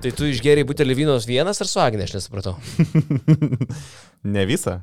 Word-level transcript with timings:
Tai 0.00 0.10
tu 0.16 0.24
išgeriai 0.30 0.64
butelį 0.64 0.94
vynos 1.02 1.26
vienas 1.28 1.60
ar 1.60 1.68
su 1.68 1.80
Agne, 1.82 2.06
aš 2.06 2.14
nesupratau. 2.16 2.54
ne 4.34 4.44
visą. 4.48 4.78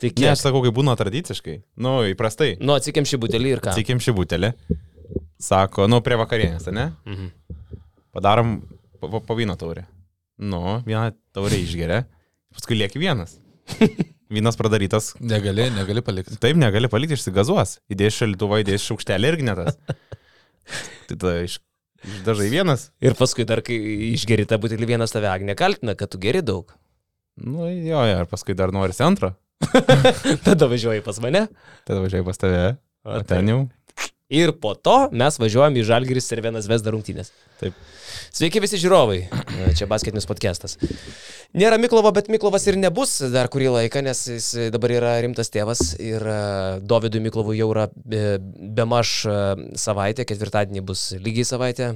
Tai 0.00 0.08
Ne, 0.08 0.14
kiek? 0.16 0.30
aš 0.32 0.42
sakau, 0.46 0.62
kaip 0.64 0.74
būna 0.74 0.94
tradiciškai. 0.98 1.58
Nu, 1.84 2.00
įprastai. 2.08 2.54
Nu, 2.58 2.72
atsikėm 2.74 3.06
šį 3.06 3.18
butelį 3.22 3.52
ir 3.54 3.60
ką? 3.62 3.74
Atsikim 3.74 4.00
šį 4.02 4.14
butelį. 4.16 4.50
Sako, 5.40 5.86
nu, 5.92 6.00
prie 6.04 6.18
vakarienės, 6.20 6.66
ne? 6.74 6.88
Mhm. 7.06 7.28
Padarom 8.16 8.56
po, 8.98 9.20
po, 9.20 9.36
vyno 9.38 9.54
taurę. 9.60 9.84
Nu, 10.40 10.80
vieną 10.88 11.12
taurę 11.36 11.58
išgeria, 11.60 12.02
paskui 12.56 12.80
lieki 12.80 12.98
vienas. 13.02 13.36
Vynas 14.30 14.54
pradarytas. 14.58 15.12
Negali, 15.18 15.68
negali 15.74 16.02
palikti. 16.06 16.36
Taip, 16.42 16.58
negali 16.58 16.86
palikti, 16.90 17.16
išsigazuos. 17.18 17.78
Įdėjai 17.90 18.12
šaltuvą, 18.14 18.60
įdėjai 18.62 18.82
šaukštelį 18.84 19.30
irgi 19.32 19.46
netas. 19.48 19.78
Tai 21.10 21.16
tada 21.18 21.32
iš, 21.46 21.56
išdažai 22.06 22.48
vienas. 22.52 22.88
Ir 23.04 23.16
paskui 23.18 23.46
dar, 23.48 23.62
kai 23.66 23.76
išgeri 24.12 24.46
tą 24.48 24.60
butelį 24.62 24.92
vienas 24.94 25.14
tave 25.14 25.30
Agne 25.30 25.56
kaltina, 25.58 25.96
kad 25.98 26.12
tu 26.12 26.20
geri 26.22 26.42
daug. 26.44 26.72
Nu, 27.40 27.68
jo, 27.68 28.02
jo, 28.04 28.20
ir 28.24 28.30
paskui 28.30 28.56
dar 28.56 28.72
norisi 28.74 29.04
antro. 29.06 29.34
Tada 30.46 30.68
važiuoji 30.70 31.04
pas 31.04 31.20
mane. 31.22 31.46
Tada 31.88 32.00
važiuoji 32.04 32.26
pas 32.26 32.40
tave. 32.40 32.64
O 33.04 33.16
O 33.16 33.22
ten 33.24 33.48
jau. 33.48 33.60
Ir 34.30 34.52
po 34.62 34.74
to 34.78 35.08
mes 35.10 35.38
važiuojam 35.42 35.76
į 35.80 35.86
Žalgiris 35.88 36.28
ir 36.30 36.42
vienas 36.44 36.68
Vesda 36.70 36.92
rungtynės. 36.94 37.32
Taip. 37.60 37.76
Sveiki 38.32 38.60
visi 38.62 38.78
žiūrovai, 38.80 39.18
čia 39.76 39.86
basketinis 39.90 40.26
podcastas. 40.26 40.76
Nėra 41.50 41.76
Miklovo, 41.82 42.08
bet 42.14 42.30
Miklovas 42.30 42.64
ir 42.70 42.76
nebus 42.78 43.16
dar 43.34 43.50
kurį 43.50 43.72
laiką, 43.74 44.00
nes 44.06 44.20
jis 44.30 44.46
dabar 44.72 44.94
yra 44.94 45.10
rimtas 45.24 45.50
tėvas 45.52 45.82
ir 45.98 46.22
e, 46.24 46.36
Dovydui 46.86 47.20
Miklovui 47.24 47.58
jau 47.58 47.66
yra 47.72 47.88
e, 47.90 48.38
be 48.40 48.86
maž 48.88 49.12
savaitė, 49.78 50.24
ketvirtadienį 50.30 50.84
bus 50.86 51.02
lygiai 51.18 51.48
savaitė. 51.48 51.90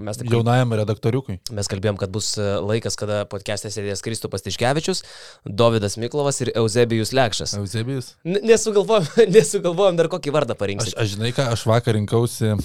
Mes, 0.00 0.18
taip, 0.18 0.32
Jaunajam 0.32 0.74
redaktoriukui. 0.80 1.38
mes 1.54 1.70
kalbėjom, 1.70 2.00
kad 2.00 2.12
bus 2.16 2.32
e, 2.40 2.48
laikas, 2.64 2.96
kada 2.98 3.22
podcast'e 3.30 3.70
sėdės 3.74 4.02
Kristupas 4.04 4.44
Tiškevičius, 4.48 5.04
Dovydas 5.44 5.98
Miklovas 6.00 6.40
ir 6.42 6.54
Eusebijus 6.56 7.12
Lekšas. 7.14 7.58
Eusebijus. 7.60 8.14
Nesugalvojom, 8.24 9.12
nesugalvojom 9.36 10.00
dar 10.00 10.10
kokį 10.16 10.34
vardą 10.34 10.56
Aš, 10.56 10.64
parinkti. 10.64 10.96
aš 10.96 11.16
žinai 11.18 11.34
ką, 11.36 11.52
aš 11.52 11.68
vakar 11.68 12.00
rinkausi, 12.00 12.56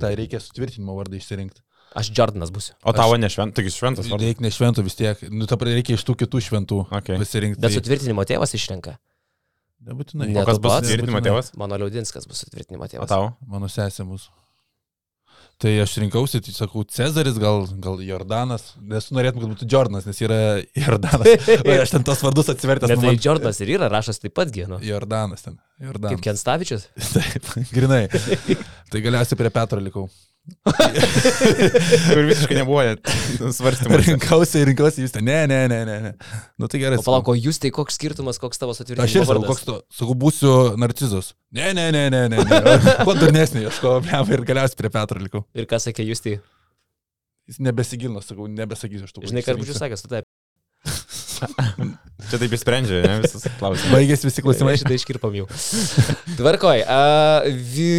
tai 0.00 0.14
reikia 0.18 0.40
sutvirtinimo 0.42 0.94
vardą 0.98 1.18
išsirinkti. 1.20 1.62
Aš 1.96 2.10
Jordanas 2.12 2.50
būsiu. 2.52 2.74
O 2.84 2.92
tavo 2.92 3.14
nešvent, 3.16 3.54
taigi 3.56 3.70
šventas 3.72 4.08
vardas. 4.10 4.26
Reikia 4.26 4.44
ne 4.44 4.50
šventų 4.52 4.82
vis 4.84 4.96
tiek, 4.98 5.20
nu 5.32 5.46
ta 5.48 5.56
prasme, 5.56 5.78
reikia 5.78 5.96
iš 5.96 6.04
tų 6.04 6.16
kitų 6.24 6.40
šventų 6.44 6.80
Okay. 6.98 7.16
pasirinkti. 7.22 7.60
Bet 7.62 7.72
sutvirtinimo 7.72 8.24
tėvas 8.28 8.52
išrenka. 8.58 8.98
Nebūtinai. 9.86 10.28
Ne. 10.34 10.42
O 10.42 10.44
kas 10.48 10.58
bus 10.58 10.72
pats? 10.74 10.88
tvirtinimo 10.90 11.20
Nebūtinai. 11.20 11.30
tėvas? 11.30 11.52
Mano 11.56 11.78
Liaudinskas 11.80 12.26
bus 12.28 12.42
sutvirtinimo 12.44 12.84
O 12.84 12.90
tėvas. 12.90 13.08
tavo? 13.08 13.30
Mano 13.46 13.68
sesė 13.70 14.04
bus. 14.08 14.28
Tai 15.56 15.70
aš 15.80 15.94
rinkausi, 16.02 16.42
tai 16.44 16.52
sakau, 16.52 16.82
Cezaris, 16.84 17.38
gal, 17.40 17.62
gal 17.80 18.00
Jordanas, 18.04 18.74
nes 18.76 19.06
norėtum, 19.08 19.40
kad 19.40 19.52
būtų 19.54 19.68
Jordanas, 19.72 20.04
nes 20.04 20.18
yra 20.20 20.36
Jordanas. 20.76 21.46
O 21.64 21.76
aš 21.80 21.94
ten 21.94 22.04
tos 22.04 22.20
vardus 22.26 22.50
atsivertęs. 22.52 22.92
Net 22.92 23.00
nu, 23.00 23.06
tai 23.06 23.14
man- 23.14 23.22
Jordanas 23.24 23.60
ir 23.64 23.72
yra 23.78 23.88
rašas 23.88 24.20
taip 24.20 24.34
pat 24.36 24.52
gėnu. 24.52 24.82
Jordanas 24.84 25.46
ten. 25.46 25.56
Jordanas. 25.80 26.12
Kaip 26.12 26.26
Kenstavičius. 26.28 26.84
Taip, 27.16 27.48
grinai. 27.72 28.02
tai 28.92 29.02
galiausiai 29.04 29.40
prie 29.40 29.52
Petro 29.56 29.80
likau. 29.80 30.10
Kur 30.66 32.22
visiškai 32.28 32.58
nebuvo 32.58 32.82
net 32.86 33.02
svarstymų. 33.56 33.98
Rinkausi, 34.02 34.62
rinkausi, 34.68 35.04
jūs 35.04 35.14
ten. 35.14 35.26
Ne, 35.26 35.40
ne, 35.50 35.60
ne, 35.70 35.80
ne. 35.88 35.96
ne. 36.04 36.12
Nu 36.60 36.70
tai 36.70 36.80
gerai. 36.82 37.00
O 37.00 37.06
palauk, 37.06 37.30
o 37.32 37.36
jūs 37.38 37.58
tai 37.62 37.72
koks 37.74 37.98
skirtumas, 37.98 38.38
koks 38.42 38.62
tavo 38.62 38.74
Aš 38.74 38.82
sutvirtinimo 38.82 39.24
ir 39.24 39.28
sakau, 39.30 39.46
koks 39.48 39.66
tu, 39.66 39.78
sakau, 40.00 40.18
būsiu 40.26 40.52
narcizas. 40.80 41.32
Ne, 41.56 41.72
ne, 41.76 41.88
ne, 41.94 42.06
ne, 42.12 42.26
ne. 42.30 42.44
ne. 42.46 42.76
Kuo 43.06 43.16
durnesnį, 43.18 43.66
aš 43.70 43.80
ko, 43.82 43.96
blem, 44.06 44.34
ir 44.36 44.44
galiausiai 44.52 44.82
prie 44.82 44.92
Petro 44.98 45.22
likau. 45.22 45.46
Ir 45.56 45.70
ką 45.70 45.82
sakė 45.82 46.06
jūs 46.06 46.22
tai? 46.26 46.38
Jis 47.46 47.60
nebesigilino, 47.62 48.22
sakau, 48.26 48.48
nebesakysiu 48.50 49.06
aš 49.06 49.14
tų. 49.14 49.26
Žinai, 49.30 49.46
ką 49.46 49.54
aš 49.54 49.62
būčiau 49.62 49.78
sakęs, 49.78 50.02
tu 50.02 50.10
taip. 50.10 50.25
Čia 52.30 52.40
taip 52.40 52.54
įsprendžia, 52.56 53.02
ne, 53.04 53.16
visus 53.24 53.44
klausimus. 53.60 53.92
Baigėsi 53.92 54.28
visi 54.28 54.44
klausimai. 54.44 54.76
Šitą 54.80 54.96
iškirpam 54.96 55.34
jau. 55.36 55.48
Tvarkoj, 56.38 56.84
a, 56.88 57.00
vy, 57.46 57.90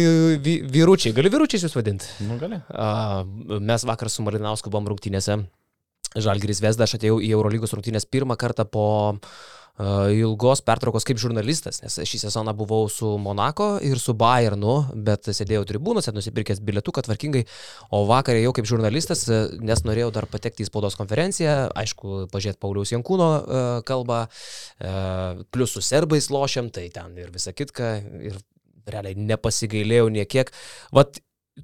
vy, 0.42 0.56
vyručiai, 0.74 1.14
galiu 1.16 1.32
vyručiais 1.36 1.64
jūs 1.66 1.76
vadinti? 1.78 2.10
Nu, 2.26 2.38
gali. 2.40 2.58
A, 2.72 3.22
Mes 3.58 3.86
vakar 3.88 4.10
su 4.12 4.26
Marinausku 4.26 4.72
buvom 4.74 4.90
rungtynėse. 4.90 5.38
Žalgiris 6.18 6.62
Vesda, 6.64 6.88
aš 6.88 6.96
atėjau 6.98 7.20
į 7.22 7.30
Eurolygos 7.36 7.74
rungtynės 7.76 8.08
pirmą 8.08 8.38
kartą 8.40 8.64
po 8.66 8.86
ilgos 9.78 10.62
pertraukos 10.66 11.06
kaip 11.06 11.20
žurnalistas, 11.22 11.78
nes 11.84 11.98
šį 12.10 12.22
sezoną 12.24 12.54
buvau 12.58 12.88
su 12.90 13.12
Monako 13.22 13.76
ir 13.86 14.00
su 14.02 14.14
Bayernu, 14.18 14.74
bet 15.06 15.30
sėdėjau 15.30 15.66
tribūnose, 15.68 16.12
nusipirkęs 16.14 16.62
bilietuką 16.66 17.04
tvarkingai, 17.06 17.44
o 17.94 18.02
vakar 18.08 18.40
jau 18.40 18.52
kaip 18.56 18.66
žurnalistas, 18.70 19.24
a, 19.30 19.44
nes 19.62 19.84
norėjau 19.86 20.10
dar 20.18 20.26
patekti 20.30 20.66
į 20.66 20.70
spaudos 20.70 20.98
konferenciją, 20.98 21.70
aišku, 21.78 22.26
pažiūrėti 22.34 22.62
Pauliaus 22.64 22.94
Jankūno 22.94 23.30
a, 23.30 23.64
kalbą, 23.86 24.24
a, 24.26 24.98
plus 25.54 25.76
su 25.76 25.84
serbais 25.84 26.30
lošiam, 26.34 26.72
tai 26.74 26.88
ten 26.94 27.14
ir 27.20 27.30
visa 27.34 27.54
kitka, 27.54 27.98
ir 28.02 28.42
realiai 28.88 29.18
nepasigailėjau 29.20 30.08
niekiek. 30.12 30.50
Vat 30.96 31.20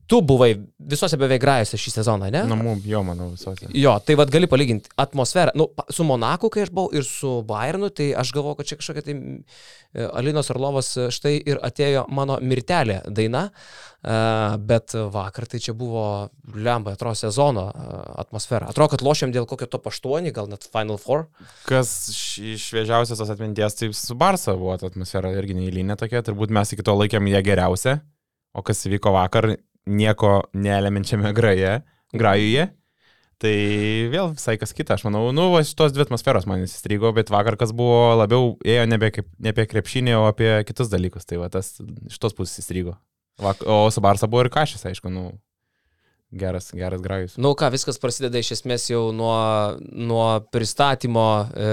tu 0.07 0.21
buvai 0.23 0.55
visose 0.79 1.17
beveik 1.21 1.43
grajose 1.43 1.79
šį 1.81 1.93
sezoną, 1.99 2.29
ne? 2.33 2.43
Namų, 2.49 2.77
jo, 2.89 3.01
manau, 3.07 3.31
visose. 3.35 3.69
Jo, 3.77 3.95
tai 4.05 4.17
vad 4.19 4.33
gali 4.33 4.49
palyginti 4.51 4.93
atmosferą. 5.01 5.55
Nu, 5.59 5.69
su 5.93 6.07
Monaku, 6.07 6.51
kai 6.53 6.65
aš 6.67 6.73
buvau, 6.75 6.93
ir 6.97 7.07
su 7.09 7.39
Bayernu, 7.47 7.91
tai 7.95 8.11
aš 8.19 8.33
galvoju, 8.35 8.59
kad 8.61 8.71
čia 8.71 8.79
kažkokia 8.81 9.07
tai 9.07 9.17
e, 9.17 10.07
Alinos 10.07 10.51
Arlovas 10.53 10.93
e, 10.99 11.09
štai 11.15 11.35
ir 11.41 11.61
atėjo 11.65 12.07
mano 12.15 12.39
mirtelė 12.43 13.01
daina, 13.07 13.47
e, 13.49 14.19
bet 14.71 14.97
vakar 15.15 15.49
tai 15.51 15.61
čia 15.65 15.77
buvo 15.79 16.07
lemba, 16.55 16.97
atrodo, 16.99 17.19
sezono 17.19 17.67
atmosfera. 18.25 18.71
Atrodo, 18.73 18.95
kad 18.95 19.05
lošiam 19.07 19.35
dėl 19.35 19.49
kokio 19.51 19.69
top 19.71 19.91
8, 19.93 20.31
gal 20.37 20.51
net 20.53 20.67
Final 20.69 21.01
Four. 21.01 21.29
Kas 21.69 21.95
iš 22.41 22.71
šviežiausios 22.71 23.21
tos 23.21 23.35
atminties, 23.35 23.79
tai 23.81 23.93
su 23.97 24.19
Barsa 24.19 24.57
buvo 24.59 24.77
ta 24.81 24.91
atmosfera 24.91 25.33
irgi 25.39 25.57
neįlynė 25.59 25.99
tokia, 26.01 26.25
turbūt 26.27 26.55
mes 26.55 26.75
iki 26.75 26.87
to 26.87 26.97
laikėm 26.99 27.31
ją 27.33 27.45
geriausią, 27.47 28.01
o 28.55 28.63
kas 28.67 28.85
įvyko 28.89 29.15
vakar, 29.15 29.55
nieko 29.87 30.41
neelemenčiame 30.57 31.33
graje, 31.37 31.79
grajuje. 32.15 32.71
Tai 33.45 33.55
vėl 34.13 34.31
visai 34.33 34.55
kas 34.61 34.73
kita, 34.73 34.95
aš 34.95 35.03
manau, 35.05 35.27
nu, 35.35 35.49
va, 35.53 35.61
šitos 35.67 35.93
dvi 35.93 36.05
atmosferos 36.07 36.47
man 36.49 36.63
įstrigo, 36.65 37.11
bet 37.17 37.33
vakar 37.35 37.59
kas 37.61 37.75
buvo 37.77 38.15
labiau 38.17 38.55
ėjo 38.65 38.85
nebe, 38.89 39.11
kaip, 39.13 39.27
ne 39.43 39.51
apie 39.53 39.67
krepšinį, 39.69 40.15
o 40.17 40.29
apie 40.31 40.53
kitus 40.69 40.89
dalykus, 40.93 41.27
tai 41.29 41.41
va 41.43 41.51
tas 41.53 41.75
iš 41.83 42.21
tos 42.23 42.37
pusės 42.39 42.63
įstrigo. 42.63 42.95
Vak, 43.43 43.65
o 43.67 43.91
su 43.91 44.01
Barsa 44.05 44.31
buvo 44.31 44.47
ir 44.47 44.53
kažkas, 44.55 44.87
aišku, 44.87 45.11
nu, 45.13 45.33
geras, 46.35 46.71
geras 46.75 47.03
grajus. 47.05 47.37
Na, 47.39 47.47
nu, 47.47 47.53
ką, 47.59 47.71
viskas 47.75 48.01
prasideda 48.03 48.41
iš 48.43 48.53
esmės 48.59 48.89
jau 48.91 49.07
nuo, 49.17 49.37
nuo 49.81 50.27
pristatymo, 50.55 51.27
e, 51.55 51.71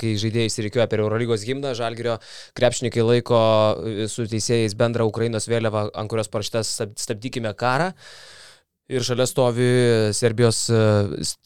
kai 0.00 0.16
žaidėjai 0.20 0.50
įsirikiuoja 0.50 0.88
per 0.90 1.04
Eurolygos 1.04 1.46
gimną, 1.46 1.72
Žalgirio 1.78 2.18
krepšininkai 2.58 3.06
laiko 3.06 3.40
e, 3.86 4.08
su 4.10 4.26
teisėjais 4.30 4.76
bendrą 4.78 5.06
Ukrainos 5.10 5.48
vėliavą, 5.50 5.88
ant 5.94 6.10
kurios 6.12 6.30
parašytas 6.32 6.74
"Stab- 6.76 6.98
stabdykime 7.00 7.54
karą. 7.58 7.92
Ir 8.90 9.04
šalia 9.06 9.22
stovi 9.30 9.66
Serbijos 10.18 10.64
e, 10.66 10.78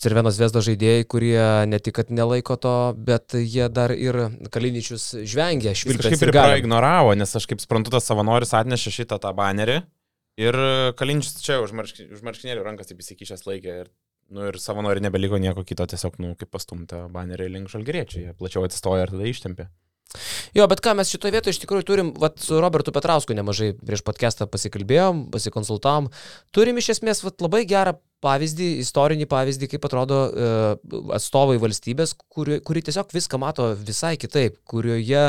Cervenos 0.00 0.38
Vesdo 0.41 0.62
žaidėjai, 0.64 1.02
kurie 1.04 1.42
ne 1.69 1.76
tik, 1.76 1.98
kad 1.98 2.08
nelaiko 2.08 2.56
to, 2.56 2.72
bet 2.96 3.36
jie 3.36 3.66
dar 3.69 3.92
ir 3.92 4.16
Kaliničius 4.48 5.10
žvengia, 5.28 5.75
švilpia. 5.76 6.06
kažkaip 6.08 6.25
ir 6.25 6.32
praignoravo, 6.32 7.12
nes 7.20 7.36
aš 7.36 7.44
kaip 7.50 7.60
suprantu, 7.60 7.92
tas 7.92 8.08
savanoris 8.08 8.56
atnešė 8.56 8.94
šitą 9.02 9.20
tą 9.20 9.34
banerį 9.36 9.82
ir 10.41 10.59
Kalinčius 10.99 11.43
čia 11.45 11.61
už 11.65 11.75
marški- 11.77 12.09
už 12.15 12.25
marškinėlių 12.27 12.65
rankas 12.67 12.91
taip 12.91 13.03
įsikišęs 13.05 13.47
laikė 13.49 13.78
ir, 13.84 13.91
nu, 14.34 14.49
ir 14.50 14.59
savanori 14.62 15.03
nebeliko 15.05 15.39
nieko 15.39 15.65
kito, 15.67 15.87
tiesiog, 15.91 16.19
nu, 16.22 16.34
kaip 16.41 16.50
pastumta 16.55 17.05
banerį 17.12 17.50
link 17.53 17.72
žalgeriečių, 17.72 18.21
jie 18.27 18.37
plačiau 18.39 18.67
atsistoja 18.67 19.06
ir 19.06 19.15
tada 19.15 19.31
ištempė. 19.31 19.69
Jo, 20.55 20.69
bet 20.70 20.82
ką 20.84 20.94
mes 20.99 21.11
šitoje 21.11 21.34
vietoje 21.34 21.56
iš 21.56 21.61
tikrųjų 21.64 21.87
turim, 21.88 22.11
vat, 22.22 22.38
su 22.43 22.61
Robertu 22.62 22.94
Petrausku 22.94 23.34
nemažai 23.37 23.72
prieš 23.78 24.05
podcastą 24.06 24.46
pasikalbėjom, 24.50 25.28
pasikonsultavom. 25.34 26.11
Turim 26.55 26.78
iš 26.78 26.94
esmės 26.96 27.25
vat, 27.26 27.40
labai 27.43 27.64
gerą 27.69 27.96
pavyzdį, 28.25 28.69
istorinį 28.84 29.26
pavyzdį, 29.28 29.69
kaip 29.75 29.87
atrodo 29.88 30.19
e, 30.25 30.50
atstovai 31.16 31.58
valstybės, 31.62 32.14
kuri, 32.32 32.61
kuri 32.64 32.84
tiesiog 32.87 33.12
viską 33.14 33.40
mato 33.43 33.69
visai 33.76 34.14
kitaip, 34.20 34.56
kurioje 34.70 35.26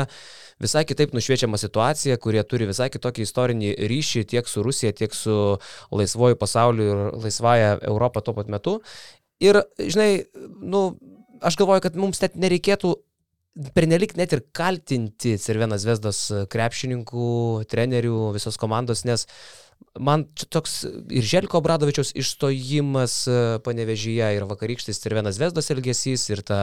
visai 0.62 0.84
kitaip 0.88 1.12
nušviečiama 1.16 1.60
situacija, 1.60 2.16
kurie 2.22 2.40
turi 2.48 2.68
visai 2.70 2.88
kitokį 2.92 3.26
istorinį 3.26 3.74
ryšį 3.92 4.24
tiek 4.32 4.48
su 4.48 4.64
Rusija, 4.64 4.94
tiek 4.96 5.12
su 5.14 5.58
laisvoju 5.92 6.38
pasauliu 6.40 6.88
ir 6.88 7.02
laisvąją 7.26 7.76
Europą 7.90 8.24
tuo 8.24 8.36
pat 8.38 8.48
metu. 8.52 8.78
Ir, 9.44 9.60
žinai, 9.76 10.24
nu, 10.64 10.86
aš 11.44 11.58
galvoju, 11.60 11.84
kad 11.84 11.98
mums 12.00 12.22
net 12.22 12.38
nereikėtų 12.40 12.94
pernelik 13.76 14.16
net 14.18 14.34
ir 14.36 14.42
kaltinti 14.56 15.36
Cervenas 15.40 15.86
Vesdos 15.88 16.26
krepšininkų, 16.52 17.28
trenerių, 17.70 18.18
visos 18.36 18.58
komandos, 18.60 19.04
nes 19.08 19.26
man 20.00 20.26
toks 20.52 20.82
ir 20.86 21.24
Želko 21.24 21.60
Bradovičiaus 21.64 22.14
išstojimas 22.16 23.18
e, 23.28 23.38
panevežyje, 23.64 24.30
ir 24.36 24.48
vakarykštis 24.48 25.00
Cervenas 25.02 25.40
Vesdos 25.40 25.70
elgesys, 25.72 26.28
ir 26.32 26.44
ta, 26.46 26.60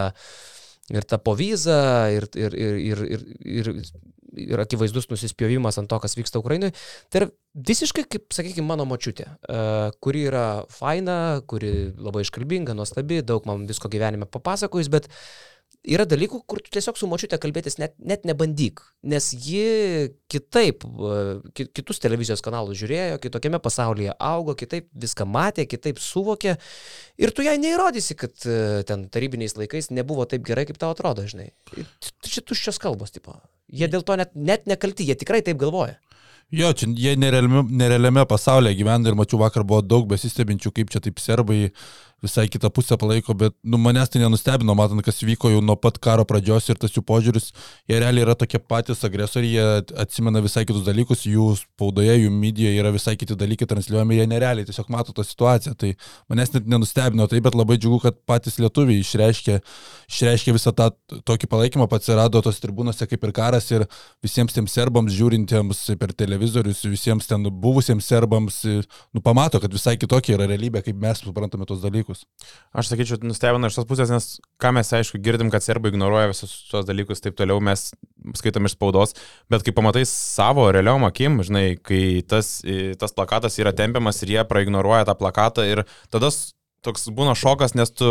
ir 0.94 1.06
ta 1.10 1.20
povyza, 1.22 2.10
ir, 2.14 2.30
ir, 2.38 2.58
ir, 2.58 2.82
ir, 2.94 3.06
ir, 3.18 3.30
ir 3.44 3.72
yra 4.34 4.66
akivaizdus 4.66 5.08
nusispjovimas 5.12 5.78
ant 5.78 5.90
to, 5.90 6.00
kas 6.02 6.18
vyksta 6.18 6.42
Ukrainoje. 6.42 6.74
Tai 7.14 7.22
yra 7.22 7.30
visiškai, 7.70 8.06
kaip, 8.10 8.28
sakykime, 8.34 8.66
mano 8.66 8.86
močiutė, 8.90 9.28
uh, 9.30 9.94
kuri 10.04 10.26
yra 10.30 10.46
faina, 10.74 11.18
kuri 11.50 11.94
labai 11.94 12.24
iškalbinga, 12.26 12.74
nuostabi, 12.78 13.22
daug 13.26 13.46
man 13.50 13.68
visko 13.70 13.92
gyvenime 13.94 14.26
papasakojus, 14.30 14.90
bet 14.94 15.10
yra 15.84 16.06
dalykų, 16.08 16.40
kur 16.48 16.62
tu 16.64 16.72
tiesiog 16.74 16.98
su 16.98 17.08
močiutė 17.12 17.38
kalbėtis 17.42 17.78
net, 17.82 17.96
net 18.00 18.24
nebandyk, 18.28 18.82
nes 19.10 19.30
ji 19.36 20.14
kitaip, 20.32 20.86
kitus 21.58 22.00
televizijos 22.04 22.44
kanalus 22.46 22.80
žiūrėjo, 22.80 23.20
kitokiame 23.24 23.60
pasaulyje 23.64 24.16
augo, 24.16 24.56
kitaip 24.60 24.88
viską 25.06 25.28
matė, 25.30 25.68
kitaip 25.70 26.00
suvokė 26.02 26.56
ir 27.22 27.36
tu 27.36 27.46
jai 27.46 27.58
neįrodysi, 27.62 28.18
kad 28.20 28.48
e, 28.48 28.58
ten 28.88 29.08
tarybiniais 29.14 29.58
laikais 29.60 29.92
nebuvo 29.92 30.28
taip 30.30 30.46
gerai, 30.48 30.66
kaip 30.70 30.80
tau 30.82 30.94
atrodo, 30.96 31.28
žinai. 31.28 31.52
Čia 32.24 32.46
tuščios 32.48 32.80
kalbos, 32.82 33.12
tipo. 33.16 33.36
Jie 33.68 33.92
dėl 33.92 34.08
to 34.08 34.18
net, 34.20 34.34
net 34.36 34.70
nekalti, 34.70 35.08
jie 35.10 35.20
tikrai 35.20 35.44
taip 35.46 35.60
galvoja. 35.62 36.00
Jo, 36.54 36.70
čia 36.78 36.90
jie 36.94 37.16
nerealiame, 37.18 37.64
nerealiame 37.82 38.26
pasaulyje 38.30 38.78
gyvena 38.78 39.10
ir 39.10 39.16
mačiau 39.18 39.40
vakar 39.42 39.64
buvo 39.66 39.82
daug 39.82 40.06
besistebinčių, 40.12 40.72
kaip 40.76 40.92
čia 40.94 41.02
taip 41.02 41.22
serbai 41.24 41.72
visai 42.24 42.46
kitą 42.52 42.70
pusę 42.74 42.98
palaiko, 43.00 43.36
bet 43.36 43.56
nu, 43.64 43.80
manęs 43.82 44.12
tai 44.14 44.22
nenustebino, 44.22 44.76
matant, 44.78 45.04
kas 45.04 45.20
vyko 45.26 45.52
jau 45.52 45.64
nuo 45.66 45.76
pat 45.80 45.98
karo 46.04 46.24
pradžios 46.28 46.70
ir 46.72 46.80
tas 46.80 46.94
jų 46.96 47.04
požiūris, 47.10 47.50
jie 47.90 48.00
realiai 48.00 48.24
yra 48.28 48.38
tokie 48.40 48.62
patys 48.62 49.04
agresoriai, 49.04 49.58
jie 49.58 49.98
atsimena 50.06 50.44
visai 50.44 50.64
kitus 50.70 50.86
dalykus, 50.88 51.26
jų 51.28 51.50
spaudoje, 51.60 52.16
jų 52.22 52.32
medijoje 52.32 52.80
yra 52.80 52.94
visai 52.96 53.18
kiti 53.20 53.36
dalykai 53.40 53.68
transliuojami, 53.74 54.22
jie 54.22 54.30
nerealiai 54.32 54.70
tiesiog 54.70 54.92
mato 54.94 55.16
tą 55.16 55.26
situaciją. 55.28 55.76
Tai 55.80 55.92
manęs 56.32 56.54
net 56.56 56.70
nenustebino 56.72 57.28
tai, 57.28 57.42
bet 57.44 57.58
labai 57.60 57.80
džiugu, 57.82 58.00
kad 58.06 58.22
patys 58.30 58.60
lietuviai 58.62 59.04
išreiškė, 59.04 59.60
išreiškė 60.14 60.56
visą 60.56 60.76
tą 60.78 60.92
tokį 61.28 61.52
palaikymą, 61.52 61.90
pats 61.92 62.04
atsirado 62.04 62.42
tos 62.44 62.60
tribūnose 62.62 63.08
kaip 63.10 63.24
ir 63.24 63.32
karas 63.36 63.70
ir 63.72 63.86
visiems 64.24 64.54
tiems 64.56 64.74
serbams 64.76 65.14
žiūrintiems 65.16 65.84
per 66.00 66.14
televizorius, 66.14 66.84
visiems 66.86 67.28
ten 67.30 67.48
buvusiems 67.64 68.06
serbams, 68.06 68.60
nu 69.16 69.24
pamato, 69.24 69.62
kad 69.64 69.74
visai 69.74 69.96
kitokia 69.98 70.36
yra 70.38 70.48
realybė, 70.52 70.84
kaip 70.86 71.00
mes 71.00 71.24
suprantame 71.24 71.66
tos 71.70 71.82
dalykus 71.84 72.13
dalykus. 72.14 72.26
Aš 72.74 72.90
sakyčiau, 72.90 73.20
nustebino 73.24 73.68
iš 73.70 73.78
tos 73.78 73.88
pusės, 73.88 74.12
nes 74.12 74.40
ką 74.62 74.74
mes 74.74 74.90
aišku 74.94 75.20
girdim, 75.22 75.52
kad 75.54 75.64
serbai 75.64 75.92
ignoruoja 75.92 76.32
visus 76.32 76.68
tuos 76.70 76.86
dalykus, 76.86 77.22
taip 77.22 77.36
toliau 77.38 77.62
mes 77.62 77.92
skaitom 78.36 78.66
iš 78.66 78.76
spaudos, 78.76 79.14
bet 79.50 79.64
kai 79.64 79.74
pamatai 79.74 80.06
savo 80.06 80.72
realiom 80.72 81.06
akim, 81.06 81.42
žinai, 81.44 81.78
kai 81.78 82.24
tas, 82.26 82.62
tas 83.00 83.14
plakatas 83.14 83.60
yra 83.60 83.74
tempiamas 83.74 84.22
ir 84.24 84.36
jie 84.38 84.44
praignoruoja 84.48 85.06
tą 85.06 85.18
plakatą 85.20 85.66
ir 85.70 85.86
tada 86.10 86.32
toks 86.84 87.08
būna 87.16 87.36
šokas, 87.38 87.78
nes 87.80 87.94
tu 87.96 88.08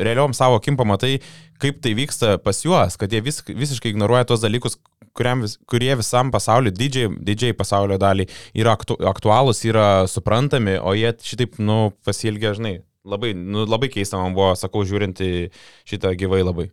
realiom 0.00 0.34
savo 0.34 0.58
akim 0.58 0.76
pamatai, 0.78 1.20
kaip 1.62 1.78
tai 1.84 1.94
vyksta 1.94 2.36
pas 2.42 2.58
juos, 2.64 2.98
kad 2.98 3.12
jie 3.12 3.22
vis, 3.22 3.42
visiškai 3.46 3.92
ignoruoja 3.92 4.26
tos 4.26 4.42
dalykus, 4.42 4.80
vis, 5.16 5.56
kurie 5.70 5.94
visam 5.96 6.30
pasauliu, 6.34 6.72
didžiai, 6.74 7.12
didžiai 7.22 7.56
pasaulio 7.56 7.98
daliai 7.98 8.28
yra 8.54 8.74
aktu, 8.76 8.98
aktualūs, 9.12 9.62
yra 9.68 10.06
suprantami, 10.10 10.78
o 10.78 10.94
jie 10.94 11.14
šitaip, 11.22 11.58
nu, 11.58 11.92
pasilgia, 12.04 12.54
žinai, 12.54 12.80
labai, 13.06 13.32
nu, 13.36 13.64
labai 13.68 13.90
keista 13.92 14.20
man 14.20 14.34
buvo, 14.36 14.52
sakau, 14.58 14.84
žiūrint 14.86 15.22
į 15.22 15.30
šitą 15.88 16.12
gyvai 16.18 16.42
labai. 16.44 16.68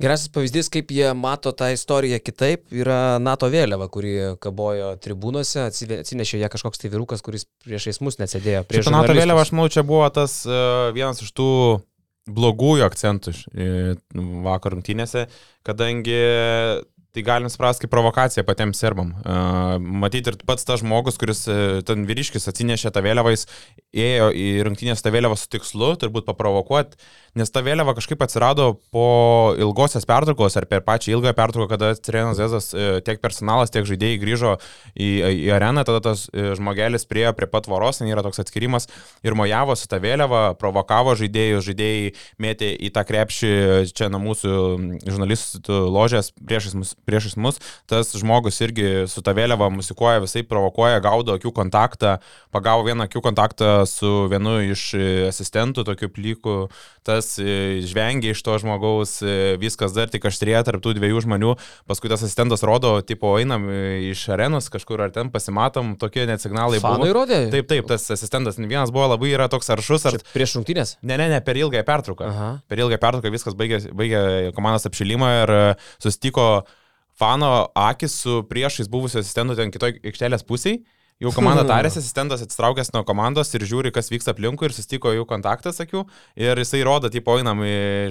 Gerasis 0.00 0.30
pavyzdys, 0.32 0.70
kaip 0.72 0.92
jie 0.96 1.10
mato 1.12 1.50
tą 1.52 1.66
istoriją 1.74 2.16
kitaip, 2.24 2.62
yra 2.72 3.18
NATO 3.20 3.50
vėliava, 3.52 3.90
kuri 3.92 4.14
kabojo 4.40 4.94
tribūnose, 5.04 5.66
atsinešė 5.66 6.40
ją 6.40 6.48
kažkoks 6.52 6.80
tai 6.80 6.88
vyrukas, 6.94 7.20
kuris 7.24 7.44
priešais 7.66 8.00
mus 8.00 8.16
nesėdėjo. 8.22 8.62
Prieš 8.70 8.88
NATO 8.94 9.12
vėliava, 9.12 9.44
aš 9.44 9.52
manau, 9.52 9.68
čia 9.72 9.84
buvo 9.84 10.06
tas 10.14 10.38
uh, 10.48 10.88
vienas 10.96 11.20
iš 11.20 11.34
tų 11.36 11.50
blogųjų 12.30 12.86
akcentų 12.86 13.34
vakar 14.46 14.76
rungtynėse, 14.76 15.26
kadangi 15.66 16.16
Tai 17.10 17.22
galim 17.26 17.50
suprasti 17.50 17.82
kaip 17.82 17.90
provokacija 17.90 18.44
patiems 18.46 18.78
serbam. 18.78 19.08
Uh, 19.24 19.80
Matyti 19.82 20.30
ir 20.30 20.36
pats 20.46 20.62
tas 20.66 20.78
žmogus, 20.78 21.16
kuris 21.18 21.42
uh, 21.50 21.80
ten 21.82 22.04
vyriškis 22.06 22.46
atsinešė 22.52 22.92
tą 22.94 23.02
vėliavą, 23.02 23.32
jis 23.34 23.48
ėjo 23.90 24.28
į 24.30 24.44
rungtynės 24.68 25.02
tą 25.02 25.10
vėliavą 25.10 25.34
su 25.34 25.48
tikslu, 25.50 25.96
turbūt 25.98 26.28
paprovokuoti, 26.28 27.00
nes 27.34 27.50
ta 27.50 27.64
vėliava 27.66 27.96
kažkaip 27.98 28.22
atsirado 28.22 28.76
po 28.94 29.06
ilgosios 29.58 30.06
pertraukos 30.06 30.54
ar 30.60 30.68
per 30.70 30.84
pačią 30.86 31.16
ilgą 31.16 31.32
pertrauką, 31.34 31.72
kada 31.72 31.88
Trenas 31.98 32.38
Zezas, 32.38 32.70
uh, 32.76 33.00
tiek 33.02 33.18
personalas, 33.18 33.74
tiek 33.74 33.90
žaidėjai 33.90 34.22
grįžo 34.22 34.54
į, 34.94 35.10
į 35.48 35.50
areną, 35.58 35.82
tada 35.90 36.04
tas 36.12 36.28
uh, 36.30 36.52
žmogelis 36.60 37.08
priejo 37.10 37.34
prie 37.34 37.50
pat 37.50 37.66
tvoros, 37.66 37.98
ten 37.98 38.12
yra 38.12 38.22
toks 38.22 38.38
atskirimas 38.44 38.86
ir 39.26 39.34
mojavo 39.34 39.74
su 39.74 39.90
tą 39.90 39.98
vėliavą, 40.06 40.44
provokavo 40.62 41.18
žaidėjus, 41.18 41.66
žaidėjai 41.72 42.14
mėtė 42.38 42.70
į 42.78 42.94
tą 42.94 43.06
krepšį 43.10 43.52
čia 43.98 44.12
nuo 44.14 44.22
mūsų 44.28 44.56
žurnalistų 45.10 45.82
ložės 45.90 46.30
priešais 46.38 46.78
mus 46.78 46.94
priešais 47.10 47.36
mus, 47.40 47.60
tas 47.90 48.14
žmogus 48.16 48.60
irgi 48.62 49.04
su 49.10 49.24
ta 49.26 49.34
vėliava 49.36 49.70
musikuoja, 49.74 50.22
visai 50.24 50.44
provokuoja, 50.46 51.02
gaudo 51.04 51.34
akių 51.36 51.52
kontaktą, 51.56 52.18
pagavo 52.54 52.86
vieną 52.86 53.08
akių 53.08 53.22
kontaktą 53.24 53.72
su 53.90 54.28
vienu 54.30 54.58
iš 54.70 54.86
e, 54.94 55.06
asistentų, 55.28 55.84
tokiu 55.88 56.10
plyku, 56.12 56.56
tas 57.06 57.32
e, 57.42 57.80
žvengia 57.86 58.34
iš 58.34 58.42
to 58.46 58.56
žmogaus, 58.62 59.18
e, 59.24 59.56
viskas 59.60 59.94
dar 59.96 60.10
tik 60.12 60.26
aštrėja 60.30 60.62
tarp 60.68 60.82
tų 60.84 60.94
dviejų 60.98 61.24
žmonių, 61.26 61.54
paskui 61.90 62.10
tas 62.12 62.24
asistentas 62.26 62.64
rodo, 62.66 62.96
tipo, 63.06 63.32
einam 63.40 63.66
iš 63.70 64.26
arenos 64.34 64.70
kažkur 64.72 65.06
ar 65.06 65.14
ten 65.14 65.32
pasimatom, 65.32 65.94
tokie 66.00 66.26
net 66.30 66.42
signalai 66.44 66.80
Fanai 66.82 67.10
buvo. 67.10 67.20
Rodė? 67.20 67.42
Taip, 67.52 67.68
taip, 67.70 67.88
tas 67.90 68.06
asistentas 68.14 68.60
vienas 68.60 68.92
buvo 68.94 69.10
labai 69.14 69.32
yra 69.34 69.48
toks 69.52 69.72
aršus. 69.74 70.06
Ar... 70.08 70.18
Čia 70.18 70.34
prieš 70.34 70.58
rungtynės? 70.58 70.96
Ne, 71.02 71.16
ne, 71.20 71.30
ne, 71.32 71.40
per 71.44 71.58
ilgąją 71.60 71.86
pertrauką. 71.86 72.30
Aha. 72.30 72.50
Per 72.70 72.84
ilgąją 72.84 73.00
pertrauką 73.02 73.32
viskas 73.34 73.56
baigė, 73.58 73.82
baigė 73.96 74.22
komandos 74.56 74.86
apšilimą 74.90 75.32
ir 75.42 75.54
susitiko 76.02 76.50
fano 77.20 77.50
akis 77.76 78.16
su 78.22 78.40
priešais 78.48 78.88
buvusiu 78.88 79.20
asistentu 79.20 79.56
ten 79.58 79.72
kitoj 79.74 79.98
aikštelės 80.00 80.46
pusėje 80.48 80.80
Jau 81.20 81.32
komanda 81.36 81.66
tarėsi, 81.68 82.00
asistentas 82.00 82.40
atsitraukęs 82.44 82.94
nuo 82.94 83.02
komandos 83.04 83.52
ir 83.52 83.64
žiūri, 83.68 83.92
kas 83.92 84.08
vyksta 84.08 84.32
aplinkui 84.32 84.70
ir 84.70 84.72
sustiko 84.72 85.12
jų 85.12 85.26
kontaktą, 85.28 85.72
sakiau. 85.76 86.06
Ir 86.38 86.56
jisai 86.62 86.80
rodo, 86.86 87.10
tipo, 87.12 87.34
einam, 87.36 87.60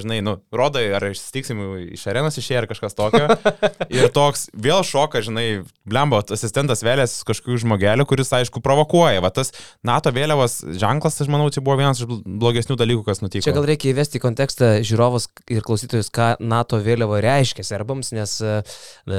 žinai, 0.02 0.20
nu, 0.26 0.36
rodo, 0.54 0.82
ar 0.98 1.08
išstiksim 1.10 1.64
iš 1.96 2.06
arenos 2.12 2.38
išėję 2.38 2.62
ar 2.62 2.68
kažkas 2.70 2.98
tokio. 2.98 3.26
ir 3.98 4.12
toks 4.14 4.48
vėl 4.54 4.84
šoka, 4.86 5.24
žinai, 5.26 5.64
blembo, 5.90 6.22
asistentas 6.22 6.86
vėlės 6.86 7.20
kažkokių 7.26 7.58
žmogelių, 7.64 8.06
kuris, 8.10 8.30
aišku, 8.40 8.62
provokuoja. 8.66 9.24
Va 9.26 9.34
tas 9.34 9.56
NATO 9.86 10.14
vėliavos 10.14 10.60
ženklas, 10.78 11.18
aš 11.24 11.32
manau, 11.34 11.50
čia 11.50 11.66
buvo 11.66 11.80
vienas 11.82 12.04
iš 12.04 12.10
blogesnių 12.14 12.78
dalykų, 12.78 13.08
kas 13.10 13.24
nutiko. 13.26 13.48
Čia 13.48 13.56
gal 13.58 13.66
reikia 13.72 13.90
įvesti 13.96 14.22
į 14.22 14.24
kontekstą 14.28 14.72
žiūrovus 14.86 15.32
ir 15.50 15.66
klausytojus, 15.66 16.12
ką 16.14 16.36
NATO 16.46 16.78
vėliava 16.86 17.24
reiškia 17.26 17.66
serbams, 17.66 18.14
nes 18.14 18.38
e, 18.46 18.62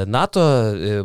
NATO 0.07 0.47
e, 0.47 1.03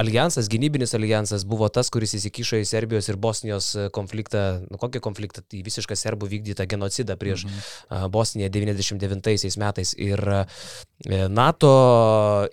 alijansas, 0.00 0.48
gynybinis 0.48 0.96
alijansas 0.96 1.44
buvo 1.48 1.68
tas, 1.72 1.92
kuris 1.92 2.21
įsikišo 2.22 2.60
į 2.62 2.66
Serbijos 2.68 3.10
ir 3.10 3.18
Bosnijos 3.20 3.72
e, 3.74 3.88
konfliktą, 3.94 4.62
nu 4.70 4.78
kokį 4.80 5.02
konfliktą, 5.02 5.42
tai 5.42 5.62
visišką 5.66 5.96
serbų 5.98 6.30
vykdytą 6.30 6.66
genocidą 6.70 7.18
prieš 7.18 7.46
mhm. 7.48 8.06
Bosniją 8.14 8.50
99 8.54 9.58
metais. 9.58 9.94
Ir 9.98 10.22
e, 10.30 10.44
NATO 11.32 11.72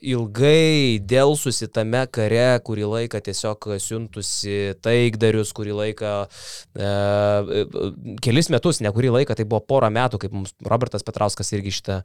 ilgai 0.01 0.99
dėl 1.05 1.35
susitame 1.38 2.05
kare, 2.11 2.59
kurį 2.65 2.89
laiką 2.95 3.21
tiesiog 3.29 3.69
siuntusi 3.83 4.75
taikdarius, 4.81 5.53
kurį 5.55 5.77
laiką, 5.83 6.15
e, 6.75 7.63
kelis 8.25 8.49
metus, 8.53 8.81
ne 8.81 8.91
kurį 8.95 9.13
laiką, 9.19 9.38
tai 9.38 9.45
buvo 9.45 9.61
porą 9.69 9.91
metų, 9.93 10.23
kaip 10.25 10.35
mums 10.35 10.55
Robertas 10.65 11.05
Petrauskas 11.05 11.53
irgi 11.55 11.77
šitą 11.79 12.01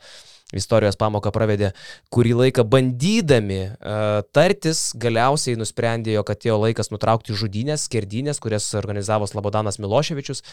istorijos 0.57 0.99
pamoką 1.01 1.33
pravedė, 1.35 1.73
kurį 2.15 2.35
laiką 2.45 2.65
bandydami 2.71 3.61
uh, 3.67 4.23
tartis, 4.35 4.87
galiausiai 5.01 5.59
nusprendė, 5.61 6.15
jog 6.17 6.33
atėjo 6.35 6.59
laikas 6.63 6.93
nutraukti 6.95 7.37
žudynės, 7.37 7.89
skerdynės, 7.89 8.41
kurias 8.43 8.71
organizavo 8.79 9.29
Slabodanas 9.31 9.81
Miloševičius 9.83 10.45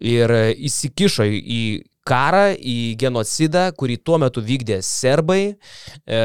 ir 0.00 0.32
įsikišo 0.54 1.26
į 1.30 1.64
karą, 2.04 2.52
į 2.52 2.94
genocidą, 3.00 3.70
kurį 3.76 3.96
tuo 4.04 4.18
metu 4.20 4.42
vykdė 4.44 4.78
serbai, 4.84 5.56
e, 6.04 6.18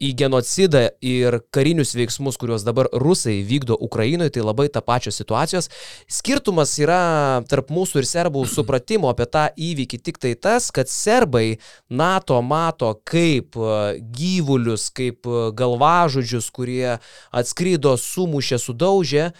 į 0.00 0.12
genocidą 0.16 0.86
ir 1.04 1.38
karinius 1.52 1.92
veiksmus, 1.96 2.38
kuriuos 2.40 2.64
dabar 2.64 2.88
rusai 2.92 3.42
vykdo 3.46 3.76
Ukrainoje, 3.76 4.32
tai 4.36 4.44
labai 4.46 4.68
ta 4.72 4.80
pačios 4.80 5.20
situacijos. 5.20 5.68
Skirtumas 6.08 6.72
yra 6.80 7.44
tarp 7.48 7.68
mūsų 7.68 8.00
ir 8.00 8.08
serbų 8.08 8.46
supratimo 8.48 9.12
apie 9.12 9.28
tą 9.28 9.48
įvykį 9.52 10.00
tik 10.00 10.18
tai 10.22 10.32
tas, 10.34 10.70
kad 10.72 10.88
serbai 10.88 11.58
NATO 11.90 12.40
mato 12.40 12.94
kaip 13.04 13.56
e, 13.56 14.00
gyvulius, 14.00 14.88
kaip 14.88 15.28
e, 15.28 15.44
galvažudžius, 15.52 16.48
kurie 16.50 16.96
atskrydo, 17.30 17.98
sumušė, 18.00 18.62
sudaužė. 18.64 19.30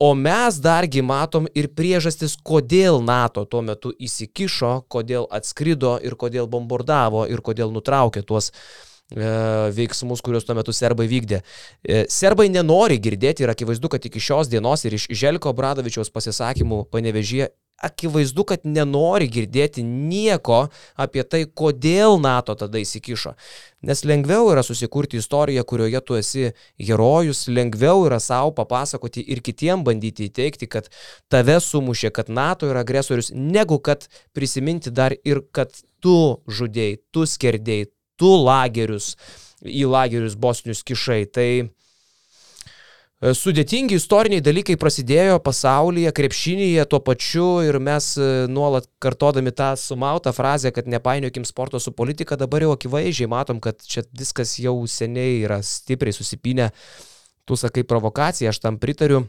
O 0.00 0.14
mes 0.14 0.60
dargi 0.62 1.00
matom 1.02 1.48
ir 1.58 1.66
priežastis, 1.74 2.36
kodėl 2.46 3.00
NATO 3.02 3.42
tuo 3.50 3.64
metu 3.66 3.90
įsikišo, 3.98 4.84
kodėl 4.94 5.24
atskrido 5.34 5.96
ir 6.06 6.14
kodėl 6.20 6.46
bombardavo 6.46 7.24
ir 7.26 7.42
kodėl 7.42 7.74
nutraukė 7.74 8.22
tuos 8.22 8.52
veiksmus, 9.14 10.20
kuriuos 10.20 10.44
tuo 10.44 10.56
metu 10.58 10.72
serbai 10.76 11.08
vykdė. 11.08 11.40
E, 11.82 12.02
serbai 12.12 12.48
nenori 12.52 12.98
girdėti 13.00 13.46
ir 13.46 13.54
akivaizdu, 13.54 13.88
kad 13.88 14.04
iki 14.04 14.20
šios 14.20 14.50
dienos 14.52 14.84
ir 14.84 14.98
iš 14.98 15.08
Želko 15.08 15.54
Bradovičiaus 15.56 16.12
pasisakymų 16.12 16.84
panevežė 16.92 17.48
akivaizdu, 17.78 18.42
kad 18.48 18.64
nenori 18.66 19.28
girdėti 19.30 19.84
nieko 19.86 20.66
apie 20.98 21.22
tai, 21.22 21.44
kodėl 21.46 22.18
NATO 22.20 22.56
tada 22.58 22.80
įsikišo. 22.82 23.34
Nes 23.86 24.02
lengviau 24.08 24.48
yra 24.50 24.64
susikurti 24.66 25.20
istoriją, 25.22 25.62
kurioje 25.62 26.00
tu 26.02 26.18
esi 26.18 26.48
herojus, 26.82 27.44
lengviau 27.46 28.02
yra 28.08 28.18
savo 28.22 28.50
papasakoti 28.56 29.22
ir 29.22 29.42
kitiem 29.46 29.84
bandyti 29.86 30.26
įteikti, 30.26 30.66
kad 30.66 30.90
tave 31.30 31.60
sumušė, 31.62 32.10
kad 32.14 32.32
NATO 32.32 32.66
yra 32.70 32.82
agresorius, 32.82 33.30
negu 33.34 33.78
kad 33.78 34.08
prisiminti 34.34 34.90
dar 34.90 35.14
ir, 35.22 35.44
kad 35.54 35.70
tu 36.02 36.42
žudėjai, 36.50 36.98
tu 37.14 37.26
skerdėjai, 37.30 37.92
tu 38.18 38.34
lagerius 38.42 39.14
į 39.64 39.88
lagerius 39.90 40.36
bosnius 40.38 40.84
kišai. 40.86 41.24
Tai 41.32 41.50
E, 43.18 43.32
sudėtingi 43.34 43.96
istoriniai 43.98 44.42
dalykai 44.46 44.76
prasidėjo 44.78 45.40
pasaulyje, 45.42 46.12
krepšinėje 46.14 46.84
tuo 46.86 47.00
pačiu 47.02 47.46
ir 47.66 47.80
mes 47.82 48.12
e, 48.14 48.28
nuolat 48.46 48.86
kartodami 49.02 49.50
tą 49.50 49.72
sumautą 49.80 50.30
frazę, 50.36 50.70
kad 50.74 50.86
nepainiokim 50.86 51.46
sporto 51.48 51.80
su 51.82 51.90
politika, 51.90 52.38
dabar 52.38 52.62
jau 52.62 52.76
akivaizdžiai 52.76 53.30
matom, 53.32 53.58
kad 53.64 53.82
čia 53.82 54.04
viskas 54.14 54.54
jau 54.62 54.76
seniai 54.86 55.40
yra 55.42 55.58
stipriai 55.66 56.14
susipinę. 56.14 56.70
Tu 57.48 57.58
sakai 57.58 57.82
provokacija, 57.82 58.52
aš 58.52 58.62
tam 58.62 58.78
pritariu. 58.78 59.24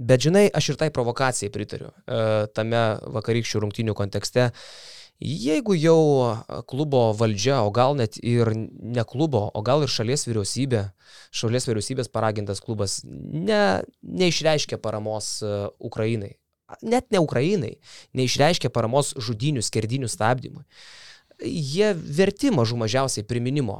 Bet 0.00 0.24
žinai, 0.24 0.46
aš 0.56 0.70
ir 0.72 0.80
tai 0.80 0.88
provokacijai 0.88 1.52
pritariu. 1.52 1.92
E, 2.08 2.22
tame 2.56 2.80
vakarykščių 3.20 3.66
rungtinių 3.66 3.98
kontekste. 4.00 4.48
Jeigu 5.20 5.74
jau 5.76 6.00
klubo 6.64 7.10
valdžia, 7.12 7.58
o 7.60 7.68
gal 7.70 7.92
net 7.98 8.16
ir 8.24 8.48
ne 8.56 9.02
klubo, 9.04 9.50
o 9.52 9.60
gal 9.60 9.84
ir 9.84 9.92
šalies 9.92 10.24
vyriausybė, 10.24 10.86
šalies 11.36 11.68
vyriausybės 11.68 12.08
paragintas 12.08 12.62
klubas 12.64 13.02
ne, 13.04 13.82
neišreiškia 14.00 14.78
paramos 14.80 15.42
Ukrainai, 15.76 16.38
net 16.80 17.10
ne 17.12 17.20
Ukrainai, 17.20 17.74
neišreiškia 18.16 18.72
paramos 18.72 19.12
žudinių, 19.20 19.60
skerdinių 19.60 20.08
stabdymui, 20.08 20.64
jie 21.44 21.92
verti 21.92 22.48
mažų 22.56 22.80
mažiausiai 22.80 23.28
priminimo, 23.28 23.76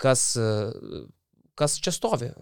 kas, 0.00 0.24
kas 1.60 1.76
čia 1.76 1.92
stovi 1.92 2.32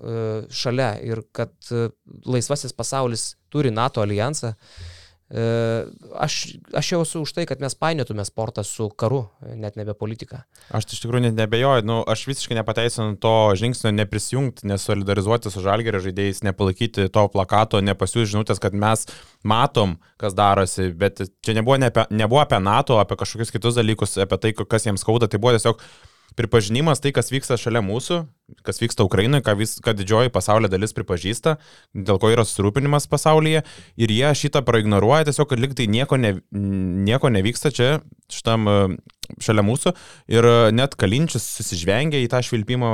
šalia 0.46 0.92
ir 1.02 1.24
kad 1.34 1.74
laisvasis 2.22 2.70
pasaulis 2.70 3.32
turi 3.50 3.74
NATO 3.74 4.06
alijansą. 4.06 4.54
E, 4.54 4.96
aš, 5.30 6.36
aš 6.74 6.92
jau 6.92 7.00
esu 7.04 7.20
už 7.22 7.32
tai, 7.36 7.44
kad 7.46 7.60
mes 7.62 7.74
painiotume 7.78 8.24
sportą 8.26 8.64
su 8.66 8.88
karu, 8.90 9.22
net 9.54 9.76
nebe 9.78 9.94
politika. 9.94 10.42
Aš 10.74 10.88
iš 10.90 11.04
tikrųjų 11.04 11.28
net 11.28 11.38
nebejoju, 11.38 11.86
nu, 11.86 12.00
aš 12.02 12.24
visiškai 12.26 12.58
nepateisinu 12.58 13.14
to 13.22 13.34
žingsnio 13.60 13.92
neprisijungti, 13.94 14.66
nesolidarizuoti 14.66 15.52
su 15.54 15.62
žalgerio 15.62 16.02
žaidėjais, 16.02 16.42
nepalaikyti 16.46 17.06
to 17.14 17.26
plakato, 17.30 17.78
nepasiūsti 17.84 18.34
žinutės, 18.34 18.62
kad 18.62 18.74
mes 18.74 19.06
matom, 19.46 20.00
kas 20.20 20.34
darosi, 20.34 20.90
bet 20.98 21.22
čia 21.46 21.54
nebuvo, 21.60 21.78
ne 21.78 21.92
apie, 21.94 22.08
nebuvo 22.10 22.42
apie 22.42 22.58
NATO, 22.58 22.98
apie 22.98 23.20
kažkokius 23.22 23.54
kitus 23.54 23.78
dalykus, 23.78 24.18
apie 24.26 24.40
tai, 24.42 24.54
kas 24.58 24.88
jiems 24.88 25.06
skauda, 25.06 25.30
tai 25.30 25.38
buvo 25.38 25.54
tiesiog 25.54 25.78
pripažinimas 26.36 27.02
tai, 27.02 27.12
kas 27.16 27.30
vyksta 27.32 27.58
šalia 27.60 27.82
mūsų, 27.84 28.22
kas 28.66 28.80
vyksta 28.82 29.06
Ukrainoje, 29.06 29.44
ką, 29.46 29.54
vis, 29.58 29.76
ką 29.84 29.94
didžioji 29.98 30.32
pasaulio 30.34 30.70
dalis 30.70 30.94
pripažįsta, 30.96 31.56
dėl 31.94 32.20
ko 32.22 32.32
yra 32.32 32.44
susirūpinimas 32.46 33.08
pasaulyje 33.10 33.62
ir 34.00 34.14
jie 34.14 34.32
šitą 34.42 34.64
praignoruoja 34.66 35.28
tiesiog, 35.28 35.50
kad 35.52 35.62
liktai 35.62 35.88
nieko, 35.90 36.18
ne, 36.20 36.36
nieko 36.50 37.30
nevyksta 37.32 37.72
čia 37.74 37.98
šitam 38.30 38.68
šalia 39.38 39.62
mūsų 39.62 39.92
ir 40.32 40.46
net 40.74 40.96
Kalinčius 40.98 41.44
susižvengia 41.58 42.22
į 42.24 42.30
tą 42.32 42.40
švilpimą, 42.46 42.90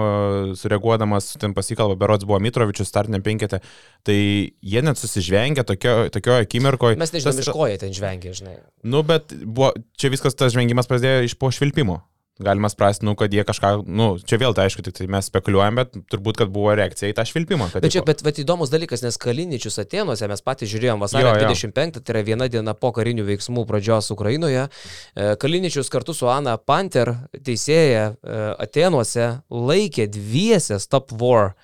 sureaguodamas, 0.58 1.32
ten 1.40 1.54
pasikalba, 1.56 1.96
berots 2.00 2.26
buvo 2.28 2.40
Mitrovičius 2.44 2.90
startiniam 2.90 3.24
penketė, 3.24 3.62
tai 4.06 4.18
jie 4.60 4.82
net 4.84 5.00
susižvengia 5.00 5.64
tokio, 5.68 6.10
tokio 6.12 6.36
akimirkoje. 6.42 7.00
Mes 7.00 7.14
nežinome, 7.14 7.44
iš 7.46 7.52
ko 7.56 7.70
jie 7.70 7.80
ten 7.80 7.96
žvengia, 7.96 8.34
žinai. 8.36 8.58
Nu, 8.84 9.00
bet 9.06 9.32
buvo, 9.44 9.72
čia 9.96 10.12
viskas 10.12 10.36
tas 10.36 10.52
žvengimas 10.56 10.90
prasidėjo 10.90 11.30
iš 11.30 11.38
po 11.40 11.52
švilpimo. 11.54 12.02
Galima 12.38 12.68
spręsti, 12.68 13.06
nu, 13.08 13.14
kad 13.16 13.32
jie 13.32 13.44
kažką, 13.48 13.70
nu, 13.88 14.10
čia 14.20 14.36
vėl 14.36 14.52
tai 14.52 14.66
aišku, 14.68 14.82
tik 14.84 14.92
tai 14.98 15.06
mes 15.08 15.30
spekuliuojam, 15.30 15.78
bet 15.80 15.94
turbūt, 16.12 16.36
kad 16.42 16.50
buvo 16.52 16.74
reakcija 16.76 17.08
į 17.08 17.14
tą 17.16 17.24
švilpimą. 17.24 17.70
Bet 17.72 17.88
čia, 17.94 18.02
bet, 18.04 18.20
bet 18.26 18.40
įdomus 18.42 18.68
dalykas, 18.68 19.00
nes 19.00 19.16
Kaliničius 19.16 19.80
Atenuose 19.80 20.28
mes 20.28 20.44
patys 20.44 20.68
žiūrėjom 20.74 21.00
vasario 21.00 21.30
jo, 21.30 21.38
jo. 21.40 21.48
25, 21.48 22.02
tai 22.04 22.12
yra 22.12 22.24
viena 22.26 22.50
diena 22.52 22.76
po 22.76 22.90
karinių 22.92 23.24
veiksmų 23.30 23.64
pradžios 23.70 24.12
Ukrainoje. 24.12 24.66
E, 24.68 25.30
Kaliničius 25.40 25.88
kartu 25.92 26.12
su 26.12 26.28
Ana 26.28 26.58
Panter 26.60 27.14
teisėja 27.32 28.10
e, 28.12 28.38
Atenuose 28.66 29.30
laikė 29.48 30.04
dviesę 30.12 30.76
Stop 30.84 31.16
War 31.16 31.54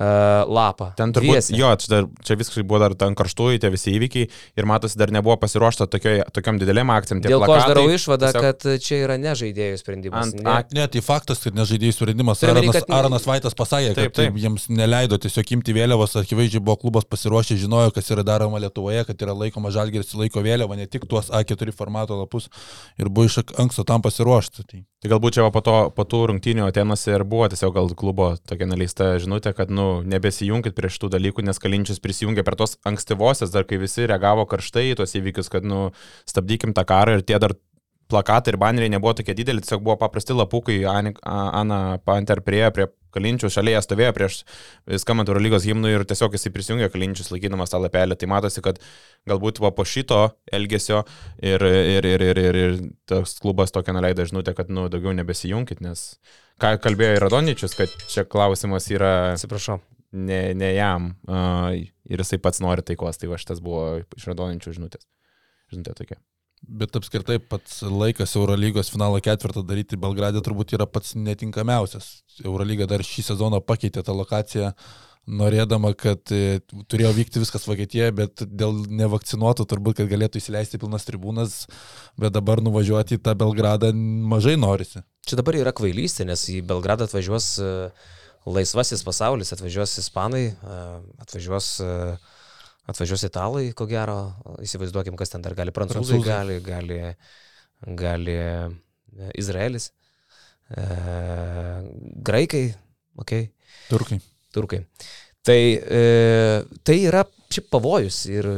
lapą. 0.00 0.90
Ten 0.96 1.12
turbūt, 1.12 1.34
dviese. 1.34 1.56
jo, 1.58 1.70
čia, 1.76 2.02
čia 2.24 2.36
viskas 2.40 2.62
buvo 2.64 2.78
dar 2.80 2.94
ten 2.96 3.14
karštuoju, 3.18 3.60
tie 3.60 3.70
visi 3.72 3.92
įvykiai 3.98 4.28
ir 4.56 4.68
matosi, 4.68 4.96
dar 5.00 5.12
nebuvo 5.12 5.36
pasiruošta 5.42 5.88
tokioj, 5.92 6.22
tokiam 6.32 6.60
dideliam 6.60 6.92
akcijam. 6.94 7.20
Dėl 7.20 7.36
plakatai, 7.42 7.50
ko 7.50 7.56
aš 7.58 7.72
darau 7.72 7.96
išvadą, 7.96 8.30
tiesiog... 8.32 8.46
kad 8.46 8.84
čia 8.86 9.00
yra 9.04 9.18
ne 9.20 9.34
žaidėjų 9.36 9.80
sprendimas. 9.82 10.30
Ant, 10.30 10.40
ne, 10.46 10.56
ne, 10.78 10.86
tai 10.94 11.02
faktas, 11.04 11.42
kad 11.44 11.58
ne 11.58 11.66
žaidėjų 11.68 11.96
sprendimas. 11.98 12.44
Aranas, 12.48 12.78
kad... 12.78 12.94
Aranas 12.96 13.28
Vaitas 13.28 13.58
pasakė, 13.58 13.92
taip, 13.98 14.14
kad 14.14 14.22
taip. 14.22 14.38
jiems 14.40 14.68
neleido 14.72 15.18
tiesiog 15.20 15.52
imti 15.58 15.76
vėliavos, 15.76 16.16
akivaizdžiai 16.22 16.64
buvo 16.64 16.78
klubas 16.86 17.08
pasiruošę, 17.10 17.58
žinojo, 17.60 17.92
kas 17.96 18.08
yra 18.14 18.24
daroma 18.26 18.62
Lietuvoje, 18.62 19.04
kad 19.10 19.26
yra 19.26 19.36
laikoma 19.36 19.74
žalgeris 19.74 20.14
laiko 20.16 20.44
vėliava, 20.46 20.78
ne 20.80 20.88
tik 20.88 21.04
tuos 21.10 21.28
A4 21.28 21.76
formato 21.76 22.16
lapus 22.16 22.48
ir 22.96 23.12
buvo 23.12 23.28
iš 23.28 23.42
anksto 23.60 23.84
tam 23.84 24.06
pasiruošti. 24.06 24.64
Tai. 24.64 24.84
Tai 25.00 25.08
galbūt 25.14 25.38
čia 25.38 25.46
po, 25.48 25.62
to, 25.64 25.74
po 25.96 26.04
tų 26.04 26.18
rungtynių 26.28 26.66
Atenuose 26.66 27.14
ir 27.14 27.22
buvo 27.24 27.46
tiesiog 27.48 27.72
gal 27.72 27.86
klubo 27.96 28.34
tokia 28.44 28.66
neleista 28.68 29.14
žinutė, 29.22 29.54
kad, 29.56 29.70
nu, 29.72 29.79
nebesijunkit 30.08 30.76
prie 30.76 30.90
šitų 30.92 31.12
dalykų, 31.16 31.44
nes 31.46 31.60
Kalinčius 31.62 32.02
prisijungė 32.02 32.44
per 32.46 32.58
tos 32.60 32.76
ankstyvosios, 32.88 33.52
dar 33.54 33.66
kai 33.68 33.80
visi 33.82 34.08
reagavo 34.10 34.46
karštai 34.50 34.90
į 34.92 35.00
tos 35.00 35.16
įvykius, 35.18 35.50
kad, 35.52 35.66
nu, 35.66 35.90
stabdykim 36.30 36.74
tą 36.76 36.86
karą 36.88 37.18
ir 37.18 37.26
tie 37.26 37.40
dar 37.42 37.56
plakatai 38.10 38.54
ir 38.54 38.58
baneriai 38.60 38.92
nebuvo 38.92 39.14
tokie 39.18 39.34
dideli, 39.38 39.62
tiesiog 39.62 39.84
buvo 39.86 39.96
paprasti 40.00 40.34
lapukai, 40.36 40.80
Ana 40.86 41.82
Panter 42.04 42.42
prie, 42.46 42.64
prie 42.74 42.88
Kalinčius 43.14 43.56
šalia 43.56 43.80
stovėjo 43.82 44.12
prieš 44.14 44.36
skambant 45.02 45.30
Eurolygos 45.30 45.66
himnų 45.66 45.94
ir 45.94 46.04
tiesiog 46.08 46.36
jisai 46.36 46.52
prisijungė 46.54 46.90
Kalinčius 46.92 47.32
laikydamas 47.34 47.72
tą 47.72 47.80
lapelį. 47.82 48.18
Tai 48.18 48.28
matosi, 48.30 48.62
kad 48.64 48.78
galbūt 49.30 49.58
va 49.62 49.72
po 49.74 49.86
šito 49.88 50.20
elgesio 50.52 51.02
ir, 51.42 51.64
ir, 51.66 52.06
ir, 52.06 52.26
ir, 52.30 52.42
ir, 52.44 52.60
ir 52.64 52.78
tas 53.10 53.34
klubas 53.42 53.74
tokia 53.74 53.96
nuleido 53.96 54.26
žinutę, 54.26 54.54
kad 54.58 54.70
nu, 54.70 54.86
daugiau 54.92 55.14
nebesijunkit, 55.16 55.82
nes 55.82 56.12
ką 56.60 56.74
kalbėjo 56.84 57.16
ir 57.16 57.24
Radoničius, 57.24 57.76
kad 57.78 57.92
čia 58.10 58.26
klausimas 58.28 58.88
yra... 58.92 59.34
Atsiprašau. 59.34 59.80
Ne, 60.10 60.40
ne 60.58 60.72
jam 60.74 61.12
uh, 61.30 61.70
ir 62.10 62.22
jisai 62.22 62.40
pats 62.42 62.62
nori 62.64 62.82
taikos, 62.82 63.20
tai 63.20 63.30
va 63.30 63.38
šitas 63.38 63.62
buvo 63.62 64.00
iš 64.18 64.26
Radoničių 64.32 64.74
žinutės. 64.78 65.06
Žinutė 65.70 65.94
tokia. 66.00 66.18
Bet 66.60 66.96
apskritai 66.98 67.38
pats 67.40 67.78
laikas 67.86 68.34
Eurolygos 68.36 68.90
finalo 68.92 69.20
ketvirtą 69.24 69.62
daryti 69.64 69.96
Belgradė 70.00 70.42
turbūt 70.44 70.74
yra 70.76 70.84
pats 70.90 71.14
netinkamiausias. 71.16 72.10
Eurolyga 72.44 72.88
dar 72.90 73.04
šį 73.06 73.30
sezoną 73.30 73.62
pakeitė 73.64 74.02
tą 74.04 74.12
lokaciją, 74.18 74.74
norėdama, 75.40 75.94
kad 75.96 76.32
e, 76.34 76.58
turėjo 76.90 77.14
vykti 77.16 77.40
viskas 77.40 77.64
Vokietijoje, 77.68 78.12
bet 78.18 78.44
dėl 78.44 78.82
nevakcinuotų 79.00 79.66
turbūt, 79.70 80.00
kad 80.02 80.10
galėtų 80.10 80.42
įsileisti 80.42 80.80
pilnas 80.82 81.08
tribūnas, 81.08 81.62
bet 82.20 82.34
dabar 82.36 82.60
nuvažiuoti 82.64 83.16
į 83.16 83.24
tą 83.24 83.36
Belgradą 83.40 83.94
mažai 83.94 84.58
norisi. 84.60 85.04
Čia 85.30 85.38
dabar 85.38 85.54
yra 85.60 85.70
kvailystė, 85.76 86.26
nes 86.26 86.42
į 86.50 86.58
Belgradą 86.66 87.06
atvažiuos 87.06 87.52
e, 87.62 87.70
laisvasis 88.50 89.04
pasaulis, 89.06 89.52
atvažiuos 89.54 89.94
ispanai, 90.02 90.48
e, 90.50 90.78
atvažiuos 91.22 91.68
uh, 91.84 92.30
atvažiuos 92.90 93.24
italai, 93.28 93.70
ko 93.76 93.86
gero, 93.90 94.18
įsivaizduokim, 94.64 95.16
kas 95.18 95.32
ten 95.32 95.44
dar 95.44 95.56
gali, 95.58 95.74
prancūzai, 95.74 96.18
prancūzai. 96.18 96.26
gali, 96.26 96.58
gali, 96.64 97.00
gali 98.00 98.36
e, 98.36 99.30
Izraelis, 99.40 99.90
e, 100.74 100.86
graikai. 102.30 102.66
Okay. 103.20 103.50
Turkai. 103.90 104.20
Turkai. 104.54 104.84
Tai, 105.46 105.60
e, 105.98 106.02
tai 106.86 106.96
yra 107.08 107.24
šiaip 107.50 107.70
pavojus 107.72 108.22
ir 108.30 108.48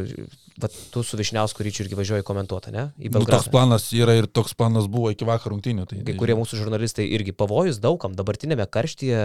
Bet 0.62 0.76
tu 0.94 1.02
su 1.06 1.18
Višniausku 1.18 1.64
ryčiu 1.66 1.84
irgi 1.84 1.98
važiuoji 1.98 2.26
komentuoti, 2.26 2.72
ne? 2.74 2.86
Nu, 3.12 3.24
toks 3.28 3.50
planas 3.52 3.88
yra 3.96 4.14
ir 4.18 4.28
toks 4.30 4.54
planas 4.58 4.88
buvo 4.92 5.10
iki 5.12 5.26
vakar 5.28 5.52
rungtynių. 5.54 5.86
Tai, 5.90 6.00
Kai 6.06 6.16
kurie 6.20 6.36
mūsų 6.38 6.60
žurnalistai 6.62 7.08
irgi 7.18 7.34
pavojus 7.36 7.80
daugam. 7.82 8.16
Dabartinėme 8.18 8.66
karštyje, 8.70 9.22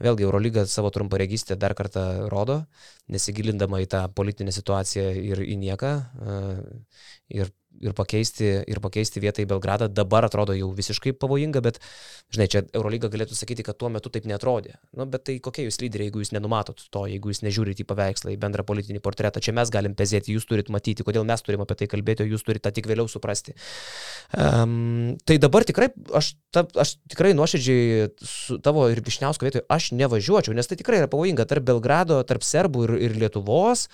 vėlgi 0.00 0.26
Eurolyga 0.26 0.66
savo 0.70 0.92
trumparegystę 0.94 1.58
dar 1.60 1.74
kartą 1.78 2.06
rodo, 2.32 2.62
nesigilindama 3.10 3.82
į 3.84 3.90
tą 3.90 4.04
politinę 4.14 4.54
situaciją 4.54 5.10
ir 5.20 5.42
į 5.44 5.58
nieką. 5.66 5.94
Ir 7.34 7.52
ir 7.80 7.94
pakeisti, 7.96 8.48
ir 8.68 8.80
pakeisti 8.82 9.22
vietą 9.22 9.42
į 9.44 9.48
Belgradą 9.50 9.88
dabar 9.92 10.26
atrodo 10.26 10.54
jau 10.56 10.68
visiškai 10.76 11.14
pavojinga, 11.16 11.62
bet, 11.64 11.80
žinai, 12.34 12.48
čia 12.52 12.62
Eurolyga 12.76 13.10
galėtų 13.12 13.36
sakyti, 13.38 13.64
kad 13.66 13.78
tuo 13.80 13.90
metu 13.92 14.12
taip 14.12 14.28
netrodė. 14.28 14.76
Nu, 14.96 15.06
bet 15.10 15.24
tai 15.28 15.38
kokie 15.42 15.64
jūs 15.66 15.80
lyderiai, 15.82 16.10
jeigu 16.10 16.22
jūs 16.22 16.32
nenumatot 16.36 16.84
to, 16.92 17.06
jeigu 17.10 17.32
jūs 17.32 17.42
nežiūrite 17.46 17.84
į 17.84 17.88
paveikslą, 17.88 18.34
į 18.34 18.40
bendrą 18.42 18.66
politinį 18.68 19.02
portretą, 19.04 19.42
čia 19.44 19.56
mes 19.56 19.72
galim 19.72 19.96
pezėti, 19.98 20.36
jūs 20.36 20.48
turit 20.50 20.70
matyti, 20.72 21.06
kodėl 21.06 21.26
mes 21.28 21.44
turim 21.46 21.64
apie 21.64 21.78
tai 21.80 21.90
kalbėti, 21.90 22.26
o 22.26 22.30
jūs 22.34 22.44
turite 22.46 22.68
tą 22.68 22.74
tik 22.76 22.88
vėliau 22.90 23.08
suprasti. 23.08 23.56
Um, 24.36 25.16
tai 25.24 25.40
dabar 25.42 25.64
tikrai, 25.68 25.90
aš, 26.16 26.34
ta, 26.52 26.66
aš 26.78 26.98
tikrai 27.10 27.32
nuoširdžiai 27.38 28.10
su 28.20 28.60
tavo 28.64 28.88
ir 28.92 29.00
Višniausko 29.04 29.48
vietoje, 29.48 29.64
aš 29.72 29.92
nevažiuočiau, 29.96 30.56
nes 30.56 30.68
tai 30.68 30.76
tikrai 30.80 31.00
yra 31.00 31.10
pavojinga 31.10 31.48
tarp 31.48 31.64
Belgrado, 31.72 32.20
tarp 32.28 32.44
Serbų 32.46 32.84
ir, 32.86 32.98
ir 33.08 33.16
Lietuvos 33.24 33.88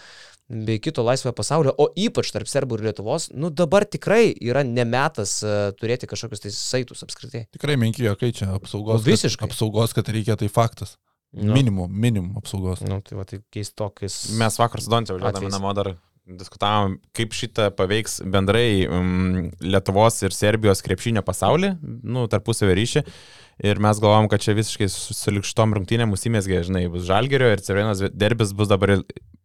bei 0.49 0.79
kito 0.83 1.03
laisvojo 1.03 1.35
pasaulio, 1.35 1.73
o 1.75 1.89
ypač 1.99 2.31
tarp 2.35 2.51
serbų 2.51 2.79
ir 2.79 2.85
Lietuvos, 2.89 3.31
nu 3.35 3.51
dabar 3.51 3.87
tikrai 3.89 4.31
yra 4.39 4.63
nemetas 4.67 5.41
uh, 5.43 5.73
turėti 5.79 6.07
kažkokius 6.11 6.45
tai 6.45 6.53
saitus 6.55 7.03
apskritai. 7.07 7.47
Tikrai 7.57 7.79
menkijo, 7.81 8.15
kai 8.21 8.31
čia 8.37 8.53
apsaugos. 8.55 9.03
Nu, 9.03 9.11
visiškai. 9.11 9.43
Kad, 9.43 9.55
apsaugos, 9.55 9.97
kad 9.97 10.11
reikia, 10.15 10.39
tai 10.39 10.51
faktas. 10.53 10.97
Nu. 11.35 11.53
Minimum, 11.53 11.91
minimum 11.91 12.39
apsaugos. 12.39 12.81
Nu, 12.87 13.01
tai 13.05 13.19
va, 13.19 13.27
tai 13.29 13.43
keistokis. 13.53 14.23
Mes 14.39 14.61
vakar 14.63 14.81
su 14.81 14.93
Dončiu 14.93 15.19
važiuodami 15.19 15.51
namo 15.53 15.73
dar 15.77 15.97
diskutavom, 16.27 16.97
kaip 17.15 17.35
šitą 17.37 17.69
paveiks 17.77 18.19
bendrai 18.27 18.87
um, 18.91 19.51
Lietuvos 19.63 20.19
ir 20.27 20.35
Serbijos 20.35 20.83
krepšinio 20.83 21.23
pasaulį, 21.27 21.77
nu, 22.07 22.27
tarpusavio 22.31 22.75
ryšį. 22.79 23.03
Ir 23.67 23.79
mes 23.81 24.01
galvom, 24.03 24.27
kad 24.29 24.43
čia 24.45 24.53
visiškai 24.57 24.89
su- 24.93 25.15
sulikštom 25.17 25.73
rungtynėm 25.79 26.11
mūsimėsgi, 26.13 26.59
žinai, 26.69 26.83
bus 26.93 27.07
Žalgerio 27.09 27.53
ir 27.55 27.63
Cervienas 27.65 28.03
derbis 28.13 28.53
bus 28.57 28.69
dabar 28.69 28.99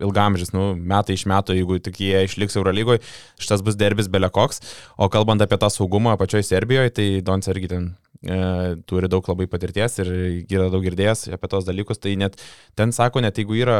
ilgamžis, 0.04 0.54
nu, 0.56 0.72
metai 0.76 1.16
iš 1.18 1.26
metų, 1.30 1.56
jeigu 1.58 1.80
tik 1.84 2.00
jie 2.04 2.24
išliks 2.28 2.58
Eurolygoje, 2.60 3.02
šitas 3.42 3.64
bus 3.66 3.78
derbis 3.80 4.10
belekoks. 4.12 4.62
O 4.98 5.10
kalbant 5.14 5.44
apie 5.44 5.60
tą 5.62 5.72
saugumą 5.74 6.18
pačioje 6.20 6.48
Serbijoje, 6.48 6.94
tai 6.98 7.08
Dons 7.26 7.50
irgi 7.52 7.70
ten 7.72 7.90
e, 8.22 8.40
turi 8.90 9.10
daug 9.12 9.28
labai 9.32 9.48
patirties 9.52 10.00
ir 10.04 10.12
yra 10.46 10.70
daug 10.74 10.86
girdėjęs 10.86 11.28
apie 11.38 11.52
tos 11.52 11.68
dalykus. 11.68 12.02
Tai 12.02 12.16
net 12.22 12.40
ten 12.80 12.94
sako, 12.96 13.24
net 13.26 13.40
jeigu 13.42 13.58
yra, 13.62 13.78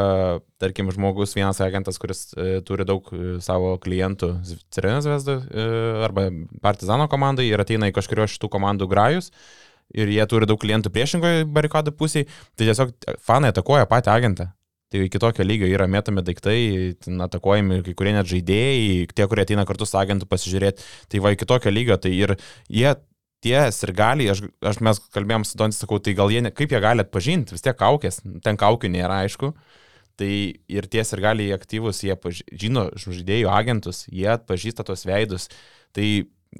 tarkim, 0.62 0.92
žmogus, 0.94 1.36
vienas 1.38 1.62
agentas, 1.64 2.00
kuris 2.02 2.30
e, 2.36 2.60
turi 2.66 2.86
daug 2.88 3.10
e, 3.14 3.38
savo 3.44 3.74
klientų 3.82 4.34
Cervienas 4.72 5.08
Vesda 5.10 5.40
e, 5.42 5.66
arba 6.06 6.30
Partizano 6.62 7.08
komandai 7.12 7.48
ir 7.50 7.62
ateina 7.62 7.90
į 7.90 7.96
kažkurio 7.98 8.28
šitų 8.30 8.50
komandų 8.52 8.90
grajus 8.90 9.32
ir 9.92 10.08
jie 10.12 10.24
turi 10.28 10.48
daug 10.48 10.60
klientų 10.60 10.92
priešingoje 10.92 11.46
barikadų 11.52 11.94
pusėje, 11.96 12.28
tai 12.56 12.68
tiesiog 12.68 12.92
fanai 13.20 13.52
atakuoja 13.52 13.88
patį 13.90 14.12
agentą. 14.14 14.48
Tai 14.92 15.00
iki 15.06 15.20
tokio 15.22 15.44
lygio 15.46 15.68
yra 15.72 15.86
mėtomi 15.88 16.20
daiktai, 16.26 16.58
atakuojami 17.24 17.80
kai 17.86 17.94
kurie 17.96 18.12
net 18.12 18.28
žaidėjai, 18.28 19.06
tie, 19.16 19.24
kurie 19.30 19.46
ateina 19.46 19.64
kartu 19.68 19.88
su 19.88 19.96
agentu 19.96 20.28
pasižiūrėti. 20.28 20.84
Tai 21.08 21.22
va 21.24 21.32
iki 21.32 21.48
tokio 21.48 21.72
lygio, 21.72 21.96
tai 21.96 22.12
ir 22.12 22.34
jie 22.68 22.92
tie 23.42 23.56
sirgaliai, 23.74 24.28
aš, 24.34 24.44
aš 24.62 24.80
mes 24.84 25.00
kalbėjom 25.16 25.46
su 25.48 25.56
Donis, 25.58 25.80
sakau, 25.82 25.98
tai 25.98 26.12
gal 26.18 26.30
jie, 26.30 26.42
ne, 26.44 26.52
kaip 26.54 26.70
jie 26.70 26.78
gali 26.84 27.02
atpažinti, 27.02 27.56
vis 27.56 27.64
tiek 27.64 27.74
kaukės, 27.80 28.20
ten 28.44 28.60
kaukių 28.60 28.92
nėra, 28.92 29.22
aišku. 29.24 29.50
Tai 30.20 30.28
ir 30.76 30.86
tie 30.92 31.02
sirgaliai 31.08 31.56
aktyvus, 31.56 32.04
jie 32.04 32.14
paži- 32.20 32.44
žino 32.52 32.86
žaidėjų 33.00 33.48
agentus, 33.50 34.04
jie 34.12 34.28
atpažįsta 34.36 34.84
tos 34.86 35.06
veidus. 35.08 35.48
Tai 35.96 36.06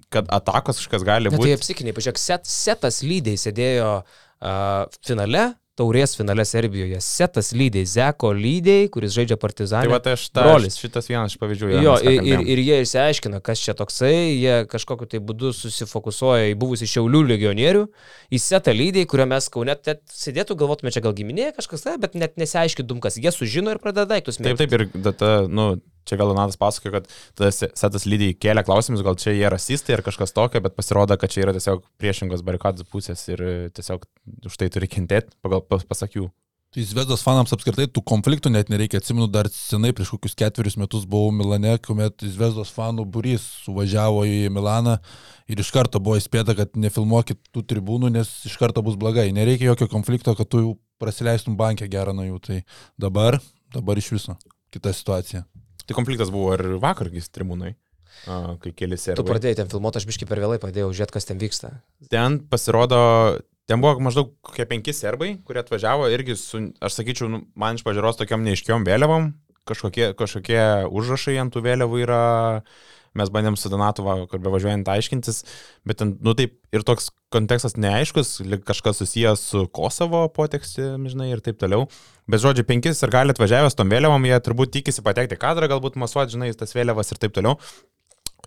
kad 0.09 0.27
atakos 0.33 0.81
kažkas 0.81 1.05
gali 1.05 1.29
Ne, 1.29 1.37
tai 1.37 1.39
būti. 1.39 1.57
apsikiniai, 1.61 1.95
pažiūrėk, 1.95 2.19
set, 2.19 2.49
setas 2.49 3.03
lygiai 3.05 3.37
sėdėjo 3.37 3.91
uh, 4.01 4.87
finale, 5.05 5.51
taurės 5.83 6.15
finale 6.19 6.47
Serbijoje. 6.47 7.01
Setas 7.03 7.51
lygiai, 7.57 7.85
Zeko 7.91 8.31
lygiai, 8.37 8.87
kuris 8.95 9.15
žaidžia 9.17 9.37
Tai 9.37 9.43
Partizanį. 9.43 9.91
va, 9.93 10.01
tai 10.05 10.15
aš 10.17 10.29
ta, 10.31 10.47
brolis. 10.47 10.79
šitas 10.81 11.11
vienas 11.11 11.35
iš 11.35 11.41
pavyzdžių. 11.43 11.73
Jo, 11.83 11.97
ir, 12.07 12.23
ir, 12.31 12.45
ir 12.55 12.63
jie 12.63 12.81
išsiaiškina, 12.87 13.43
kas 13.45 13.63
čia 13.65 13.75
toksai, 13.79 14.15
jie 14.39 14.57
kažkokiu 14.71 15.11
tai 15.11 15.21
būdu 15.25 15.53
susifokusuoja 15.57 16.53
į 16.53 16.59
buvusį 16.63 16.89
Šiaulių 16.93 17.23
legionierių, 17.33 17.87
į 18.31 18.43
setą 18.43 18.75
lydį, 18.77 19.07
kurio 19.11 19.27
mes 19.31 19.49
kaune 19.53 19.73
net 19.73 20.03
sėdėtų, 20.13 20.57
galvotume 20.61 20.93
čia 20.95 21.03
gal 21.05 21.15
giminė 21.17 21.51
kažkas, 21.57 21.87
tai, 21.87 21.97
bet 22.03 22.15
net 22.19 22.37
nesiaiškintum, 22.41 23.01
kas 23.03 23.19
jie 23.19 23.33
sužino 23.35 23.73
ir 23.75 23.81
pradeda 23.83 24.07
daiktus 24.15 24.39
Taip, 24.43 24.59
taip, 24.61 24.75
ir 24.77 24.87
tada, 25.09 25.33
nu, 25.49 25.73
čia 26.09 26.19
vėl 26.21 26.33
Donatas 26.33 26.59
pasakojo, 26.61 26.99
kad 26.99 27.09
tas 27.39 27.63
setas 27.63 28.07
lygiai 28.09 28.37
kėlė 28.37 28.65
klausimus, 28.67 29.05
gal 29.07 29.19
čia 29.21 29.35
jie 29.37 29.49
rasistai 29.53 29.97
ar 29.97 30.05
kažkas 30.07 30.35
tokio, 30.37 30.63
bet 30.65 30.77
pasirodo, 30.79 31.17
kad 31.21 31.33
čia 31.33 31.47
yra 31.47 31.57
tiesiog 31.57 31.85
priešingos 32.03 32.45
barikadų 32.47 32.89
pusės 32.93 33.25
ir 33.31 33.43
e, 33.43 33.57
tiesiog 33.75 34.07
už 34.51 34.61
tai 34.61 34.71
turi 34.73 34.91
kentėti 34.91 35.35
pagal 35.45 35.65
pas, 35.67 35.87
pasak 35.89 36.19
jų. 36.19 36.31
Tai 36.73 36.81
Zvezdos 36.89 37.21
fanams 37.21 37.53
apskritai 37.53 37.85
tų 37.93 38.01
konfliktų 38.09 38.49
net 38.49 38.71
nereikia. 38.73 38.97
Atsimenu, 39.03 39.27
dar 39.29 39.51
senai 39.53 39.91
prieš 39.93 40.15
kokius 40.15 40.33
ketverius 40.41 40.79
metus 40.81 41.03
buvau 41.05 41.29
Milane, 41.37 41.75
kuomet 41.85 42.25
Zvezdos 42.25 42.71
fanų 42.73 43.05
būrys 43.13 43.45
suvažiavo 43.67 44.23
į 44.25 44.39
Milaną 44.57 44.95
ir 45.53 45.61
iš 45.61 45.69
karto 45.75 46.01
buvo 46.01 46.17
įspėta, 46.17 46.57
kad 46.57 46.73
nefilmuokit 46.81 47.43
tų 47.53 47.67
tribūnų, 47.75 48.15
nes 48.17 48.31
iš 48.49 48.57
karto 48.57 48.81
bus 48.87 48.97
blogai. 48.97 49.29
Nereikia 49.37 49.69
jokio 49.69 49.91
konflikto, 49.93 50.33
kad 50.39 50.49
tu 50.49 50.65
jau 50.65 50.73
prasileistum 51.03 51.61
bankę 51.61 51.91
gerą 51.93 52.17
nuo 52.17 52.25
jų. 52.31 52.41
Tai 52.49 52.63
dabar, 53.05 53.37
dabar 53.77 54.01
iš 54.01 54.15
viso 54.17 54.41
kita 54.73 54.97
situacija. 54.97 55.45
Tai 55.87 55.97
konfliktas 55.99 56.31
buvo 56.33 56.53
ir 56.57 56.77
vakar 56.83 57.11
gis 57.13 57.31
tribūnai, 57.33 57.75
kai 58.63 58.75
keli 58.77 58.99
Tu 59.19 59.27
pradėjai 59.27 59.63
ten 59.63 59.71
filmuoti, 59.73 60.01
aš 60.01 60.09
biškai 60.11 60.29
per 60.31 60.43
vėlai 60.43 60.61
pradėjau 60.63 60.93
žiūrėti, 60.93 61.17
kas 61.17 61.29
ten 61.29 61.41
vyksta. 61.43 61.73
Ten 62.13 62.39
pasirodo, 62.53 63.01
ten 63.71 63.83
buvo 63.83 64.03
maždaug 64.05 64.35
kokie 64.47 64.67
penki 64.71 64.95
serbai, 64.97 65.35
kurie 65.47 65.63
atvažiavo 65.63 66.11
irgi 66.13 66.39
su, 66.39 66.67
aš 66.83 67.01
sakyčiau, 67.01 67.31
nu, 67.33 67.45
man 67.59 67.81
iš 67.81 67.87
pažiūros 67.87 68.21
tokiam 68.21 68.45
neiškiom 68.47 68.87
vėliavom, 68.87 69.33
kažkokie, 69.69 70.13
kažkokie 70.19 70.63
užrašai 70.91 71.39
ant 71.43 71.55
tų 71.55 71.65
vėliavų 71.67 72.03
yra, 72.05 72.23
mes 73.19 73.31
bandėm 73.33 73.57
su 73.61 73.71
Donatu, 73.73 74.05
va, 74.07 74.17
kur 74.31 74.41
bevažiuojant 74.43 74.89
aiškintis, 74.89 75.43
bet 75.89 76.01
ten, 76.01 76.15
nu 76.25 76.35
taip, 76.39 76.55
ir 76.75 76.85
toks 76.89 77.11
kontekstas 77.33 77.77
neaiškus, 77.81 78.35
kažkas 78.69 79.03
susijęs 79.03 79.45
su 79.53 79.65
Kosovo 79.75 80.25
potekstė, 80.33 80.95
žinai, 81.13 81.31
ir 81.33 81.45
taip 81.45 81.61
toliau. 81.61 81.87
Bet 82.31 82.45
žodžiu, 82.45 82.67
penkis 82.69 83.03
ir 83.05 83.13
gali 83.13 83.35
atvažiavęs 83.35 83.77
tom 83.79 83.93
vėliavom, 83.93 84.29
jie 84.29 84.39
turbūt 84.45 84.75
tikisi 84.79 85.05
patekti 85.05 85.41
kadrą, 85.41 85.71
galbūt 85.73 85.99
masuoti, 86.01 86.37
žinai, 86.37 86.53
tas 86.57 86.77
vėliavas 86.77 87.13
ir 87.13 87.23
taip 87.23 87.37
toliau. 87.37 87.59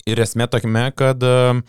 Ir 0.10 0.22
esmė 0.22 0.46
tokia, 0.52 0.90
kad 0.94 1.24
uh, 1.26 1.62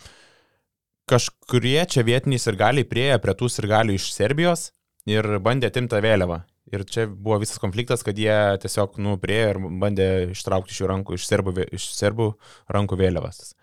kažkurie 1.07 1.79
čia 1.89 2.03
vietiniai 2.05 2.41
sirgaliai 2.41 2.87
priejo 2.87 3.17
prie 3.23 3.35
tų 3.39 3.49
sirgalių 3.51 3.95
iš 3.97 4.11
Serbijos 4.13 4.71
ir 5.07 5.37
bandė 5.43 5.71
atimti 5.71 5.95
tą 5.95 6.03
vėliavą. 6.03 6.43
Ir 6.75 6.83
čia 6.83 7.05
buvo 7.07 7.37
visas 7.39 7.61
konfliktas, 7.63 8.01
kad 8.03 8.17
jie 8.19 8.33
tiesiog, 8.59 8.97
nu, 8.99 9.13
priejo 9.21 9.53
ir 9.53 9.59
bandė 9.79 10.07
ištraukti 10.33 10.73
iš 10.75 10.81
jų 10.81 10.89
rankų, 10.91 11.15
iš 11.15 11.27
serbų, 11.29 11.53
iš 11.77 11.85
serbų 11.95 12.31
rankų 12.75 12.97
vėliavas. 12.99 13.53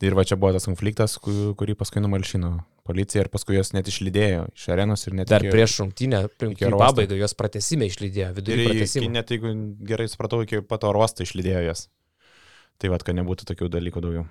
Tai 0.00 0.08
ir 0.08 0.16
va 0.16 0.24
čia 0.26 0.38
buvo 0.40 0.54
tas 0.56 0.64
konfliktas, 0.66 1.18
ku- 1.22 1.52
kurį 1.60 1.76
paskui 1.78 2.00
numalšino 2.02 2.54
policija 2.88 3.22
ir 3.24 3.28
paskui 3.32 3.54
jos 3.58 3.70
net 3.76 3.86
išlydėjo 3.88 4.46
iš 4.56 4.64
arenos 4.74 5.04
ir 5.06 5.14
net 5.20 5.28
Dar 5.30 5.44
prieš 5.44 5.76
rungtynę, 5.82 6.24
iki 6.50 6.66
pabaigą, 6.72 7.16
jos 7.20 7.36
pratesime 7.38 7.86
išlydėjo, 7.92 8.32
iki, 8.58 8.66
pratesime. 8.72 9.08
net 9.14 9.30
jeigu 9.32 9.52
gerai 9.86 10.08
supratau, 10.10 10.42
iki 10.44 10.60
pat 10.66 10.84
oro 10.88 11.04
uosto 11.04 11.22
išlydėjo 11.24 11.62
jas. 11.68 11.86
Tai 12.80 12.90
vad, 12.90 13.04
kad 13.06 13.14
nebūtų 13.20 13.46
tokių 13.52 13.68
dalykų 13.70 14.02
daugiau. 14.02 14.24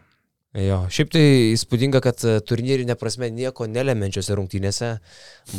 Jo, 0.53 0.83
šiaip 0.93 1.09
tai 1.09 1.21
įspūdinga, 1.55 1.97
kad 2.05 2.19
e, 2.29 2.35
turnyrinė 2.45 2.93
prasme 3.01 3.25
nieko 3.33 3.65
nelemenčiose 3.65 4.35
rungtynėse 4.37 4.89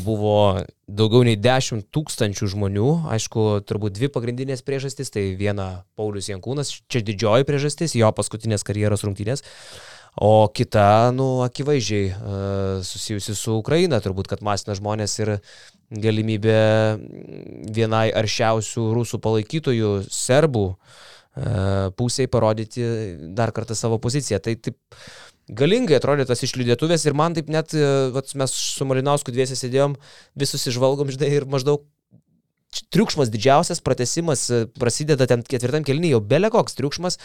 buvo 0.05 0.63
daugiau 0.87 1.25
nei 1.27 1.35
10 1.35 1.89
tūkstančių 1.91 2.47
žmonių. 2.53 2.91
Aišku, 3.11 3.65
turbūt 3.67 3.97
dvi 3.97 4.07
pagrindinės 4.15 4.63
priežastys. 4.63 5.11
Tai 5.11 5.25
viena 5.41 5.67
Paulius 5.99 6.31
Jankūnas, 6.31 6.71
čia 6.87 7.03
didžioji 7.03 7.49
priežastis, 7.49 7.97
jo 7.99 8.13
paskutinės 8.15 8.63
karjeros 8.63 9.03
rungtynės. 9.03 9.43
O 10.15 10.47
kita, 10.55 11.11
nu, 11.11 11.43
akivaizdžiai 11.43 12.13
e, 12.13 12.37
susijusi 12.87 13.35
su 13.35 13.57
Ukraina, 13.59 13.99
turbūt, 13.99 14.31
kad 14.31 14.47
masina 14.47 14.79
žmonės 14.79 15.19
ir 15.25 15.33
galimybė 15.91 16.61
vienai 17.75 18.13
aršiausių 18.15 18.87
rusų 18.95 19.19
palaikytojų, 19.27 19.97
serbų, 20.07 20.69
e, 20.71 21.14
pusiai 21.99 22.29
parodyti 22.31 22.85
dar 23.35 23.51
kartą 23.51 23.75
savo 23.75 23.99
poziciją. 23.99 24.39
Tai 24.39 24.55
taip 24.55 24.77
galingai 25.49 25.99
atrodė 25.99 26.27
tas 26.29 26.43
išlydėtuvės 26.45 27.05
ir 27.05 27.17
man 27.17 27.37
taip 27.37 27.51
net, 27.53 27.75
e, 27.77 28.11
vat, 28.15 28.33
mes 28.39 28.53
su 28.55 28.87
Malinausku 28.89 29.33
dviesi 29.35 29.59
sėdėjom, 29.59 29.97
visus 30.41 30.65
išvalgom, 30.71 31.13
žinai, 31.13 31.31
ir 31.37 31.49
maždaug 31.51 31.85
triukšmas 32.95 33.31
didžiausias, 33.31 33.83
pratesimas 33.85 34.49
e, 34.51 34.65
prasideda 34.81 35.29
ten 35.31 35.45
ketvirtam 35.45 35.85
kelnyje, 35.87 36.17
jau 36.17 36.23
belekoks 36.25 36.79
triukšmas. 36.81 37.21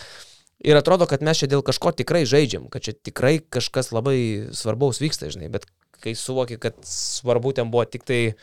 Ir 0.59 0.75
atrodo, 0.75 1.07
kad 1.07 1.23
mes 1.23 1.39
čia 1.39 1.47
dėl 1.47 1.63
kažko 1.63 1.93
tikrai 1.95 2.25
žaidžiam, 2.27 2.67
kad 2.67 2.83
čia 2.83 2.91
tikrai 2.91 3.37
kažkas 3.39 3.93
labai 3.95 4.49
svarbaus 4.51 4.99
vyksta, 4.99 5.31
žinai, 5.31 5.47
bet 5.53 5.69
kai 6.03 6.11
suvoki, 6.19 6.59
kad 6.59 6.75
svarbu 6.83 7.55
ten 7.55 7.71
buvo 7.71 7.85
tik 7.87 8.03
tai, 8.07 8.33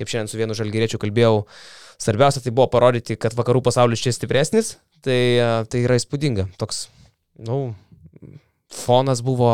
kaip 0.00 0.10
šiandien 0.10 0.30
su 0.32 0.40
vienu 0.40 0.56
žalgyriečiu 0.58 0.98
kalbėjau, 0.98 1.44
svarbiausia 2.02 2.42
tai 2.42 2.50
buvo 2.50 2.66
parodyti, 2.72 3.14
kad 3.14 3.36
vakarų 3.38 3.62
pasaulis 3.62 4.02
čia 4.02 4.10
stipresnis, 4.16 4.80
tai, 5.04 5.20
e, 5.36 5.50
tai 5.70 5.84
yra 5.86 5.98
įspūdinga. 6.00 6.48
Toks, 6.60 6.88
nu, 7.46 7.60
fonas 8.70 9.24
buvo 9.24 9.52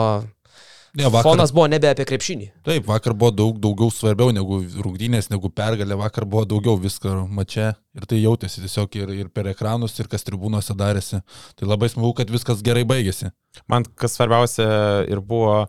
Ne, 0.97 1.11
vakar, 1.13 1.27
Fonas 1.29 1.51
buvo 1.53 1.67
nebe 1.69 1.91
apie 1.93 2.07
krepšinį. 2.09 2.47
Taip, 2.65 2.87
vakar 2.89 3.13
buvo 3.13 3.29
daug 3.37 3.59
daugiau 3.61 3.93
svarbiau 3.93 4.33
negu 4.33 4.63
rungtynės, 4.81 5.29
negu 5.29 5.51
pergalė, 5.53 5.93
vakar 6.01 6.25
buvo 6.25 6.47
daugiau 6.49 6.79
visko 6.81 7.13
mače 7.29 7.67
ir 7.77 8.07
tai 8.09 8.23
jautėsi 8.23 8.63
tiesiog 8.63 8.97
ir, 9.03 9.13
ir 9.13 9.29
per 9.29 9.51
ekranus, 9.51 9.99
ir 10.01 10.09
kas 10.09 10.25
tribūnose 10.25 10.73
darėsi. 10.79 11.21
Tai 11.61 11.69
labai 11.69 11.91
smagu, 11.93 12.15
kad 12.17 12.33
viskas 12.33 12.65
gerai 12.65 12.87
baigėsi. 12.89 13.29
Man 13.69 13.85
kas 14.01 14.17
svarbiausia 14.17 14.71
ir 15.13 15.21
buvo, 15.21 15.67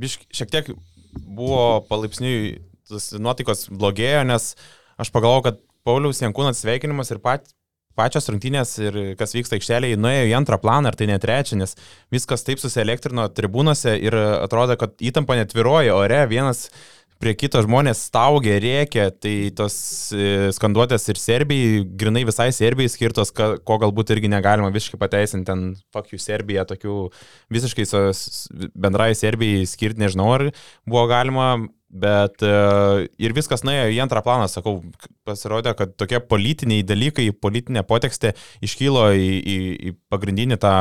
bišk, 0.00 0.24
šiek 0.32 0.54
tiek 0.54 0.72
buvo 1.12 1.82
palaipsniui 1.90 2.56
nuotaikos 3.20 3.68
blogėjo, 3.68 4.24
nes 4.32 4.54
aš 4.96 5.12
pagalvojau, 5.12 5.50
kad 5.50 5.60
Pauliaus 5.84 6.24
Jankūnas 6.24 6.64
sveikinimas 6.64 7.12
ir 7.12 7.20
pat, 7.20 7.52
pačios 7.98 8.30
rungtynės 8.30 8.76
ir 8.82 9.00
kas 9.20 9.34
vyksta 9.36 9.58
aikštelėje 9.58 9.98
nuėjo 10.00 10.28
į 10.30 10.36
antrą 10.38 10.60
planą, 10.62 10.92
ar 10.92 10.98
tai 10.98 11.10
net 11.10 11.24
trečią, 11.24 11.58
nes 11.60 11.76
viskas 12.12 12.46
taip 12.46 12.62
susielektrino 12.62 13.26
tribūnose 13.34 13.96
ir 13.98 14.16
atrodo, 14.16 14.78
kad 14.80 14.96
įtampa 15.02 15.38
netviroja 15.40 15.96
ore, 15.98 16.24
vienas 16.30 16.68
prie 17.20 17.34
kito 17.36 17.60
žmonės 17.60 18.00
staugė, 18.08 18.54
rėkė, 18.62 19.04
tai 19.20 19.34
tos 19.56 19.74
e, 20.16 20.48
skanduotės 20.56 21.04
ir 21.12 21.20
Serbijai, 21.20 21.82
grinai 22.00 22.22
visai 22.24 22.48
Serbijai 22.56 22.92
skirtos, 22.92 23.32
ko 23.34 23.76
galbūt 23.82 24.14
irgi 24.14 24.30
negalima 24.32 24.70
visiškai 24.72 25.00
pateisinti, 25.00 25.44
ten 25.50 25.66
fuck 25.92 26.14
you 26.14 26.20
Serbija, 26.22 26.64
tokių 26.68 27.10
visiškai 27.52 27.84
bendrai 28.72 29.10
Serbijai 29.18 29.68
skirti, 29.68 30.00
nežinau, 30.00 30.30
ar 30.38 30.46
buvo 30.88 31.04
galima, 31.12 31.50
bet 31.90 32.44
uh, 32.46 33.02
ir 33.18 33.34
viskas 33.34 33.64
nuėjo 33.66 33.88
į 33.90 33.98
antrą 34.04 34.22
planą, 34.24 34.46
sakau, 34.50 34.78
pasirodė, 35.26 35.74
kad 35.78 35.96
tokie 35.98 36.20
politiniai 36.22 36.84
dalykai, 36.86 37.28
politinė 37.34 37.82
potekstė 37.86 38.34
iškylo 38.64 39.08
į, 39.18 39.30
į, 39.40 39.56
į 39.90 39.94
pagrindinį 40.12 40.60
tą 40.62 40.74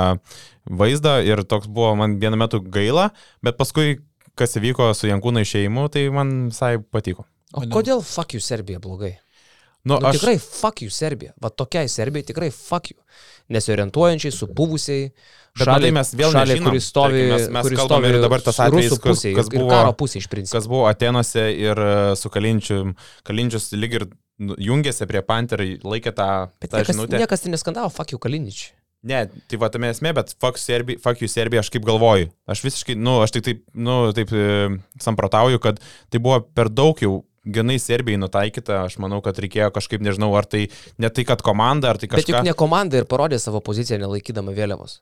vaizdą 0.70 1.20
ir 1.26 1.42
toks 1.50 1.70
buvo 1.72 1.96
man 1.98 2.20
vienu 2.22 2.38
metu 2.40 2.62
gaila, 2.62 3.10
bet 3.46 3.58
paskui 3.58 3.98
kas 4.40 4.56
įvyko 4.60 4.94
su 4.96 5.10
Jankūno 5.10 5.42
išėjimu, 5.44 5.90
tai 5.92 6.06
man 6.14 6.36
visai 6.54 6.78
patiko. 6.80 7.26
O 7.58 7.66
kodėl 7.74 8.04
fuck 8.06 8.36
you 8.38 8.44
Serbija 8.44 8.80
blogai? 8.82 9.16
Nu, 9.88 9.96
Nu, 10.00 10.08
aš... 10.10 10.18
Tikrai 10.20 10.38
fuck 10.40 10.82
you 10.84 10.90
Serbija. 10.92 11.32
Va 11.42 11.50
tokiai 11.50 11.88
Serbijai 11.90 12.26
tikrai 12.28 12.50
fuck 12.52 12.92
you. 12.92 13.00
Nesiorientuojančiai, 13.50 14.32
supuvusiai. 14.36 15.10
Bet 15.58 15.68
matai, 15.72 15.90
mes 15.96 16.12
vėl 16.14 16.32
šaliai, 16.34 16.58
nežinom. 16.60 16.70
kuris 16.70 16.88
stovi, 16.92 17.22
Tarkim, 17.24 17.32
mes- 17.34 17.48
mes 17.56 17.66
kuris 17.66 17.80
kalbam 17.80 18.04
stovi 18.04 18.12
ir 18.14 18.22
dabar 18.24 18.42
tas 18.46 18.60
atvejis, 18.62 18.98
kas- 19.02 19.24
kas 19.40 19.50
buvo- 19.50 19.70
karo 19.72 19.94
pusė 19.98 20.18
iš 20.22 20.28
principo. 20.30 20.58
Kas 20.60 20.68
buvo 20.70 20.86
Atenuose 20.88 21.46
ir 21.58 21.78
e, 21.80 22.16
su 22.16 22.30
Kalinčiu, 22.30 22.94
Kalinčius 23.26 23.72
lyg 23.74 23.94
ir 23.98 24.06
nu, 24.40 24.56
jungėsi 24.56 25.08
prie 25.10 25.22
Panther, 25.26 25.60
laikė 25.84 26.14
tą, 26.14 26.28
Bet 26.62 26.70
tą 26.72 26.78
niekas, 26.84 26.94
žinutę. 26.96 27.18
niekas 27.24 27.42
tai 27.42 27.52
neskandavo 27.56 27.90
fuck 27.92 28.12
you 28.14 28.20
Kaliničiui. 28.20 28.76
Ne, 29.10 29.26
tai 29.48 29.58
va 29.58 29.70
tame 29.72 29.90
esmė, 29.90 30.14
bet 30.14 30.36
fuck, 30.40 30.58
Serbi, 30.60 30.98
fuck 31.00 31.22
you 31.22 31.28
Serbija, 31.32 31.62
aš 31.64 31.70
kaip 31.72 31.86
galvoju. 31.88 32.30
Aš 32.48 32.62
visiškai, 32.68 32.96
nu, 33.00 33.22
aš 33.24 33.32
tik 33.32 33.44
taip, 33.48 33.64
nu, 33.74 34.12
taip 34.14 34.30
e, 34.36 34.70
samprotauju, 35.00 35.60
kad 35.60 35.80
tai 36.12 36.20
buvo 36.20 36.42
per 36.54 36.68
daug 36.70 37.00
jau 37.00 37.24
ganai 37.46 37.78
Serbijai 37.80 38.20
nutaikyta, 38.22 38.84
aš 38.86 38.98
manau, 39.04 39.22
kad 39.26 39.38
reikėjo 39.40 39.72
kažkaip, 39.76 40.02
nežinau, 40.06 40.32
ar 40.38 40.46
tai 40.50 40.68
ne 40.98 41.10
tai, 41.10 41.26
kad 41.28 41.42
komanda, 41.46 41.90
ar 41.94 41.98
tai 42.02 42.10
Bet 42.12 42.26
juk 42.26 42.36
kažkas. 42.36 42.46
ne 42.48 42.54
komanda 42.58 42.98
ir 43.00 43.06
parodė 43.10 43.40
savo 43.40 43.62
poziciją 43.62 44.00
nelaikydama 44.02 44.52
vėliavos. 44.56 45.00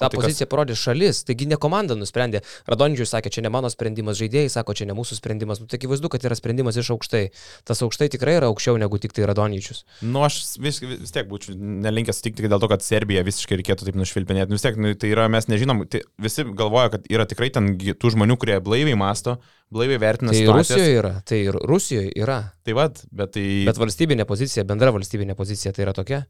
Ta 0.00 0.08
tai 0.08 0.16
kas- 0.16 0.24
pozicija 0.30 0.48
parodė 0.48 0.74
šalis, 0.80 1.22
taigi 1.28 1.46
ne 1.50 1.58
komanda 1.60 1.92
nusprendė. 1.98 2.40
Radončius 2.70 3.12
sakė, 3.12 3.28
čia 3.36 3.44
ne 3.44 3.50
mano 3.52 3.68
sprendimas, 3.68 4.16
žaidėjai 4.20 4.48
sako, 4.56 4.72
čia 4.78 4.86
ne 4.88 4.96
mūsų 4.96 5.18
sprendimas. 5.20 5.60
Nu, 5.60 5.68
tai 5.68 5.76
akivaizdu, 5.76 6.08
kad 6.08 6.24
yra 6.24 6.38
sprendimas 6.38 6.78
iš 6.80 6.88
aukštai. 6.96 7.26
Tas 7.68 7.84
aukštai 7.84 8.08
tikrai 8.16 8.38
yra 8.38 8.48
aukščiau 8.48 8.80
negu 8.80 8.96
tik 9.02 9.12
tai 9.12 9.28
Radončius. 9.28 9.84
Nu, 10.00 10.24
aš 10.24 10.40
vis, 10.58 10.80
vis 10.80 11.12
tiek 11.12 11.28
būčiau 11.28 11.52
nelinkęs 11.54 12.22
sutikti 12.22 12.48
dėl 12.48 12.62
to, 12.64 12.72
kad 12.72 12.82
Serbija 12.86 13.22
visiškai 13.28 13.60
reikėtų 13.60 13.90
taip 13.90 14.00
nušvilpinėti. 14.00 14.48
Nu, 14.48 14.56
vis 14.56 14.64
tiek, 14.64 14.80
nu, 14.80 14.94
tai 14.96 15.12
yra, 15.12 15.28
mes 15.28 15.50
nežinom, 15.52 15.84
tai 15.90 16.00
visi 16.18 16.48
galvoja, 16.48 16.96
kad 16.96 17.04
yra 17.12 17.28
tikrai 17.28 17.52
ten 17.52 17.74
tų 17.76 18.14
žmonių, 18.16 18.40
kurie 18.40 18.56
blaiviai 18.64 18.96
masto, 18.96 19.36
blaiviai 19.70 20.00
vertina 20.00 20.32
Tai 20.32 20.40
situacijas. 20.40 20.76
Rusijoje 20.80 20.98
yra, 20.98 21.14
tai 21.28 21.44
ir 21.44 21.60
Rusijoje 21.68 22.12
yra. 22.16 22.40
Tai 22.64 22.78
vad, 22.80 23.04
bet 23.12 23.36
tai... 23.36 23.46
Bet 23.68 23.78
valstybinė 23.84 24.24
pozicija, 24.24 24.64
bendra 24.64 24.94
valstybinė 24.96 25.36
pozicija 25.38 25.76
tai 25.76 25.84
yra 25.84 25.92
tokia. 25.96 26.24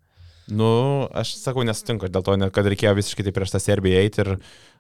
Nu, 0.51 1.07
aš 1.15 1.37
sakau, 1.39 1.63
nesutinku 1.67 2.09
dėl 2.11 2.25
to, 2.27 2.35
kad 2.55 2.67
reikėjo 2.67 2.97
visiškai 2.99 3.27
tai 3.27 3.33
prieš 3.35 3.53
tą 3.55 3.61
Serbiją 3.63 4.01
eiti 4.03 4.23
ir 4.25 4.31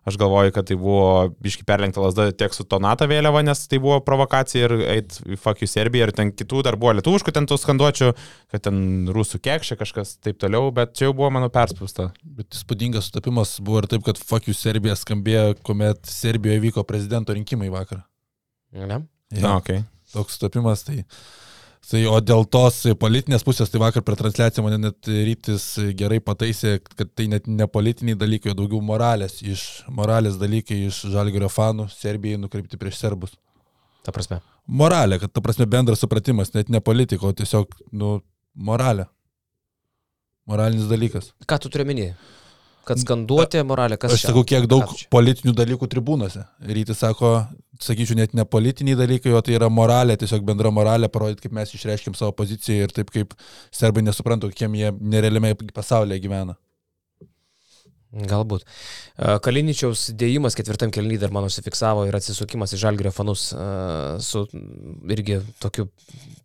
aš 0.08 0.16
galvoju, 0.18 0.52
kad 0.56 0.66
tai 0.66 0.76
buvo 0.80 1.28
biški 1.44 1.66
perlenkta 1.68 2.00
lasda 2.02 2.30
tiek 2.32 2.54
su 2.56 2.64
Tonata 2.64 3.06
vėliava, 3.10 3.42
nes 3.44 3.60
tai 3.70 3.78
buvo 3.82 3.98
provokacija 4.02 4.66
ir 4.66 4.74
eit 4.96 5.18
į 5.28 5.36
fuck 5.38 5.62
you 5.62 5.68
Serbiją 5.70 6.08
ir 6.08 6.14
ten 6.16 6.32
kitų 6.32 6.64
dar 6.66 6.78
buvo 6.80 6.94
lietuviškų 6.98 7.34
ten 7.36 7.46
tų 7.50 7.58
skanduočių, 7.60 8.08
kad 8.50 8.64
ten 8.66 8.80
rusų 9.12 9.42
kekšė 9.44 9.76
kažkas 9.82 10.16
taip 10.24 10.40
toliau, 10.42 10.72
bet 10.74 10.96
čia 10.98 11.10
jau 11.10 11.16
buvo 11.20 11.28
mano 11.36 11.52
perspūsta. 11.52 12.08
Bet 12.24 12.56
įspūdingas 12.56 13.10
sutapimas 13.10 13.58
buvo 13.60 13.84
ir 13.84 13.90
taip, 13.92 14.06
kad 14.08 14.18
fuck 14.18 14.48
you 14.48 14.56
Serbija 14.56 14.96
skambėjo, 14.98 15.60
kuomet 15.66 16.02
Serbijoje 16.08 16.64
vyko 16.64 16.86
prezidento 16.88 17.36
rinkimai 17.36 17.70
vakar. 17.72 18.02
Ne? 18.72 19.04
Na, 19.36 19.54
okay. 19.60 19.84
Toks 20.14 20.40
sutapimas, 20.40 20.82
tai... 20.88 21.04
Tai 21.90 22.00
o 22.06 22.18
dėl 22.22 22.44
tos 22.46 22.82
politinės 23.00 23.42
pusės, 23.42 23.70
tai 23.72 23.80
vakar 23.82 24.04
per 24.06 24.14
transliaciją 24.20 24.62
mane 24.62 24.76
net 24.78 25.08
rytis 25.10 25.64
gerai 25.98 26.20
pataisė, 26.22 26.76
kad 26.84 27.08
tai 27.18 27.26
net 27.32 27.48
ne 27.50 27.66
politiniai 27.66 28.18
dalykai, 28.20 28.52
o 28.52 28.58
daugiau 28.58 28.82
moralės, 28.84 29.40
iš 29.42 29.64
moralės 29.90 30.36
dalykai 30.38 30.76
iš 30.86 31.00
žalgerio 31.10 31.48
fanų 31.50 31.88
Serbijai 31.90 32.38
nukreipti 32.38 32.78
prieš 32.78 33.00
serbus. 33.00 33.32
Ta 34.06 34.14
prasme. 34.14 34.38
Moralė, 34.70 35.18
kad 35.24 35.32
ta 35.34 35.42
prasme 35.42 35.66
bendras 35.66 36.04
supratimas, 36.04 36.52
net 36.54 36.70
ne 36.70 36.82
politika, 36.84 37.26
o 37.26 37.34
tiesiog, 37.34 37.72
nu, 37.96 38.20
moralė. 38.54 39.08
Moralinis 40.46 40.86
dalykas. 40.90 41.32
Ką 41.48 41.58
tu 41.64 41.72
turi 41.72 41.88
minėti? 41.88 42.14
Kad 42.88 43.02
skanduotė 43.02 43.60
moralė, 43.66 43.98
kas 44.00 44.14
Aš 44.16 44.28
sakau, 44.30 44.42
kiek 44.46 44.64
daug 44.70 44.86
Ką 44.86 44.94
tu 44.94 45.02
čia? 45.02 45.08
politinių 45.12 45.52
dalykų 45.54 45.88
tribūnose. 45.92 46.46
Rytis 46.64 47.02
sako, 47.02 47.34
sakyčiau, 47.80 48.18
net 48.20 48.34
ne 48.36 48.44
politiniai 48.44 48.98
dalykai, 48.98 49.32
o 49.36 49.42
tai 49.44 49.56
yra 49.58 49.70
moralė, 49.72 50.16
tiesiog 50.20 50.44
bendra 50.46 50.72
moralė, 50.74 51.10
parodyti, 51.12 51.46
kaip 51.46 51.56
mes 51.56 51.74
išreiškim 51.76 52.16
savo 52.18 52.34
poziciją 52.36 52.88
ir 52.88 52.96
taip 52.96 53.12
kaip 53.14 53.36
serbai 53.74 54.04
nesupranta, 54.06 54.50
kokiem 54.50 54.76
jie 54.78 54.92
nerealiame 55.00 55.54
pasaulyje 55.74 56.20
gyvena. 56.26 56.56
Galbūt. 58.10 58.64
E, 58.66 59.36
Kaliničiaus 59.38 60.08
dėjimas 60.18 60.56
ketvirtam 60.58 60.90
kelnį 60.90 61.20
dar 61.22 61.30
man 61.30 61.44
užsifiksavo 61.46 62.08
ir 62.08 62.16
atsisukimas 62.18 62.74
į 62.74 62.80
žalgerio 62.82 63.12
fanus 63.14 63.44
e, 63.54 63.66
su 64.26 64.42
irgi 65.14 65.38
tokiu 65.62 65.86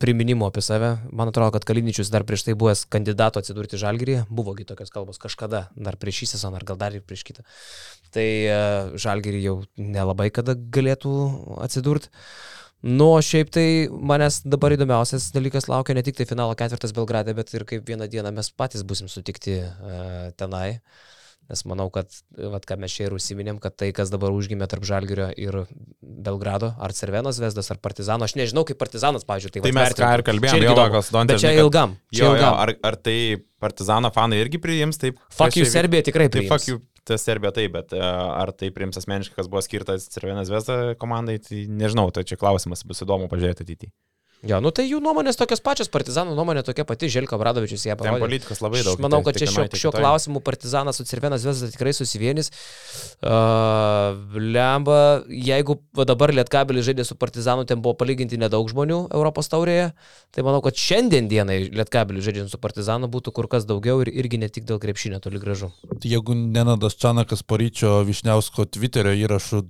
priminimu 0.02 0.46
apie 0.46 0.62
save. 0.62 0.92
Man 1.10 1.32
atrodo, 1.32 1.56
kad 1.56 1.66
Kaliničius 1.66 2.12
dar 2.14 2.26
prieš 2.28 2.46
tai 2.46 2.54
buvęs 2.54 2.86
kandidato 2.94 3.42
atsidurti 3.42 3.80
žalgerį, 3.82 4.20
buvogi 4.30 4.68
tokios 4.70 4.94
kalbos 4.94 5.18
kažkada, 5.22 5.64
dar 5.74 5.98
prieš 5.98 6.22
šį 6.22 6.30
sezoną, 6.36 6.60
ar 6.62 6.68
gal 6.70 6.78
dar 6.84 6.94
ir 6.94 7.02
prieš 7.02 7.26
kitą. 7.32 7.48
Tai 8.14 8.28
e, 8.28 8.60
žalgerį 9.02 9.42
jau 9.48 9.56
nelabai 9.82 10.30
kada 10.36 10.54
galėtų 10.54 11.16
atsidurti. 11.66 12.14
Nu, 12.86 13.08
o 13.16 13.22
šiaip 13.26 13.50
tai 13.50 13.66
manęs 13.90 14.44
dabar 14.46 14.76
įdomiausias 14.76 15.32
dalykas 15.34 15.66
laukia 15.72 15.96
ne 15.98 16.06
tik 16.06 16.20
tai 16.20 16.30
finalo 16.30 16.54
ketvirtas 16.54 16.94
Belgrade, 16.94 17.34
bet 17.34 17.50
ir 17.58 17.66
kaip 17.66 17.90
vieną 17.90 18.06
dieną 18.12 18.30
mes 18.36 18.52
patys 18.54 18.86
busim 18.86 19.10
sutikti 19.10 19.58
uh, 19.64 20.30
tenai. 20.38 20.78
Nes 21.46 21.62
manau, 21.70 21.92
kad, 21.94 22.10
vat, 22.34 22.64
ką 22.66 22.78
mes 22.82 22.90
čia 22.90 23.06
ir 23.06 23.14
užsiminėm, 23.14 23.60
kad 23.62 23.76
tai, 23.78 23.92
kas 23.94 24.10
dabar 24.10 24.34
užgimė 24.34 24.66
tarp 24.72 24.82
Žalgirio 24.88 25.28
ir 25.38 25.58
Belgrado, 26.02 26.72
ar 26.82 26.94
Cervenos 26.98 27.38
Vesdas, 27.42 27.70
ar 27.70 27.78
Partizano, 27.84 28.26
aš 28.26 28.34
nežinau, 28.40 28.64
kaip 28.66 28.80
Partizanas, 28.82 29.26
pavyzdžiui, 29.30 29.52
tai, 29.54 29.62
Tai 29.68 29.74
mes 29.78 29.94
ką 30.00 30.10
ir 30.18 30.24
kalbėjom, 30.26 30.56
Čia 30.58 30.72
jo, 30.72 30.76
Dontas, 31.14 31.36
Bet 31.36 31.44
čia 31.44 31.52
ilgam. 31.62 31.94
Čia 32.10 32.24
Jo, 32.24 32.32
jo, 32.32 32.40
ilgam. 32.40 32.58
ar, 32.64 32.74
ar 32.90 32.98
tai 32.98 33.18
Partizano 33.62 34.10
fanai 34.16 34.42
irgi 34.42 34.58
priims 34.62 34.98
taip? 35.02 35.22
Fuck 35.30 35.54
kas 35.54 35.60
you, 35.62 35.68
vyk- 35.68 35.74
Serbija 35.78 36.08
tikrai 36.10 36.28
Tai 36.30 36.40
priims. 36.42 36.50
fuck 36.50 36.68
you, 36.72 36.80
ta 37.06 37.18
Serbija 37.22 37.54
taip, 37.56 37.72
bet 37.78 37.94
uh, 37.94 38.02
ar 38.42 38.50
tai 38.58 38.72
priims 38.74 38.98
asmeniškai, 38.98 39.38
kas 39.38 39.48
buvo 39.52 39.62
skirtas 39.66 40.10
Cervenas 40.10 40.50
Vesda 40.50 40.96
komandai, 40.98 41.38
tai 41.46 41.68
nežinau, 41.70 42.10
tai 42.14 42.26
čia 42.26 42.38
klausimas, 42.42 42.82
bus 42.90 43.06
įdomu 43.06 43.30
pažiūrėti 43.30 43.66
ateityje. 43.70 43.94
Jo, 44.46 44.60
nu 44.62 44.70
tai 44.76 44.84
jų 44.86 45.00
nuomonės 45.02 45.40
tokios 45.40 45.62
pačios, 45.64 45.88
Partizano 45.90 46.36
nuomonė 46.38 46.62
tokia 46.68 46.84
pati, 46.86 47.08
Želko 47.10 47.38
Bradovičius 47.42 47.86
ją 47.88 47.96
Ten 47.96 48.04
parodė. 48.04 48.20
politikos 48.26 48.60
labai 48.62 48.84
daug. 48.84 49.00
Aš 49.00 49.02
manau, 49.02 49.22
tai 49.24 49.32
kad 49.32 49.40
čia 49.42 49.48
šio 49.50 49.64
kitoj. 49.72 49.96
klausimu 49.96 50.42
Partizanas 50.46 51.00
su 51.00 51.06
Cervenas 51.08 51.46
Vesdas 51.48 51.72
tikrai 51.74 51.94
susivienys. 51.98 52.52
Uh, 53.26 54.14
lemba, 54.38 55.24
jeigu 55.30 55.80
va 55.98 56.06
dabar 56.06 56.34
Lietkabelis 56.36 56.86
žaidė 56.86 57.06
su 57.08 57.18
Partizanu, 57.18 57.66
ten 57.66 57.82
buvo 57.82 57.96
palyginti 57.98 58.38
nedaug 58.38 58.70
žmonių 58.70 59.00
Europos 59.16 59.50
taurėje, 59.50 59.88
tai 60.36 60.46
manau, 60.46 60.62
kad 60.66 60.78
šiandien 60.78 61.32
dienai 61.32 61.64
Lietkabelis 61.72 62.28
žaidžiant 62.28 62.54
su 62.54 62.62
Partizanu 62.62 63.10
būtų 63.10 63.34
kur 63.34 63.50
kas 63.50 63.66
daugiau 63.66 64.04
ir 64.06 64.14
irgi 64.14 64.38
ne 64.44 64.52
tik 64.52 64.68
dėl 64.70 64.78
krepšinio 64.84 65.24
toli 65.24 65.42
gražu. 65.42 65.72
Tai 65.90 66.12
jeigu 66.12 66.38
Nenadas 66.38 67.00
Čanakas 67.02 67.42
po 67.42 67.58
ryčio 67.58 68.04
Višniausko 68.06 68.70
Twitterio 68.70 69.16
įrašų 69.26 69.66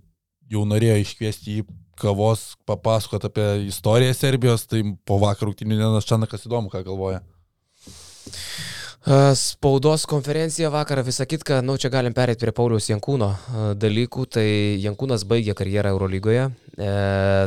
jau 0.51 0.67
norėjo 0.67 0.99
iškviesti 1.05 1.59
į 1.61 1.65
kavos 1.99 2.53
papasakot 2.67 3.27
apie 3.29 3.47
istoriją 3.69 4.13
Serbijos, 4.17 4.67
tai 4.69 4.83
po 5.07 5.19
vakar 5.21 5.49
rungtynių 5.49 5.79
Nenadas 5.79 6.07
Čanakas 6.09 6.47
įdomu, 6.47 6.71
ką 6.73 6.83
galvoja. 6.87 7.21
Spaudos 9.37 10.07
konferencija 10.09 10.71
vakar, 10.73 11.03
visą 11.05 11.27
kitką, 11.29 11.59
nu 11.61 11.75
čia 11.77 11.91
galim 11.93 12.13
perėti 12.17 12.41
prie 12.41 12.53
Pauliaus 12.57 12.87
Jankūno 12.89 13.27
dalykų. 13.77 14.23
Tai 14.33 14.45
Jankūnas 14.81 15.27
baigė 15.29 15.53
karjerą 15.53 15.91
Eurolygoje, 15.93 16.47
e, 16.73 16.87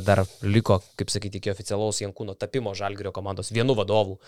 dar 0.07 0.23
liko, 0.47 0.77
kaip 0.95 1.11
sakyti, 1.11 1.41
iki 1.43 1.51
oficialaus 1.51 1.99
Jankūno 2.05 2.37
tapimo 2.39 2.77
Žalgirio 2.79 3.11
komandos 3.11 3.51
vienu 3.51 3.75
vadovu. 3.75 4.21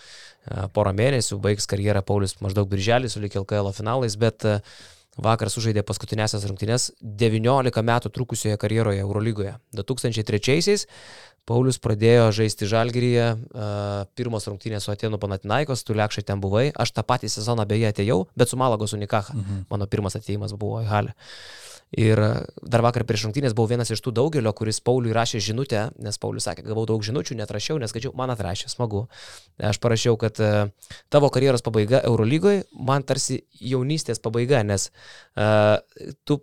E, 0.43 0.65
porą 0.75 0.91
mėnesių 0.97 1.39
baigs 1.39 1.71
karjerą 1.71 2.03
Paulius 2.03 2.35
maždaug 2.43 2.67
birželį 2.67 3.07
su 3.07 3.23
LKL 3.23 3.71
finalais, 3.79 4.19
bet 4.19 4.43
e, 4.43 4.59
vakar 5.19 5.51
sužaidė 5.51 5.83
paskutinėsias 5.87 6.45
rungtynes 6.47 6.91
19 7.01 7.83
metų 7.83 8.11
trukusioje 8.15 8.59
karjeroje 8.61 9.03
Eurolygoje. 9.03 9.57
2003-aisiais 9.75 10.87
Paulius 11.49 11.79
pradėjo 11.81 12.27
žaisti 12.37 12.67
Žalgiryje, 12.69 13.25
pirmos 14.15 14.45
rungtynės 14.47 14.85
su 14.85 14.93
Atėnų 14.93 15.17
Panatinaikos, 15.21 15.81
tu 15.83 15.95
lekšai 15.97 16.23
ten 16.27 16.41
buvai, 16.43 16.67
aš 16.69 16.93
tą 16.93 17.03
patį 17.07 17.31
sezoną 17.33 17.65
beje 17.67 17.89
atėjau, 17.89 18.19
bet 18.37 18.51
su 18.51 18.59
Malagos 18.61 18.93
Unikaha. 18.93 19.33
Mhm. 19.33 19.65
Mano 19.71 19.89
pirmas 19.89 20.17
atėjimas 20.19 20.53
buvo 20.53 20.83
į 20.83 20.89
Halę. 20.91 21.15
Ir 21.91 22.19
dar 22.63 22.83
vakar 22.85 23.03
prieš 23.03 23.25
rungtynės 23.27 23.51
buvau 23.55 23.73
vienas 23.73 23.89
iš 23.91 23.99
tų 24.03 24.13
daugelio, 24.15 24.53
kuris 24.55 24.79
Pauliui 24.79 25.11
rašė 25.15 25.41
žinutę, 25.43 25.89
nes 25.99 26.19
Paulius 26.23 26.47
sakė, 26.47 26.63
gavau 26.63 26.85
daug 26.87 27.03
žinučių, 27.03 27.35
netrašiau, 27.41 27.81
nes 27.81 27.91
skaičiau, 27.91 28.13
man 28.15 28.31
atrašė, 28.31 28.69
smagu. 28.71 29.01
Aš 29.59 29.81
parašiau, 29.83 30.15
kad 30.21 30.39
uh, 30.39 30.93
tavo 31.11 31.27
karjeros 31.35 31.65
pabaiga 31.65 31.99
Eurolygoje 32.07 32.63
man 32.79 33.03
tarsi 33.03 33.41
jaunystės 33.59 34.23
pabaiga, 34.23 34.63
nes 34.63 34.87
uh, 35.35 35.83
tu, 36.23 36.39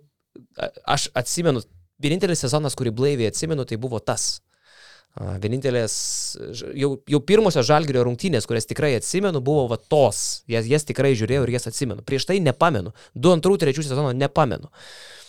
aš 0.85 1.09
atsimenu, 1.17 1.65
vienintelis 1.97 2.45
sezonas, 2.45 2.77
kurį 2.77 2.93
blaiviai 3.01 3.33
atsimenu, 3.33 3.65
tai 3.65 3.81
buvo 3.81 3.97
tas. 4.03 4.35
Vienintelės, 5.19 5.93
jau, 6.77 6.91
jau 7.09 7.19
pirmosios 7.25 7.65
žalgerio 7.67 8.05
rungtynės, 8.05 8.45
kurias 8.47 8.69
tikrai 8.69 8.93
atsimenu, 8.95 9.41
buvo 9.43 9.65
va 9.71 9.79
tos. 9.81 10.43
Jas, 10.47 10.69
jas 10.69 10.85
tikrai 10.87 11.15
žiūrėjau 11.17 11.47
ir 11.47 11.55
jas 11.57 11.65
atsimenu. 11.71 12.05
Prieš 12.05 12.29
tai 12.29 12.37
nepamenu. 12.45 12.93
Du 13.17 13.33
antrų, 13.33 13.57
trečių 13.59 13.83
sezono 13.89 14.13
nepamenu. 14.15 14.69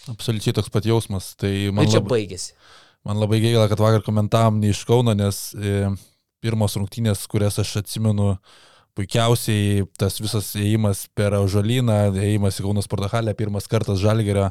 Absoliučiai 0.09 0.57
toks 0.57 0.73
pat 0.73 0.89
jausmas. 0.89 1.35
Tai 1.41 1.53
man 1.75 1.85
ir 1.85 1.93
čia 1.93 2.01
labai, 2.01 2.15
baigėsi. 2.17 2.55
man 3.07 3.21
labai 3.21 3.43
gaila, 3.45 3.69
kad 3.71 3.83
vakar 3.83 4.05
komentavom 4.07 4.61
ne 4.63 4.73
iš 4.73 4.83
Kauno, 4.89 5.15
nes 5.17 5.51
e, 5.55 5.91
pirmos 6.45 6.77
rungtynės, 6.79 7.27
kurias 7.31 7.61
aš 7.61 7.77
atsimenu, 7.83 8.33
puikiausiai 8.99 9.85
tas 10.01 10.19
visas 10.21 10.49
įėjimas 10.59 11.05
per 11.17 11.37
Žalyną, 11.53 11.99
įėjimas 12.17 12.59
į 12.59 12.65
Kauno 12.67 12.83
sporto 12.85 13.11
halę, 13.13 13.35
pirmas 13.39 13.69
kartas 13.71 14.01
Žalgerio, 14.03 14.49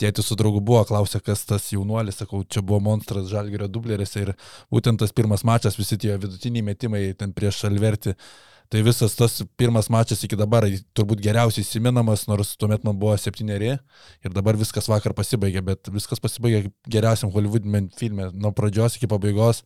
tėtis 0.00 0.30
su 0.30 0.38
draugu 0.38 0.62
buvo, 0.64 0.84
klausė, 0.88 1.20
kas 1.24 1.44
tas 1.48 1.68
jaunuolis, 1.74 2.22
sakau, 2.22 2.44
čia 2.48 2.64
buvo 2.64 2.80
monstras 2.86 3.28
Žalgerio 3.30 3.68
dublerėse 3.70 4.24
ir 4.24 4.32
būtent 4.72 5.02
tas 5.02 5.12
pirmas 5.12 5.44
mačas, 5.44 5.78
visi 5.78 6.00
tie 6.00 6.16
vidutiniai 6.16 6.64
metimai 6.72 7.04
ten 7.18 7.34
prieš 7.36 7.66
Alverti. 7.68 8.16
Tai 8.72 8.80
visas 8.80 9.12
tas 9.12 9.42
pirmas 9.60 9.90
mačas 9.92 10.22
iki 10.24 10.36
dabar 10.38 10.64
turbūt 10.96 11.20
geriausiai 11.20 11.60
įsiminamas, 11.60 12.24
nors 12.30 12.54
tuomet 12.56 12.86
man 12.88 12.96
buvo 12.96 13.18
septyneri 13.20 13.74
ir 13.76 14.32
dabar 14.32 14.56
viskas 14.56 14.88
vakar 14.88 15.12
pasibaigė, 15.18 15.60
bet 15.66 15.90
viskas 15.92 16.22
pasibaigė 16.24 16.70
geriausiam 16.88 17.28
Hollywood 17.34 17.68
filme 17.98 18.30
nuo 18.32 18.54
pradžios 18.56 18.96
iki 18.96 19.10
pabaigos 19.12 19.60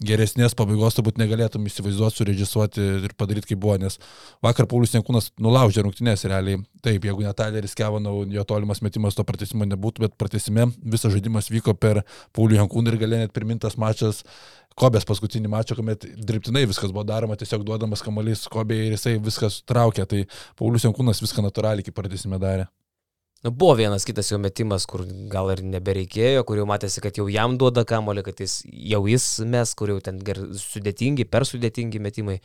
geresnės 0.00 0.54
pabaigos 0.56 0.96
turbūt 0.96 1.18
negalėtum 1.20 1.66
įsivaizduoti, 1.68 2.16
surežisuoti 2.22 2.84
ir 3.06 3.14
padaryti 3.20 3.52
kaip 3.52 3.60
buvo, 3.60 3.76
nes 3.80 3.98
vakar 4.44 4.68
Paulius 4.70 4.94
Jankūnas 4.96 5.28
nulaužė 5.40 5.84
rungtynės 5.84 6.24
realiai. 6.30 6.62
Taip, 6.80 7.04
jeigu 7.04 7.26
net 7.26 7.36
Tyleris 7.36 7.76
Kevanau, 7.76 8.24
jo 8.32 8.44
tolimas 8.48 8.80
metimas 8.84 9.18
to 9.18 9.26
pratesimo 9.28 9.68
nebūtų, 9.68 10.06
bet 10.06 10.16
pratesime 10.20 10.70
visas 10.80 11.12
žaidimas 11.12 11.52
vyko 11.52 11.76
per 11.76 12.02
Paulių 12.36 12.62
Jankūną 12.62 12.94
ir 12.94 13.00
galėjo 13.02 13.26
net 13.26 13.36
primintas 13.36 13.76
mačas 13.80 14.24
Kobės 14.80 15.04
paskutinį 15.08 15.50
mačą, 15.52 15.76
kuomet 15.76 16.06
dirbtinai 16.16 16.64
viskas 16.70 16.92
buvo 16.94 17.04
daroma, 17.08 17.36
tiesiog 17.36 17.64
duodamas 17.68 18.04
kamalys 18.04 18.46
Kobė 18.52 18.78
ir 18.86 18.96
jisai 18.96 19.18
viskas 19.20 19.60
traukė, 19.68 20.06
tai 20.08 20.26
Paulius 20.58 20.86
Jankūnas 20.88 21.20
viską 21.20 21.44
natūraliai 21.44 21.84
kaip 21.84 21.96
pratesime 21.98 22.40
darė. 22.40 22.70
Nu, 23.40 23.50
buvo 23.50 23.74
vienas 23.74 24.04
kitas 24.04 24.28
jo 24.28 24.36
metimas, 24.40 24.84
kur 24.88 25.06
gal 25.32 25.48
ir 25.54 25.62
nebereikėjo, 25.64 26.44
kur 26.44 26.58
jau 26.60 26.66
matėsi, 26.68 27.00
kad 27.00 27.16
jau 27.16 27.24
jam 27.32 27.56
duoda 27.60 27.86
kamolį, 27.88 28.24
kad 28.26 28.42
jis 28.44 28.58
jau 28.68 29.00
jis 29.08 29.28
mes, 29.48 29.72
kur 29.76 29.94
jau 29.94 29.96
ten 30.04 30.20
ger, 30.24 30.42
sudėtingi, 30.60 31.24
per 31.24 31.48
sudėtingi 31.48 32.02
metimai. 32.04 32.36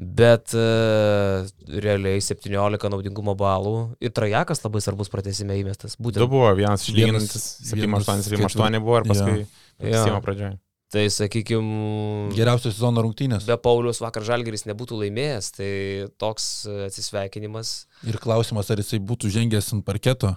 Bet 0.00 0.54
uh, 0.56 1.50
realiai 1.82 2.22
17 2.24 2.92
naudingumo 2.94 3.34
balų 3.36 3.74
ir 4.00 4.14
trajakas 4.16 4.62
labai 4.62 4.80
svarbus 4.84 5.10
pratesime 5.12 5.58
įmestas. 5.60 5.98
Būtent. 5.98 6.22
Du 6.22 6.30
buvo, 6.30 6.46
vienas 6.56 6.86
išlyginantis, 6.86 7.50
7-8-7-8 7.74 8.78
buvo 8.78 9.02
ir 9.02 9.10
paskui 9.10 9.38
ja. 9.42 10.06
ja. 10.06 10.22
pradžioje. 10.22 10.54
Tai 10.90 11.04
sakykime. 11.14 12.32
Geriausios 12.34 12.74
sezono 12.74 13.04
rungtynės. 13.04 13.44
Be 13.46 13.54
Paulius 13.62 14.00
vakar 14.02 14.24
Žalgeris 14.26 14.66
nebūtų 14.66 14.98
laimėjęs, 15.04 15.50
tai 15.54 15.72
toks 16.18 16.46
atsisveikinimas. 16.88 17.74
Ir 18.10 18.18
klausimas, 18.22 18.72
ar 18.74 18.82
jisai 18.82 18.98
būtų 18.98 19.30
žengęs 19.30 19.70
ant 19.76 19.86
parketo, 19.86 20.32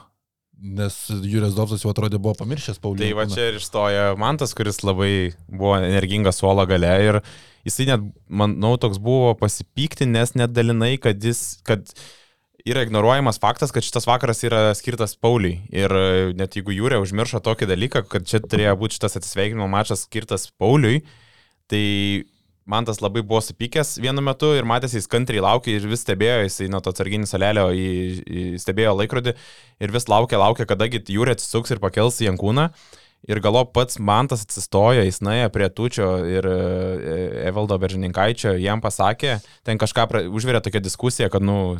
nes 0.53 0.99
Jūrijas 1.09 1.57
Dovsas 1.57 1.81
jau 1.81 1.89
atrodė 1.89 2.21
buvo 2.21 2.35
pamiršęs 2.43 2.77
Paulius. 2.83 3.01
Tai 3.01 3.17
va 3.17 3.25
čia 3.31 3.49
ir 3.49 3.57
išstoja 3.57 4.05
Mantas, 4.21 4.53
kuris 4.53 4.83
labai 4.85 5.33
buvo 5.49 5.73
energingas 5.81 6.37
suolo 6.43 6.67
gale 6.69 6.93
ir 7.01 7.23
jisai 7.65 7.89
net, 7.89 8.05
manau, 8.29 8.75
toks 8.77 9.01
buvo 9.01 9.33
pasipykti, 9.39 10.05
nes 10.05 10.35
net 10.37 10.53
dalinai, 10.53 10.99
kad 11.01 11.17
jis, 11.17 11.63
kad 11.65 11.87
yra 12.65 12.83
ignoruojamas 12.83 13.39
faktas, 13.39 13.71
kad 13.71 13.83
šitas 13.83 14.07
vakaras 14.07 14.43
yra 14.47 14.71
skirtas 14.75 15.17
Pauliui. 15.19 15.57
Ir 15.73 15.91
e, 15.91 16.05
net 16.37 16.55
jeigu 16.55 16.71
Jūrė 16.75 17.01
užmiršo 17.03 17.41
tokį 17.43 17.67
dalyką, 17.73 18.05
kad 18.07 18.27
čia 18.29 18.39
turėjo 18.39 18.77
būti 18.79 18.99
šitas 18.99 19.19
atsisveikinimo 19.19 19.67
mačas 19.71 20.05
skirtas 20.07 20.47
Pauliui, 20.59 21.01
tai 21.71 21.83
man 22.63 22.87
tas 22.87 23.01
labai 23.03 23.25
buvo 23.27 23.41
supykęs 23.43 23.97
vienu 23.99 24.23
metu 24.23 24.53
ir 24.55 24.67
matėsi, 24.67 25.01
jis 25.01 25.11
kantriai 25.11 25.43
laukė 25.43 25.75
ir 25.75 25.87
vis 25.91 26.05
stebėjo, 26.05 26.45
jisai 26.45 26.69
nuo 26.71 26.79
to 26.83 26.93
atsarginį 26.93 27.27
salelio 27.27 27.67
į, 27.75 27.87
į, 28.23 28.43
stebėjo 28.63 28.95
laikrodį 29.01 29.35
ir 29.83 29.95
vis 29.95 30.07
laukė, 30.07 30.39
laukė, 30.39 30.67
kadagi 30.69 31.03
Jūrė 31.11 31.35
atsisuks 31.35 31.75
ir 31.75 31.83
pakels 31.83 32.21
į 32.23 32.29
Jankūną. 32.29 32.69
Ir 33.23 33.39
galo 33.39 33.61
pats 33.71 33.99
Mantas 34.03 34.41
atsistojo, 34.43 35.03
jis 35.05 35.21
nuėjo 35.23 35.47
prie 35.55 35.69
Tučio 35.71 36.07
ir 36.27 36.43
e, 36.49 36.55
Evaldo 37.47 37.77
Beržininkaičio, 37.79 38.51
jam 38.59 38.81
pasakė, 38.83 39.37
ten 39.63 39.79
kažką 39.79 40.05
pra, 40.11 40.21
užvirė 40.27 40.59
tokia 40.65 40.81
diskusija, 40.83 41.29
kad, 41.31 41.45
nu, 41.45 41.77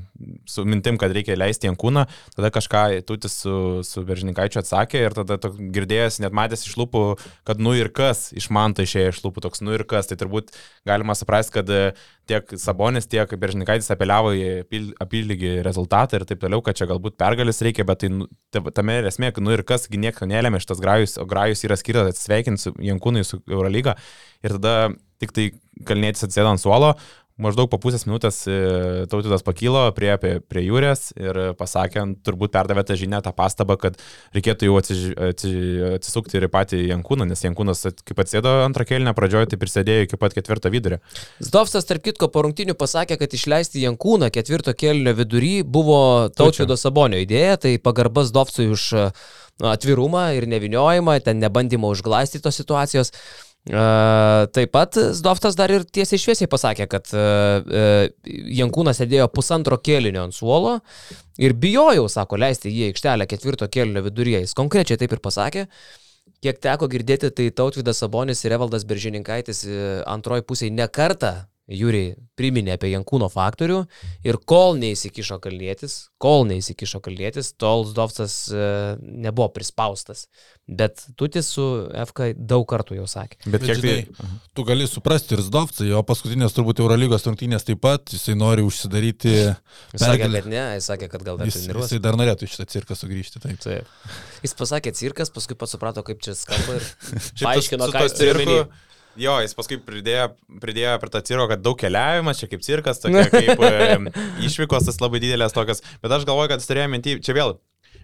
su 0.48 0.64
mintim, 0.64 0.96
kad 1.02 1.12
reikia 1.12 1.36
leisti 1.36 1.68
ant 1.68 1.80
kūną, 1.82 2.06
tada 2.38 2.54
kažką 2.56 2.86
Tutis 3.10 3.36
su, 3.44 3.58
su 3.84 4.06
Beržininkaičiu 4.08 4.62
atsakė 4.64 5.04
ir 5.04 5.18
tada 5.20 5.38
girdėjęs, 5.52 6.22
net 6.24 6.36
matęs 6.36 6.64
iš 6.70 6.78
lūpų, 6.80 7.04
kad 7.50 7.60
nu 7.60 7.76
ir 7.76 7.92
kas 7.92 8.30
iš 8.32 8.48
Manto 8.54 8.88
išėjo 8.88 9.12
iš 9.12 9.24
lūpų 9.26 9.44
toks 9.44 9.66
nu 9.66 9.76
ir 9.76 9.84
kas, 9.84 10.08
tai 10.08 10.20
turbūt 10.22 10.56
galima 10.88 11.18
suprasti, 11.20 11.58
kad 11.60 11.76
tiek 12.30 12.54
Sabonis, 12.60 13.08
tiek 13.10 13.30
Beržininkaitis 13.40 13.92
apeliavo 13.94 14.34
į 14.36 14.82
apylygį 15.04 15.56
rezultatą 15.66 16.20
ir 16.20 16.28
taip 16.30 16.42
toliau, 16.44 16.64
kad 16.66 16.78
čia 16.80 16.88
galbūt 16.90 17.18
pergalės 17.20 17.62
reikia, 17.66 17.86
bet 17.88 18.04
tai 18.04 18.12
nu, 18.14 18.28
tame 18.52 19.00
esmė, 19.10 19.34
kad 19.36 19.44
nu 19.46 19.56
ir 19.56 19.66
kas, 19.68 19.90
nieko 19.92 20.28
nelėmė 20.30 20.62
šitas 20.64 20.84
grajus, 20.84 21.18
o 21.20 21.28
Grajus 21.30 21.66
yra 21.68 21.78
skirtas 21.80 22.14
atsveikinti 22.14 22.68
su 22.68 22.74
Jankūnui 22.84 23.26
su 23.28 23.42
Eurolyga 23.50 23.98
ir 24.44 24.58
tada 24.58 24.94
tik 25.24 25.36
tai 25.36 25.52
Kalnėtis 25.88 26.28
atsėdo 26.28 26.52
ant 26.52 26.62
suolo, 26.62 26.92
maždaug 27.42 27.70
po 27.72 27.80
pusės 27.82 28.06
minutės 28.06 28.44
e, 28.46 28.58
tautidas 29.10 29.44
pakilo 29.46 29.86
prie, 29.96 30.12
prie, 30.22 30.36
prie 30.46 30.64
jūrės 30.66 31.12
ir 31.18 31.40
pasakė, 31.58 32.06
turbūt 32.26 32.54
perdavė 32.54 32.84
tą 32.88 32.98
žinią, 33.00 33.24
tą 33.26 33.34
pastabą, 33.36 33.78
kad 33.82 33.98
reikėtų 34.36 34.70
jau 34.70 34.78
atsiž, 34.80 35.04
atsi, 35.32 35.54
atsisukti 35.98 36.38
ir 36.38 36.48
į 36.48 36.52
patį 36.54 36.82
Jankūną, 36.92 37.28
nes 37.30 37.44
Jankūnas, 37.46 37.86
kaip 38.06 38.24
atsėdo 38.24 38.54
antrą 38.68 38.86
kėlinę 38.90 39.16
pradžioje, 39.18 39.54
tai 39.54 39.62
prisidėjo 39.62 40.08
iki 40.08 40.20
pat 40.22 40.38
ketvirto 40.38 40.72
vidurio. 40.74 41.00
Zdovsas, 41.44 41.88
tarp 41.90 42.06
kitko, 42.06 42.30
po 42.34 42.46
rungtinių 42.46 42.78
pasakė, 42.80 43.18
kad 43.22 43.34
išleisti 43.34 43.82
Jankūną 43.86 44.30
ketvirto 44.34 44.76
kėlinio 44.78 45.16
vidury 45.18 45.56
buvo 45.66 46.30
tautvido 46.38 46.78
Sabonio 46.80 47.22
idėja, 47.24 47.58
tai 47.66 47.78
pagarbas 47.82 48.30
Zdovsui 48.30 48.70
už 48.74 48.90
atvirumą 49.62 50.32
ir 50.38 50.48
neviniojimą, 50.50 51.20
ten 51.26 51.42
nebandymą 51.42 51.94
užglaistyti 51.94 52.44
tos 52.46 52.58
situacijos. 52.62 53.14
Taip 53.64 54.72
pat 54.76 54.98
Zdoftas 55.16 55.56
dar 55.56 55.72
ir 55.72 55.86
tiesiai 55.88 56.20
šviesiai 56.20 56.50
pasakė, 56.52 56.88
kad 56.92 57.08
Jankūnas 58.60 59.00
sėdėjo 59.00 59.30
pusantro 59.32 59.78
kėlinio 59.80 60.26
ant 60.28 60.36
suolo 60.36 60.82
ir 61.40 61.56
bijojau, 61.56 62.10
sako, 62.12 62.42
leisti 62.44 62.74
jį 62.74 62.90
aikštelę 62.92 63.28
ketvirto 63.32 63.70
kėlinio 63.72 64.04
viduryje. 64.04 64.44
Jis 64.44 64.58
konkrečiai 64.58 65.00
taip 65.00 65.16
ir 65.16 65.24
pasakė. 65.24 65.68
Kiek 66.44 66.60
teko 66.60 66.90
girdėti, 66.92 67.32
tai 67.32 67.48
Tautvidas 67.56 68.04
Sabonis 68.04 68.44
ir 68.44 68.58
Evaldas 68.58 68.84
Beržininkaitis 68.84 69.64
antroji 70.12 70.44
pusėje 70.44 70.76
nekarta 70.76 71.48
Jūriai 71.72 72.18
priminė 72.36 72.74
apie 72.76 72.90
Jankūno 72.92 73.30
faktorių 73.32 73.78
ir 74.28 74.38
kol 74.44 74.76
neįsikišo 74.82 75.38
kalnėtis, 75.44 76.10
kol 76.20 76.44
neįsikišo 76.50 77.00
kalnėtis, 77.06 77.54
tol 77.56 77.86
Zdovcas 77.88 78.36
e, 78.52 78.66
nebuvo 79.00 79.48
prispaustas. 79.56 80.26
Bet 80.68 81.06
Tutis 81.16 81.48
su 81.56 81.64
FK 82.10 82.34
daug 82.36 82.66
kartų 82.68 82.98
jau 83.00 83.08
sakė. 83.08 83.40
Bet, 83.46 83.56
Bet 83.56 83.66
kiek 83.70 83.80
žinai, 83.80 83.96
tai... 84.12 84.28
Tu 84.60 84.68
gali 84.68 84.90
suprasti 84.92 85.38
ir 85.38 85.46
Zdovcą, 85.48 85.88
jo 85.88 86.04
paskutinės 86.08 86.56
turbūt 86.58 86.84
Eurolygos 86.84 87.30
rungtynės 87.30 87.64
taip 87.68 87.80
pat, 87.84 88.12
jisai 88.12 88.36
nori 88.36 88.68
užsidaryti. 88.68 89.34
Jis 89.96 90.04
sakė, 90.04 90.32
kad 90.36 90.52
ne, 90.52 90.64
jis 90.76 90.92
sakė, 90.92 91.14
kad 91.16 91.28
gal 91.32 91.40
dar 91.40 91.48
jis, 91.48 91.64
jisai 91.72 92.04
dar 92.04 92.20
norėtų 92.20 92.44
iš 92.44 92.58
šitą 92.58 92.72
cirką 92.76 93.00
sugrįžti. 93.00 93.44
Taip. 93.44 93.64
taip. 93.64 94.08
Jis 94.44 94.60
pasakė 94.60 94.92
cirkas, 95.00 95.32
paskui 95.32 95.56
pats 95.56 95.78
suprato, 95.78 96.04
kaip 96.04 96.20
čia 96.24 96.36
skamba 96.36 96.82
ir 96.82 96.90
paaiškino, 97.48 97.88
ką 97.88 98.10
jis 98.10 98.20
turi 98.20 98.36
omeny. 98.36 98.66
Jo, 99.20 99.36
jis 99.44 99.54
paskui 99.54 99.78
pridėjo, 99.78 100.32
pridėjo 100.62 100.96
prie 101.02 101.12
to 101.14 101.22
cirko, 101.28 101.46
kad 101.52 101.62
daug 101.62 101.78
keliavimas, 101.78 102.40
čia 102.42 102.50
kaip 102.50 102.64
cirkas, 102.66 103.02
tokia 103.04 103.28
kaip 103.30 103.62
išvykos 104.48 104.90
tas 104.90 104.98
labai 105.04 105.22
didelės 105.22 105.54
tokios, 105.54 105.84
bet 106.02 106.16
aš 106.18 106.26
galvoju, 106.30 106.50
kad 106.54 106.64
jis 106.64 106.72
turėjo 106.72 106.90
mintį, 106.96 107.20
čia 107.26 107.38
vėl, 107.38 107.54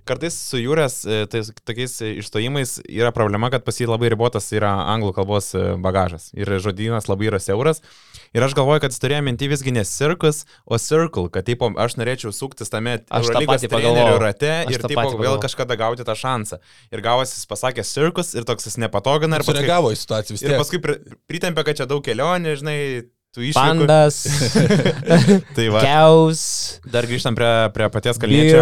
kartais 0.09 0.35
su 0.49 0.59
jūrės 0.59 0.99
tais, 1.31 1.51
tokiais 1.67 1.93
išstojimais 2.19 2.77
yra 2.89 3.11
problema, 3.15 3.51
kad 3.53 3.63
pas 3.67 3.77
jį 3.79 3.87
labai 3.91 4.09
ribotas 4.13 4.49
yra 4.55 4.71
anglų 4.93 5.13
kalbos 5.17 5.51
e, 5.57 5.63
bagažas 5.81 6.29
ir 6.37 6.51
žodynas 6.63 7.07
labai 7.11 7.29
yra 7.29 7.39
siauras. 7.43 7.83
Ir 8.35 8.45
aš 8.45 8.53
galvoju, 8.57 8.83
kad 8.83 8.93
jis 8.93 9.01
turėjo 9.01 9.23
minti 9.25 9.47
visgi 9.49 9.73
ne 9.73 9.81
circus, 9.89 10.43
o 10.69 10.77
circle, 10.81 11.29
kad 11.33 11.47
taip, 11.47 11.63
aš 11.81 11.95
norėčiau 11.97 12.33
suktis 12.35 12.69
tame 12.69 12.99
Eurolygos 13.09 13.65
trenerių 13.65 14.17
rate 14.21 14.51
Aš 14.67 14.75
ir 14.75 14.85
taip 14.85 15.15
vėl 15.21 15.39
kažkada 15.41 15.77
gauti 15.79 16.05
tą 16.05 16.13
šansą. 16.17 16.59
Ir 16.93 17.01
gavosi 17.05 17.39
jis 17.39 17.47
pasakė 17.49 17.85
circus 17.87 18.35
ir 18.37 18.45
toks 18.49 18.69
jis 18.69 18.77
nepatogina 18.81 19.39
ir 19.39 19.45
paskui, 19.47 19.95
situaciją 20.03 20.37
vis 20.37 20.43
ir 20.45 20.53
tiek. 20.53 20.59
paskui 20.61 20.81
pri- 20.83 20.99
pritempė, 21.29 21.65
kad 21.65 21.81
čia 21.81 21.89
daug 21.89 22.03
kelionių, 22.05 22.53
žinai, 22.61 22.77
tų 23.35 23.45
išvykų. 23.49 23.85
Pandas, 23.85 24.19
Tai 25.55 25.65
va, 25.73 25.81
Keus, 25.85 26.43
dar 26.89 27.07
grįžtam 27.09 27.37
prie, 27.37 27.49
prie 27.75 27.89
paties 27.93 28.21
kalniečio. 28.21 28.61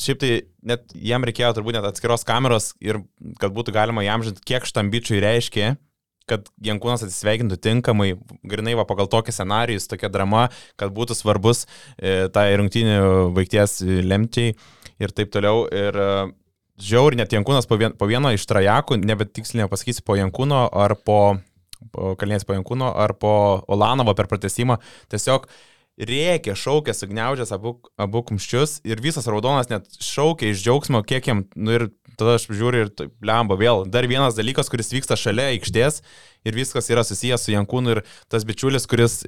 Šiaip 0.00 0.20
tai 0.22 0.32
net 0.64 0.94
jam 0.96 1.24
reikėjo 1.26 1.52
turbūt 1.56 1.78
net 1.78 1.88
atskiros 1.88 2.24
kameros 2.28 2.72
ir 2.84 3.02
kad 3.40 3.54
būtų 3.56 3.74
galima 3.76 4.04
jam 4.06 4.24
žinoti, 4.24 4.44
kiek 4.48 4.68
šitam 4.68 4.92
bičiui 4.92 5.20
reiškia, 5.24 5.74
kad 6.30 6.46
Jankūnas 6.64 7.04
atsisveikintų 7.04 7.58
tinkamai, 7.60 8.14
grinai 8.48 8.76
va 8.78 8.86
pagal 8.88 9.10
tokį 9.12 9.34
scenarijų, 9.36 9.82
tokia 9.90 10.08
drama, 10.12 10.46
kad 10.80 10.94
būtų 10.96 11.16
svarbus 11.18 11.66
e, 11.98 12.30
tai 12.32 12.48
rungtynių 12.60 13.34
baigties 13.36 13.82
e, 13.84 14.00
lemčiai 14.04 14.54
ir 15.02 15.12
taip 15.12 15.34
toliau. 15.34 15.66
Ir 15.68 15.98
e, 16.00 16.10
žiauri, 16.80 17.20
net 17.20 17.34
Jankūnas 17.36 17.68
po, 17.68 17.76
vien, 17.80 17.92
po 17.92 18.08
vieno 18.08 18.32
iš 18.32 18.46
trajakų, 18.48 19.02
nebetiksliai 19.04 19.66
nepasakysiu, 19.66 20.06
po 20.06 20.16
Jankūno 20.16 20.64
ar 20.72 20.96
po 21.04 21.18
Kalnės 21.92 22.46
po 22.46 22.56
Jankūno 22.56 22.90
ar 23.04 23.14
po 23.20 23.34
Olanovo 23.68 24.14
per 24.16 24.28
pratesimą, 24.30 24.78
tiesiog 25.12 25.48
rėkė, 25.94 26.56
šaukė, 26.58 26.94
sugniaužęs 26.96 27.52
abu, 27.54 27.76
abu 28.00 28.22
kumščius 28.26 28.80
ir 28.86 29.02
visas 29.02 29.28
raudonas 29.30 29.70
net 29.70 29.86
šaukė 30.02 30.50
iš 30.50 30.64
džiaugsmo, 30.64 31.04
kiek 31.06 31.28
jam, 31.30 31.44
nu 31.54 31.76
ir 31.76 31.86
tada 32.18 32.36
aš 32.38 32.48
žiūriu 32.50 32.84
ir 32.86 33.10
lemba 33.22 33.56
vėl. 33.58 33.84
Dar 33.90 34.06
vienas 34.10 34.36
dalykas, 34.38 34.70
kuris 34.72 34.92
vyksta 34.94 35.18
šalia 35.18 35.52
aikštės 35.52 36.02
ir 36.46 36.58
viskas 36.58 36.90
yra 36.90 37.04
susijęs 37.06 37.46
su 37.46 37.54
Jankūnu 37.54 37.94
ir 37.94 38.02
tas 38.32 38.46
bičiulis, 38.46 38.88
kuris, 38.90 39.20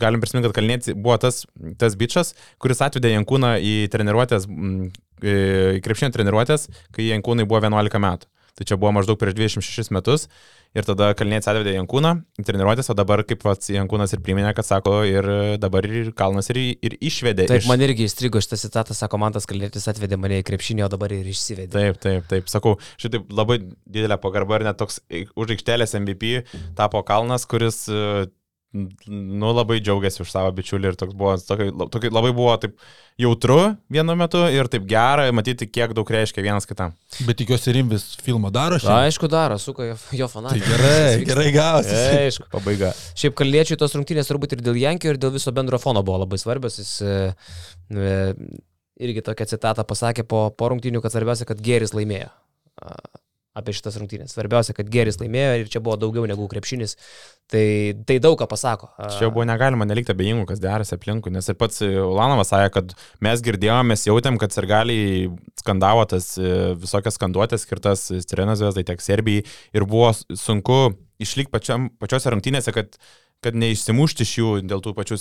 galim 0.00 0.22
prisiminti, 0.24 0.48
kad 0.50 0.58
Kalnėti 0.58 0.96
buvo 0.96 1.18
tas, 1.20 1.44
tas 1.80 1.96
bičias, 2.00 2.34
kuris 2.62 2.82
atvedė 2.84 3.14
Jankūną 3.14 3.56
į 3.60 3.74
treniruotės, 3.92 4.48
mm, 4.48 4.92
į 5.24 5.82
krepšinio 5.84 6.12
treniruotės, 6.16 6.70
kai 6.94 7.10
Jankūnai 7.10 7.48
buvo 7.48 7.60
11 7.64 8.00
metų. 8.00 8.33
Tai 8.54 8.66
čia 8.68 8.78
buvo 8.78 8.92
maždaug 8.94 9.18
prieš 9.18 9.34
26 9.34 9.90
metus 9.94 10.28
ir 10.74 10.86
tada 10.86 11.08
Kalnėtis 11.18 11.48
atvedė 11.50 11.72
Jankūną 11.74 12.12
į 12.38 12.44
treniruotės, 12.46 12.90
o 12.90 12.94
dabar 12.98 13.24
kaip 13.26 13.42
pats 13.42 13.70
Jankūnas 13.74 14.14
ir 14.14 14.22
priminė, 14.22 14.52
kad 14.54 14.66
sako 14.66 15.00
ir 15.08 15.26
dabar 15.62 15.86
ir 15.86 16.12
Kalnas 16.18 16.50
ir, 16.54 16.60
ir 16.78 16.96
išvedė. 16.98 17.48
Taip, 17.50 17.64
iš... 17.64 17.70
man 17.70 17.82
irgi 17.82 18.06
įstrigo 18.08 18.42
šitas 18.42 18.62
citatas, 18.66 19.00
sako, 19.02 19.18
man 19.22 19.34
tas 19.34 19.48
kalėtis 19.50 19.88
atvedė 19.90 20.18
mane 20.20 20.38
į 20.42 20.46
krepšinį, 20.46 20.86
o 20.86 20.90
dabar 20.92 21.14
ir 21.14 21.26
išsivedė. 21.30 21.72
Taip, 21.74 22.00
taip, 22.02 22.30
taip. 22.30 22.50
Sakau, 22.50 22.76
šitaip 23.00 23.26
labai 23.34 23.60
didelė 23.66 24.18
pagarba 24.22 24.60
ir 24.60 24.68
net 24.68 24.78
toks 24.78 25.00
už 25.10 25.56
aikštelės 25.56 25.98
MVP 25.98 26.44
tapo 26.78 27.02
Kalnas, 27.06 27.46
kuris, 27.50 27.84
e, 27.90 28.26
nu, 28.74 29.50
labai 29.54 29.78
džiaugiasi 29.78 30.22
už 30.24 30.30
savo 30.32 30.50
bičiulį 30.56 30.90
ir 30.90 30.96
toks 30.98 31.14
buvo, 31.14 31.36
tokia, 31.38 31.70
tokia, 31.92 32.10
labai 32.14 32.32
buvo 32.34 32.54
taip 32.58 32.74
jautru 33.20 33.58
vienu 33.94 34.16
metu 34.18 34.40
ir 34.50 34.66
taip 34.72 34.88
gera 34.90 35.28
matyti, 35.36 35.68
kiek 35.70 35.94
daug 35.94 36.10
reiškia 36.10 36.42
vienas 36.42 36.66
kitam. 36.66 36.92
Bet 37.28 37.38
tikiuosi 37.38 37.74
Rimvis 37.76 38.06
filmą 38.26 38.50
daro 38.54 38.80
šiandien. 38.82 39.06
Aišku, 39.06 39.30
daro, 39.30 39.58
suka 39.62 39.86
jo, 39.92 39.96
jo 40.18 40.26
Tai 40.26 40.32
fanatai. 40.34 40.62
gerai, 40.66 41.08
gerai 41.30 41.48
gausi. 41.54 41.94
Aišku. 42.26 42.48
Pabaiga. 42.52 42.90
Šiaip 43.14 43.38
kalniečiai 43.38 43.78
tos 43.80 43.94
rungtynės 43.94 44.30
turbūt 44.30 44.58
ir 44.58 44.64
dėl 44.66 44.80
Jankio, 44.82 45.14
ir 45.14 45.22
dėl 45.22 45.34
viso 45.38 45.54
bendro 45.54 45.78
fono 45.82 46.02
buvo 46.06 46.24
labai 46.24 46.40
svarbios. 46.42 46.80
Jis 46.82 46.94
e, 47.06 47.18
e, 47.94 48.14
irgi 49.06 49.22
tokią 49.30 49.46
citatą 49.54 49.86
pasakė 49.86 50.26
po, 50.26 50.48
po 50.50 50.74
rungtynių, 50.74 51.04
kad 51.04 51.14
svarbiausia, 51.14 51.46
kad 51.48 51.62
geris 51.62 51.94
laimėjo. 51.94 52.32
Apie 53.54 53.70
šitas 53.76 53.94
rungtynės. 54.00 54.32
Svarbiausia, 54.34 54.74
kad 54.74 54.88
geris 54.90 55.20
laimėjo 55.20 55.52
ir 55.60 55.68
čia 55.70 55.78
buvo 55.84 55.94
daugiau 56.02 56.24
negu 56.26 56.48
krepšinis. 56.50 56.96
Tai, 57.52 57.66
tai 58.08 58.16
daug 58.18 58.34
ką 58.40 58.48
pasako. 58.50 58.88
Čia 59.14 59.28
buvo 59.30 59.44
negalima 59.46 59.86
nelikti 59.86 60.10
abejingų, 60.10 60.48
kas 60.48 60.62
derasi 60.62 60.96
aplinkui, 60.96 61.30
nes 61.30 61.46
ir 61.46 61.58
pats 61.60 61.78
Ulanovas 61.84 62.50
sakė, 62.50 62.72
kad 62.74 62.94
mes 63.22 63.44
girdėjome, 63.46 63.92
mes 63.92 64.06
jautėm, 64.08 64.40
kad 64.42 64.54
sirgaliai 64.56 65.28
skandavo 65.60 66.02
tas 66.10 66.32
e, 66.34 66.72
visokias 66.82 67.14
skanduotės 67.20 67.62
skirtas 67.68 68.08
Stirenos 68.24 68.64
Vesdai, 68.64 68.86
tiek 68.90 69.04
Serbijai 69.04 69.46
ir 69.46 69.86
buvo 69.86 70.10
sunku 70.16 70.80
išlikti 71.22 71.54
pačiose 71.54 72.34
rungtynėse, 72.34 72.74
kad 72.74 72.98
kad 73.44 73.58
neišsimušti 73.60 74.24
iš 74.26 74.32
jų 74.38 74.52
dėl 74.70 74.82
tų 74.84 74.94
pačių 74.96 75.18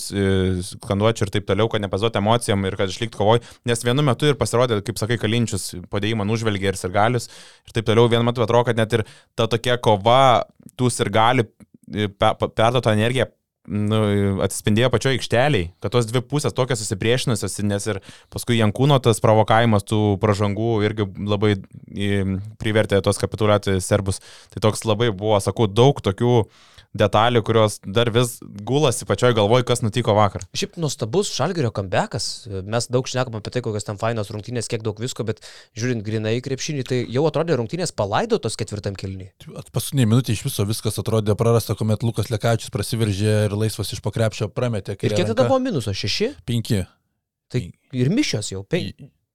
skanduočių 0.69 1.27
ir 1.27 1.33
taip 1.35 1.47
toliau, 1.49 1.69
kad 1.71 1.83
nepazuoti 1.83 2.21
emocijom 2.21 2.65
ir 2.69 2.77
kad 2.79 2.93
išlikti 2.93 3.19
kovoj, 3.19 3.43
nes 3.69 3.85
vienu 3.85 4.05
metu 4.05 4.29
ir 4.29 4.39
pasirodė, 4.39 4.79
kaip 4.87 5.01
sakai, 5.01 5.19
kalinčius 5.21 5.73
podėjimą 5.93 6.27
nužvelgė 6.29 6.71
ir 6.71 6.79
sirgalius 6.79 7.29
ir 7.67 7.75
taip 7.75 7.87
toliau, 7.91 8.09
vienu 8.11 8.27
metu 8.27 8.45
atrodo, 8.45 8.69
kad 8.71 8.79
net 8.79 8.97
ir 8.97 9.05
ta 9.37 9.49
tokia 9.51 9.77
kova 9.83 10.43
tų 10.79 10.91
sirgalių 10.93 11.47
perduotą 12.17 12.93
energiją 12.95 13.29
nu, 13.67 13.99
atsispindėjo 14.43 14.89
pačioje 14.91 15.17
aikšteliai, 15.17 15.69
kad 15.83 15.93
tos 15.95 16.07
dvi 16.09 16.21
pusės 16.27 16.55
tokios 16.55 16.81
susipriešinusios, 16.83 17.55
nes 17.63 17.87
ir 17.87 17.99
paskui 18.33 18.59
Jankūno 18.59 18.97
tas 19.03 19.21
provokavimas 19.23 19.85
tų 19.87 20.17
pražangų 20.21 20.73
irgi 20.87 21.07
labai 21.29 21.55
į, 21.55 22.09
privertė 22.59 22.99
tos 23.05 23.21
kapituliuoti 23.21 23.79
serbus. 23.83 24.19
Tai 24.53 24.65
toks 24.67 24.83
labai 24.87 25.11
buvo, 25.15 25.39
sakau, 25.43 25.69
daug 25.71 26.01
tokių 26.03 26.43
detalių, 26.97 27.41
kurios 27.45 27.79
dar 27.83 28.11
vis 28.13 28.35
gulasi 28.41 29.07
pačioj 29.09 29.33
galvoj, 29.37 29.63
kas 29.67 29.81
nutiko 29.81 30.13
vakar. 30.17 30.45
Šiaip 30.57 30.77
nuostabus 30.81 31.31
Šalgerio 31.33 31.71
comebackas. 31.73 32.45
Mes 32.69 32.87
daug 32.93 33.09
šnekam 33.09 33.39
apie 33.39 33.53
tai, 33.55 33.63
kokios 33.65 33.87
ten 33.87 33.97
fainos 34.01 34.29
rungtynės, 34.33 34.69
kiek 34.71 34.85
daug 34.85 34.99
visko, 35.01 35.25
bet 35.27 35.41
žiūrint 35.79 36.05
grinai 36.05 36.35
į 36.37 36.43
krepšinį, 36.45 36.85
tai 36.89 36.99
jau 37.09 37.25
atrodė 37.29 37.57
rungtynės 37.59 37.95
palaidotos 37.97 38.59
ketvirtam 38.59 38.97
kilniui. 38.99 39.31
Paskutinė 39.73 40.07
minutė 40.11 40.37
iš 40.37 40.45
viso 40.47 40.67
viskas 40.69 41.01
atrodė 41.01 41.37
prarasta, 41.39 41.77
kuomet 41.79 42.05
Lukas 42.05 42.29
Lekačius 42.33 42.73
prasiveržė 42.73 43.39
ir 43.47 43.57
laisvas 43.57 43.95
iš 43.95 44.03
pakrepšio 44.05 44.51
prametė. 44.53 44.97
Ir 45.01 45.17
kiek 45.17 45.33
tada 45.33 45.49
buvo 45.49 45.61
minuso? 45.63 45.95
Šeši? 45.97 46.35
Penki. 46.45 46.83
Tai 47.53 47.65
ir 47.97 48.13
mišios 48.13 48.53
jau. 48.53 48.63
Pen... 48.69 48.93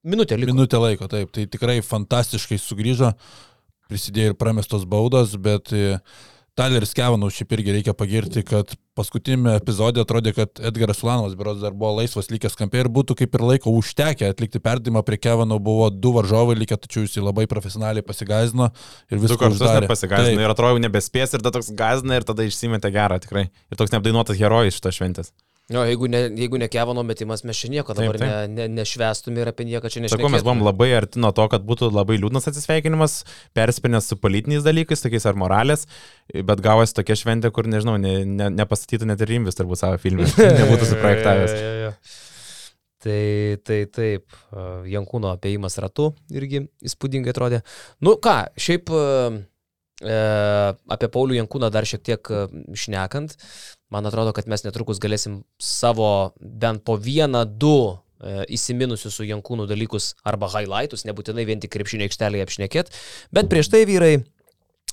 Minutė 0.09 0.39
liko. 0.39 0.55
Minutė 0.55 0.79
laiko, 0.81 1.09
taip. 1.11 1.31
Tai 1.35 1.45
tikrai 1.51 1.81
fantastiškai 1.85 2.59
sugrįžo. 2.63 3.13
Prisidėjo 3.89 4.33
ir 4.33 4.37
pramestos 4.39 4.85
baudos, 4.89 5.35
bet 5.41 5.73
e, 5.73 5.97
Tyleris 6.59 6.91
Kevanau 6.97 7.29
šiaip 7.31 7.53
irgi 7.55 7.75
reikia 7.77 7.93
pagirti, 7.95 8.43
kad 8.43 8.73
paskutinėme 8.99 9.53
epizode 9.61 10.03
atrodė, 10.03 10.33
kad 10.35 10.59
Edgaras 10.59 11.05
Ulanovas 11.05 11.37
berods 11.39 11.63
dar 11.63 11.77
buvo 11.79 11.93
laisvas 12.01 12.33
likęs 12.33 12.59
kampė 12.59 12.81
ir 12.83 12.91
būtų 12.91 13.15
kaip 13.21 13.37
ir 13.39 13.45
laiko 13.47 13.71
užtekę 13.79 14.27
atlikti 14.33 14.59
perdimą 14.65 15.05
prie 15.07 15.21
Kevanau, 15.23 15.61
buvo 15.63 15.87
du 15.95 16.11
varžovai 16.17 16.57
likę, 16.59 16.81
tačiau 16.83 17.07
jis 17.07 17.15
labai 17.23 17.47
profesionaliai 17.51 18.03
pasigazino 18.03 18.73
ir 19.07 19.21
Du 19.21 19.23
viską 19.29 19.39
kartus 19.45 19.63
uždarė. 19.63 19.87
nepasigąstina 19.87 20.35
Taip. 20.35 20.47
ir 20.49 20.55
atrodo 20.57 20.83
nebespės 20.83 21.37
ir 21.39 21.45
tada 21.45 21.55
toks 21.61 21.71
gazina 21.79 22.19
ir 22.19 22.27
tada 22.27 22.43
išsimetė 22.43 22.91
gerą 22.91 23.21
tikrai. 23.23 23.47
Ir 23.71 23.79
toks 23.79 23.95
neapdainuotas 23.95 24.41
herojus 24.43 24.81
šitos 24.81 24.99
šventės. 24.99 25.31
Jo, 25.69 25.83
jeigu 25.85 26.09
ne, 26.09 26.23
jeigu 26.33 26.57
ne 26.57 26.65
Kevano 26.73 27.03
metimas, 27.05 27.43
mes 27.45 27.59
čia 27.61 27.69
nieko 27.69 27.93
dabar 27.93 28.17
Taip, 28.17 28.23
taip. 28.23 28.53
ne, 28.55 28.69
ne, 28.69 28.81
nešvestume 28.81 29.43
ir 29.43 29.51
apie 29.51 29.67
nieką 29.69 29.91
čia 29.93 30.01
Sakau, 30.09 30.31
mes 30.33 30.41
buvom 30.41 30.63
nešnekėtume. 30.63 30.65
labai 30.65 30.87
arti 30.97 31.21
nuo 31.21 31.29
to, 31.37 31.45
kad 31.53 31.67
būtų 31.69 31.91
labai 31.93 32.17
liūdnas 32.23 32.49
atsisveikinimas, 32.49 33.19
perspinęs 33.59 34.09
su 34.09 34.17
politiniais 34.17 34.65
dalykais, 34.65 35.05
tokiais 35.05 35.29
ar 35.29 35.37
moralės, 35.37 35.85
bet 36.33 36.63
gavosi 36.65 36.97
tokia 36.97 37.19
šventė, 37.21 37.53
kur, 37.53 37.69
nežinau, 37.69 37.99
ne, 38.01 38.15
ne, 38.25 38.49
nepastatytų 38.63 39.11
net 39.13 39.21
ir 39.27 39.29
Rimvis 39.35 39.61
turbūt 39.61 39.83
savo 39.83 40.01
filmą. 40.01 40.25
Nebūtų 40.63 40.89
suprojektavęs. 40.95 41.53
Jo, 41.53 41.61
jo, 41.69 41.85
jo. 41.85 41.93
Tai, 43.05 43.21
tai 43.69 43.83
taip, 43.93 44.41
Jankūno 44.89 45.37
apėjimas 45.37 45.77
ratu 45.85 46.15
irgi 46.35 46.65
įspūdingai 46.89 47.31
atrodė. 47.37 47.61
Nu 48.03 48.17
ką, 48.25 48.39
šiaip 48.59 48.89
e, 48.91 50.17
apie 50.97 51.11
Paulių 51.13 51.43
Jankūną 51.43 51.69
dar 51.77 51.87
šiek 51.87 52.03
tiek 52.09 52.33
šnekant, 52.73 53.37
man 53.95 54.07
atrodo, 54.09 54.33
kad 54.37 54.49
mes 54.51 54.65
netrukus 54.67 55.01
galėsim 55.03 55.43
savo 55.59 56.33
bent 56.41 56.85
po 56.85 56.97
vieną, 57.01 57.45
du 57.59 57.75
e, 58.21 58.45
įsiminusius 58.59 59.15
su 59.19 59.27
Jankūnu 59.29 59.67
dalykus 59.71 60.13
arba 60.29 60.51
highlightus, 60.53 61.07
nebūtinai 61.09 61.47
vien 61.49 61.61
tik 61.63 61.73
krepšinio 61.77 62.09
aikštelėje 62.09 62.47
apšnekėt, 62.49 62.93
bet 63.33 63.49
prieš 63.53 63.71
tai 63.73 63.85
vyrai, 63.89 64.15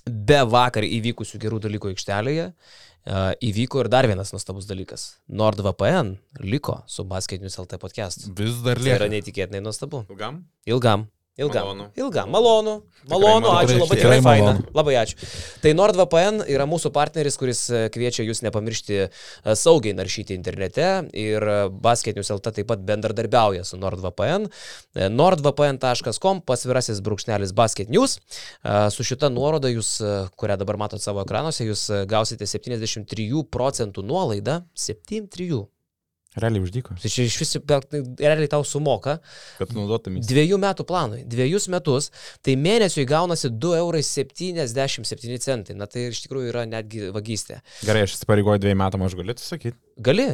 be 0.06 0.42
vakar 0.46 0.86
įvykusių 0.86 1.40
gerų 1.42 1.60
dalykų 1.66 1.92
aikštelėje, 1.96 2.46
e, 2.52 3.24
įvyko 3.50 3.82
ir 3.84 3.90
dar 3.90 4.08
vienas 4.08 4.32
nuostabus 4.36 4.68
dalykas. 4.70 5.16
NordVPN 5.28 6.16
liko 6.46 6.82
su 6.88 7.04
Basketinius 7.10 7.58
LT 7.62 7.80
podcast. 7.82 8.30
Vis 8.38 8.62
dar 8.66 8.78
Tai 8.78 8.92
yra 8.94 9.06
lieka. 9.08 9.14
neįtikėtinai 9.16 9.64
nuostabu. 9.66 10.06
Ilgam? 10.14 10.44
Ilgam. 10.70 11.08
Ilgam. 11.36 11.66
Malonu. 11.68 11.86
Ilgam. 12.00 12.30
Malonu. 12.32 12.74
Malonu. 13.12 13.42
malonu. 13.44 13.48
Ačiū 13.60 13.68
Tikrai- 13.68 13.80
labai 13.82 13.98
tikrai 13.98 14.20
tikrai 14.20 14.22
faina. 14.24 14.52
Labai 14.74 14.94
ačiū. 15.02 15.18
Tai 15.62 15.74
NordVPN 15.76 16.38
yra 16.48 16.64
mūsų 16.66 16.92
partneris, 16.96 17.36
kuris 17.38 17.64
e, 17.70 17.82
kviečia 17.92 18.24
jūs 18.24 18.40
nepamiršti 18.46 18.96
e, 19.04 19.10
saugiai 19.60 19.92
naršyti 19.98 20.32
internete 20.38 20.88
ir 21.12 21.44
e, 21.44 21.58
Basketinius 21.70 22.32
LT 22.38 22.54
taip 22.56 22.70
pat 22.72 22.86
bendradarbiauja 22.88 23.66
su 23.68 23.76
NordVPN. 23.82 24.48
Nordvpn.com 25.12 26.40
pasvirasis 26.48 27.04
brūkšnelis 27.04 27.52
Basket 27.54 27.92
News. 27.92 28.16
E, 28.64 28.90
Su 28.96 29.04
šita 29.04 29.28
nuoroda 29.34 29.68
jūs, 29.74 29.98
kurią 30.40 30.56
dabar 30.62 30.78
matot 30.80 31.04
savo 31.04 31.24
ekranuose, 31.26 31.68
jūs 31.68 31.90
gausite 32.08 32.48
73 32.48 33.44
procentų 33.52 34.06
nuolaidą. 34.08 34.62
73. 34.74 35.66
Realiai 36.36 36.64
uždyko, 36.66 36.98
Tai 37.00 37.10
čia 37.12 37.24
iš 37.30 37.38
vis 37.40 37.54
realiai 38.20 38.50
tau 38.52 38.64
sumoka 38.68 39.14
kad 39.58 39.72
naudotumės. 39.76 40.28
dviejų 40.28 40.58
metų 40.60 40.84
planui. 40.88 41.22
Dviejus 41.32 41.70
metus, 41.72 42.10
tai 42.44 42.56
mėnesiui 42.60 43.06
gaunasi 43.08 43.48
2,77 43.50 45.72
eurai. 45.72 45.78
Na 45.80 45.86
tai 45.88 46.02
iš 46.12 46.20
tikrųjų 46.26 46.48
yra 46.52 46.66
netgi 46.70 47.00
vagystė. 47.16 47.62
Gerai, 47.88 48.04
aš 48.08 48.12
įsipareigoju 48.20 48.60
dviejų 48.66 48.78
metų, 48.84 48.96
aš 49.08 49.14
galiu 49.22 49.34
tai 49.38 49.46
sakyti. 49.48 49.78
Gali, 49.96 50.28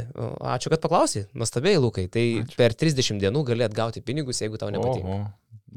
ačiū, 0.55 0.67
kad 0.73 0.81
paklausai. 0.81 1.27
Nuostabiai, 1.37 1.77
Lukai. 1.77 2.07
Tai 2.09 2.23
Ačiū. 2.41 2.57
per 2.57 2.73
30 2.73 3.21
dienų 3.21 3.43
gali 3.45 3.61
atgauti 3.67 4.01
pinigus, 4.01 4.41
jeigu 4.41 4.57
tau 4.57 4.71
nepatinka. 4.73 5.05
O, 5.05 5.07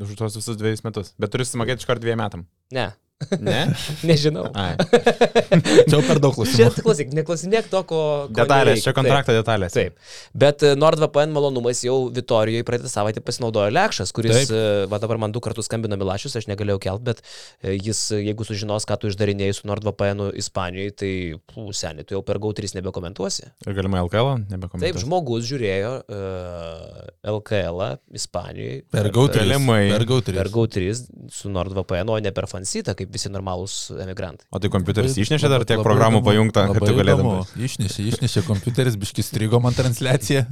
už 0.05 0.17
tuos 0.17 0.37
visus 0.41 0.57
dviejus 0.57 0.81
metus. 0.87 1.13
Bet 1.21 1.29
turi 1.35 1.45
sumokėti 1.45 1.85
iš 1.85 1.89
karto 1.91 2.01
dviejų 2.07 2.17
metam. 2.23 2.47
Ne, 2.73 2.95
Ne? 3.41 3.71
nežinau. 4.09 4.49
Ai. 4.59 4.75
Čia 5.91 6.01
per 6.05 6.19
daug 6.21 6.35
Čia 6.35 6.67
klausimų. 6.67 6.83
klausyk, 6.85 7.13
neklausinėk 7.17 7.69
to, 7.73 7.81
ko. 7.89 8.01
ko 8.29 8.35
Detalės, 8.35 8.81
nereik. 8.81 8.85
čia 8.85 8.93
kontrakto 8.97 9.37
detalės. 9.37 9.73
Taip. 9.77 9.95
Taip. 9.95 10.17
Bet 10.45 10.65
e, 10.67 10.73
NordVPN 10.77 11.33
malonumais 11.33 11.81
jau 11.87 11.95
Vitorijoje 12.15 12.67
praeitą 12.67 12.91
savaitę 12.91 13.23
pasinaudojo 13.25 13.71
Lekšas, 13.73 14.13
kuris, 14.17 14.35
Taip. 14.35 14.53
e, 14.53 14.87
va 14.91 14.99
dabar 15.03 15.21
man 15.23 15.33
du 15.35 15.41
kartus 15.45 15.71
skambino 15.71 15.97
Milašius, 16.01 16.35
aš 16.41 16.49
negalėjau 16.51 16.81
kelt, 16.85 17.05
bet 17.07 17.23
e, 17.63 17.77
jis, 17.79 18.03
jeigu 18.19 18.45
sužinos, 18.49 18.85
ką 18.91 18.99
tu 19.01 19.09
išdarinėjai 19.13 19.57
su 19.61 19.71
NordVPN 19.71 20.27
Ispanijoje, 20.43 20.95
tai, 21.01 21.13
seniai, 21.75 22.05
tu 22.05 22.19
jau 22.19 22.23
per 22.27 22.43
GAU3 22.43 22.75
nebekomentuosi. 22.81 23.49
Ir 23.65 23.79
galimai 23.79 24.03
LKL, 24.05 24.35
Taip, 24.35 24.51
nebekomentuoju. 24.57 25.05
žmogus 25.07 25.47
žiūrėjo 25.49 25.95
uh, 26.03 27.09
LKL 27.39 27.81
Ispanijoje. 28.21 28.83
Per 28.93 29.09
gautrį. 29.15 29.45
Galimai. 29.47 29.81
Per 29.95 30.07
gautrį. 30.11 30.37
Per 30.43 30.53
GAU3 30.59 30.95
su 31.33 31.53
NordVPN, 31.55 32.11
o 32.13 32.19
ne 32.23 32.35
per 32.35 32.51
Fansitą, 32.51 32.95
kaip 32.99 33.14
visi 33.15 33.31
normalūs 33.33 33.77
emigrantai. 34.05 34.49
O 34.55 34.61
tai 34.63 34.71
kompiuteris 34.73 35.19
išnešė 35.25 35.51
dar 35.53 35.67
tiek 35.69 35.83
programų 35.85 36.25
pajungta, 36.27 36.67
kad 36.73 36.85
tu 36.85 36.97
galėtum. 36.99 37.31
Išnešė, 37.69 38.09
išnešė 38.13 38.45
kompiuteris, 38.49 38.99
biškis 39.01 39.31
strigo 39.33 39.63
man 39.63 39.77
transliaciją, 39.77 40.45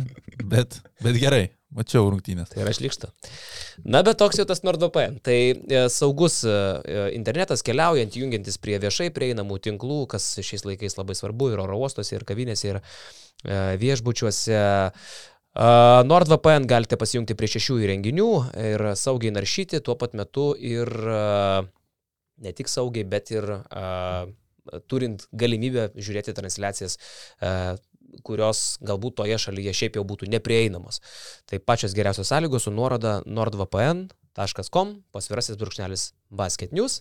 bet, 0.53 0.79
bet 1.03 1.19
gerai, 1.21 1.45
mačiau 1.77 2.09
rungtynės. 2.13 2.53
Tai 2.53 2.63
yra 2.65 2.73
šlikšta. 2.77 3.11
Na, 3.85 4.03
bet 4.07 4.21
toks 4.21 4.41
jau 4.41 4.47
tas 4.49 4.63
NordVPN. 4.67 5.19
Tai 5.25 5.39
e, 5.39 5.83
saugus 5.93 6.43
e, 6.45 6.53
e, 6.53 7.03
internetas 7.17 7.65
keliaujant, 7.67 8.17
jungiantis 8.19 8.61
prie 8.63 8.79
viešai 8.83 9.11
prieinamų 9.15 9.59
tinklų, 9.67 10.05
kas 10.13 10.29
šiais 10.45 10.67
laikais 10.69 10.99
labai 10.99 11.17
svarbu 11.19 11.53
ir 11.53 11.63
oro 11.65 11.79
uostuose, 11.83 12.15
ir 12.17 12.27
kavinėse, 12.29 12.75
ir 12.75 12.81
e, 12.81 13.61
viešbučiuose. 13.83 14.57
E, 14.59 15.69
NordVPN 16.09 16.69
galite 16.69 16.97
pasijungti 17.01 17.37
prie 17.39 17.51
šešių 17.57 17.79
įrenginių 17.87 18.31
ir 18.69 18.87
saugiai 18.99 19.35
naršyti 19.37 19.83
tuo 19.85 19.97
pat 20.01 20.17
metu 20.19 20.53
ir 20.57 20.89
e, 20.89 21.23
ne 22.43 22.53
tik 22.57 22.71
saugiai, 22.71 23.07
bet 23.09 23.31
ir 23.35 23.47
e, 23.53 23.85
turint 24.91 25.27
galimybę 25.33 25.91
žiūrėti 25.97 26.35
transliacijas 26.37 26.99
e, 26.99 27.53
kurios 28.27 28.63
galbūt 28.85 29.17
toje 29.23 29.39
šalyje 29.41 29.75
šiaip 29.77 29.97
jau 29.99 30.05
būtų 30.09 30.29
neprieinamos. 30.33 31.01
Tai 31.49 31.63
pačios 31.65 31.97
geriausios 31.97 32.29
sąlygos 32.33 32.67
su 32.67 32.75
nuoroda 32.75 33.21
nordvpn.com, 33.27 34.95
pasvirasis 35.15 35.59
brūkšnelis 35.61 36.11
basket 36.31 36.77
news 36.77 37.01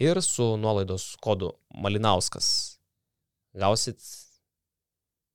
ir 0.00 0.22
su 0.24 0.54
nuolaidos 0.60 1.12
kodu 1.20 1.52
Malinauskas 1.74 2.80
gausit 3.58 4.00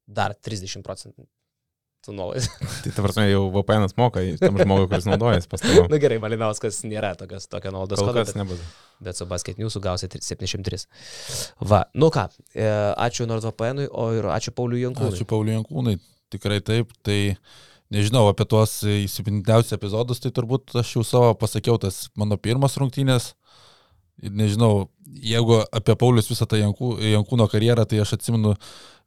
dar 0.08 0.34
30 0.34 0.86
procentų 0.86 1.28
nuolaidą. 2.14 2.50
Tai 2.84 2.94
ta 2.94 3.06
prasme, 3.06 3.26
jau 3.32 3.46
VPN 3.54 3.88
moka 3.98 4.24
tam 4.42 4.60
žmogui, 4.62 4.88
kuris 4.92 5.08
naudojasi 5.10 5.50
pastoviai. 5.52 5.86
Na 5.92 6.00
gerai, 6.02 6.20
Malinauskas 6.24 6.82
nėra 6.86 7.14
tokios, 7.20 7.48
tokio 7.52 7.74
nuolaidos 7.74 8.02
Kol 8.02 8.12
kas 8.14 8.34
bet, 8.34 8.40
nebus. 8.42 8.64
bet 9.04 9.20
su 9.20 9.28
basket 9.30 9.62
news 9.62 9.78
gausit 9.84 10.18
703. 10.20 10.86
Va, 11.72 11.86
nu 11.98 12.12
ką, 12.14 12.28
e, 12.54 12.68
ačiū 13.08 13.28
NordVPN, 13.30 13.88
o 13.90 14.10
ir 14.18 14.30
ačiū 14.36 14.54
Pauliui 14.56 14.84
Jankūnui. 14.86 15.16
Ačiū 15.16 15.30
Pauliui 15.30 15.58
Jankūnai, 15.58 15.96
tikrai 16.36 16.60
taip, 16.66 16.94
tai 17.06 17.20
nežinau 17.94 18.28
apie 18.30 18.48
tuos 18.50 18.80
įsipintiausius 18.86 19.78
epizodus, 19.78 20.22
tai 20.24 20.34
turbūt 20.36 20.76
aš 20.82 20.98
jau 20.98 21.06
savo 21.08 21.34
pasakiau, 21.40 21.80
tas 21.82 22.08
mano 22.18 22.38
pirmas 22.42 22.78
rungtynės. 22.82 23.34
Ir 24.24 24.32
nežinau, 24.32 24.88
jeigu 25.06 25.60
apie 25.76 25.96
Paulius 26.00 26.30
visą 26.32 26.48
tą 26.50 26.60
Jankų, 26.60 26.96
Jankūno 27.14 27.48
karjerą, 27.52 27.84
tai 27.90 28.00
aš 28.04 28.16
atsimenu, 28.18 28.56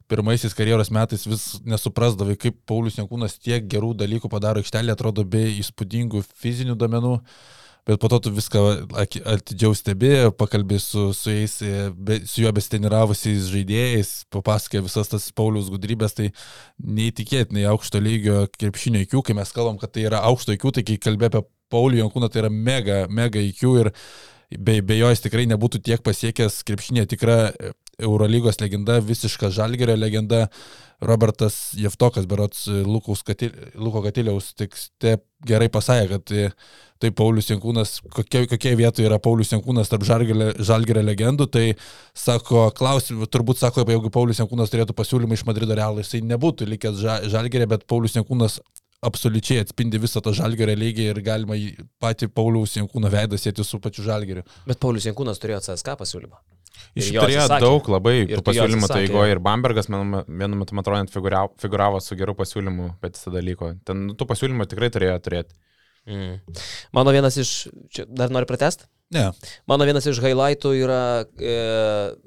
pirmaisiais 0.09 0.55
karjeros 0.57 0.91
metais 0.93 1.23
vis 1.29 1.45
nesuprasdavai, 1.67 2.35
kaip 2.39 2.57
Paulius 2.69 2.97
Jankūnas 2.99 3.37
tiek 3.39 3.65
gerų 3.69 3.93
dalykų 3.99 4.31
padaro 4.31 4.63
aikštelė, 4.63 4.95
atrodo 4.95 5.25
be 5.27 5.45
įspūdingų 5.61 6.23
fizinių 6.41 6.77
domenų. 6.79 7.17
Bet 7.87 7.97
po 8.01 8.09
to 8.11 8.19
tu 8.21 8.31
viską 8.35 8.61
atidžiau 9.33 9.73
stebėjai, 9.73 10.33
pakalbėjai 10.37 10.81
su, 10.83 11.03
su 11.15 11.31
jais, 11.33 11.55
e, 11.65 11.87
be, 11.95 12.19
su 12.27 12.43
juo 12.43 12.51
besiteniravusiais 12.53 13.47
žaidėjais, 13.49 14.11
papasakė 14.35 14.83
visas 14.85 15.09
tas 15.09 15.29
Paulius 15.33 15.71
gudrybės, 15.73 16.13
tai 16.17 16.27
neįtikėtinai 16.83 17.63
aukšto 17.71 18.01
lygio 18.03 18.43
krepšinio 18.59 19.01
IQ, 19.07 19.23
kai 19.25 19.37
mes 19.39 19.55
kalbam, 19.55 19.79
kad 19.81 19.95
tai 19.95 20.05
yra 20.09 20.21
aukšto 20.27 20.53
IQ, 20.53 20.67
tai 20.75 20.85
kai 20.85 20.99
kalbė 21.01 21.31
apie 21.31 21.41
Paulių 21.73 22.03
Jankūną, 22.03 22.29
tai 22.29 22.43
yra 22.43 22.51
mega, 22.53 22.99
mega 23.09 23.41
IQ 23.41 23.63
ir 23.81 23.91
be, 24.57 24.79
be 24.81 24.97
jo 24.97 25.09
jis 25.11 25.23
tikrai 25.25 25.45
nebūtų 25.49 25.81
tiek 25.85 26.03
pasiekęs 26.05 26.61
krepšinė 26.67 27.05
tikra 27.09 27.39
e, 27.49 27.73
Eurolygos 27.99 28.61
legenda, 28.61 28.99
visiška 29.03 29.51
Žalgerio 29.53 29.97
legenda. 29.99 30.47
Robertas 30.99 31.71
Jeftokas, 31.79 32.25
berots 32.27 32.65
Lukaus 32.67 33.21
Katil, 33.23 33.53
Luko 33.79 34.01
Katiliaus 34.03 34.49
tekste 34.59 35.13
gerai 35.47 35.69
pasakė, 35.71 36.09
kad 36.11 36.33
e, 36.35 36.49
tai 36.99 37.11
Paulius 37.15 37.47
Jankūnas, 37.47 37.93
kokie, 38.11 38.41
kokie 38.51 38.73
vietoje 38.75 39.07
yra 39.07 39.19
Paulius 39.23 39.53
Jankūnas 39.53 39.91
tarp 39.91 40.03
Žalgerio, 40.03 41.05
legendų, 41.07 41.47
tai 41.47 41.63
sako, 42.11 42.65
klausim, 42.75 43.23
turbūt 43.31 43.61
sako, 43.61 43.87
jeigu 43.87 44.11
Paulius 44.11 44.43
Jankūnas 44.43 44.73
turėtų 44.73 44.97
pasiūlymą 44.97 45.39
iš 45.39 45.45
Madrido 45.47 45.77
Realo, 45.79 46.03
jisai 46.03 46.19
nebūtų 46.27 46.67
likęs 46.73 46.99
ža, 46.99 47.17
Žalgerio, 47.31 47.69
bet 47.71 47.87
Paulius 47.87 48.19
Jankūnas 48.19 48.59
absoliučiai 49.05 49.63
atspindi 49.63 49.99
visą 50.01 50.21
tą 50.23 50.33
Žalgerio 50.35 50.75
lygį 50.79 51.09
ir 51.13 51.21
galima 51.25 51.57
patį 52.03 52.29
Pauliaus 52.35 52.75
Jankūno 52.77 53.11
veidą 53.11 53.39
sėti 53.39 53.65
su 53.65 53.79
pačiu 53.83 54.05
Žalgeriu. 54.07 54.45
Bet 54.67 54.81
Paulius 54.83 55.07
Jankūnas 55.07 55.39
turėjo 55.41 55.61
CSK 55.67 55.95
pasiūlymą. 55.99 56.39
Iš 56.99 57.11
jo 57.13 57.23
turėjo 57.23 57.45
daug 57.61 57.87
labai 57.91 58.15
Ir 58.23 58.41
pasiūlymų 58.45 58.87
atsisakė. 58.87 59.07
taigo 59.07 59.23
ir 59.27 59.41
Bambergas 59.43 59.89
vienu 59.91 60.23
vienu 60.27 60.59
metu, 60.59 60.75
man 60.75 60.85
atrodo, 60.85 61.11
figuravo, 61.13 61.51
figuravo 61.61 61.99
su 62.03 62.17
geru 62.19 62.35
pasiūlymu, 62.39 62.93
bet 63.03 63.17
jis 63.17 63.27
tada 63.27 63.43
liko. 63.43 63.73
Ten 63.85 64.07
nu, 64.07 64.15
tų 64.17 64.27
pasiūlymų 64.29 64.67
tikrai 64.71 64.89
turėjo 64.95 65.17
turėti. 65.25 65.57
Mm. 66.09 66.39
Mano 66.95 67.13
vienas 67.13 67.37
iš, 67.37 67.67
čia 67.93 68.07
dar 68.09 68.31
noriu 68.33 68.49
pratest? 68.49 68.87
Ne, 69.13 69.23
Mano 69.69 69.87
vienas 69.89 70.05
iš 70.05 70.19
highlightų 70.21 70.71
yra 70.83 71.01
e, 71.41 71.53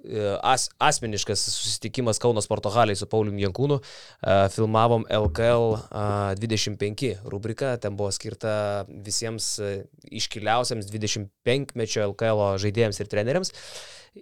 e, 0.03 0.22
as, 0.43 0.64
asmeniškas 0.83 1.45
susitikimas 1.47 2.18
Kauno 2.22 2.43
sporto 2.43 2.72
haliai 2.74 2.99
su 2.99 3.07
Paulium 3.11 3.39
Jankūnu. 3.39 3.78
E, 3.78 4.37
filmavom 4.55 5.07
LKL 5.07 5.76
a, 5.78 6.07
25 6.39 7.12
rubriką, 7.30 7.76
ten 7.83 7.95
buvo 7.99 8.11
skirta 8.14 8.55
visiems 9.07 9.53
e, 9.62 9.72
iškiliausiams 10.11 10.91
25-mečio 10.91 12.09
LKL 12.09 12.45
žaidėjams 12.62 12.99
ir 12.99 13.11
treneriams. 13.14 13.55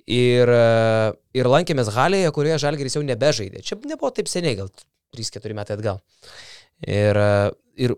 Ir, 0.05 0.53
e, 0.53 1.17
ir 1.41 1.49
lankėmės 1.49 1.93
halėje, 1.97 2.29
kurioje 2.37 2.61
Žalgeris 2.67 3.01
jau 3.01 3.05
nebežaidė. 3.09 3.65
Čia 3.65 3.81
nebuvo 3.89 4.13
taip 4.15 4.29
seniai, 4.29 4.59
gal 4.61 4.69
3-4 5.17 5.57
metai 5.57 5.81
atgal. 5.81 6.05
Ir, 6.85 7.17
e, 7.17 7.51
ir 7.89 7.97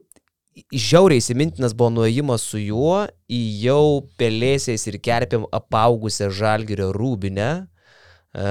žiauriai 0.73 1.23
įsimintinas 1.23 1.75
buvo 1.77 1.93
nuėjimas 1.97 2.45
su 2.45 2.61
juo 2.61 3.05
į 3.33 3.41
jau 3.63 4.03
pelėsiais 4.21 4.85
ir 4.91 4.99
kerpėm 5.05 5.47
apaugusią 5.55 6.31
žalgerio 6.35 6.91
rūbinę, 6.97 7.51
e, 7.63 8.51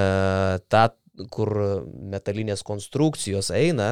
tą, 0.71 0.87
kur 1.33 1.51
metalinės 2.13 2.63
konstrukcijos 2.65 3.51
eina. 3.53 3.89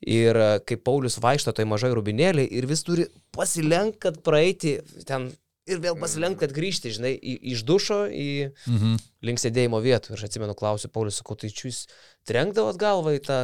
Ir 0.00 0.38
e, 0.40 0.50
kai 0.64 0.78
Paulius 0.80 1.18
vaikšto 1.22 1.52
toj 1.56 1.68
mažai 1.68 1.92
rūbinėlį 1.96 2.46
ir 2.58 2.68
vis 2.70 2.84
turi 2.86 3.08
pasilenk, 3.36 4.00
kad 4.06 4.22
praeiti 4.24 4.78
ten 5.08 5.30
ir 5.66 5.82
vėl 5.82 5.96
pasilenk, 5.98 6.38
kad 6.40 6.54
grįžti, 6.54 6.92
žinai, 6.94 7.12
į, 7.16 7.36
iš 7.52 7.64
dušo 7.66 7.98
į 8.12 8.28
mhm. 8.70 8.96
link 9.26 9.42
sėdėjimo 9.42 9.80
vietų. 9.84 10.12
Ir 10.12 10.20
aš 10.20 10.26
atsimenu, 10.28 10.54
klausiu 10.58 10.90
Paulius, 10.92 11.18
sakau, 11.20 11.36
tai 11.38 11.50
jūs 11.50 11.84
trenkdavot 12.28 12.78
galvą 12.80 13.16
į 13.16 13.22
tą 13.26 13.38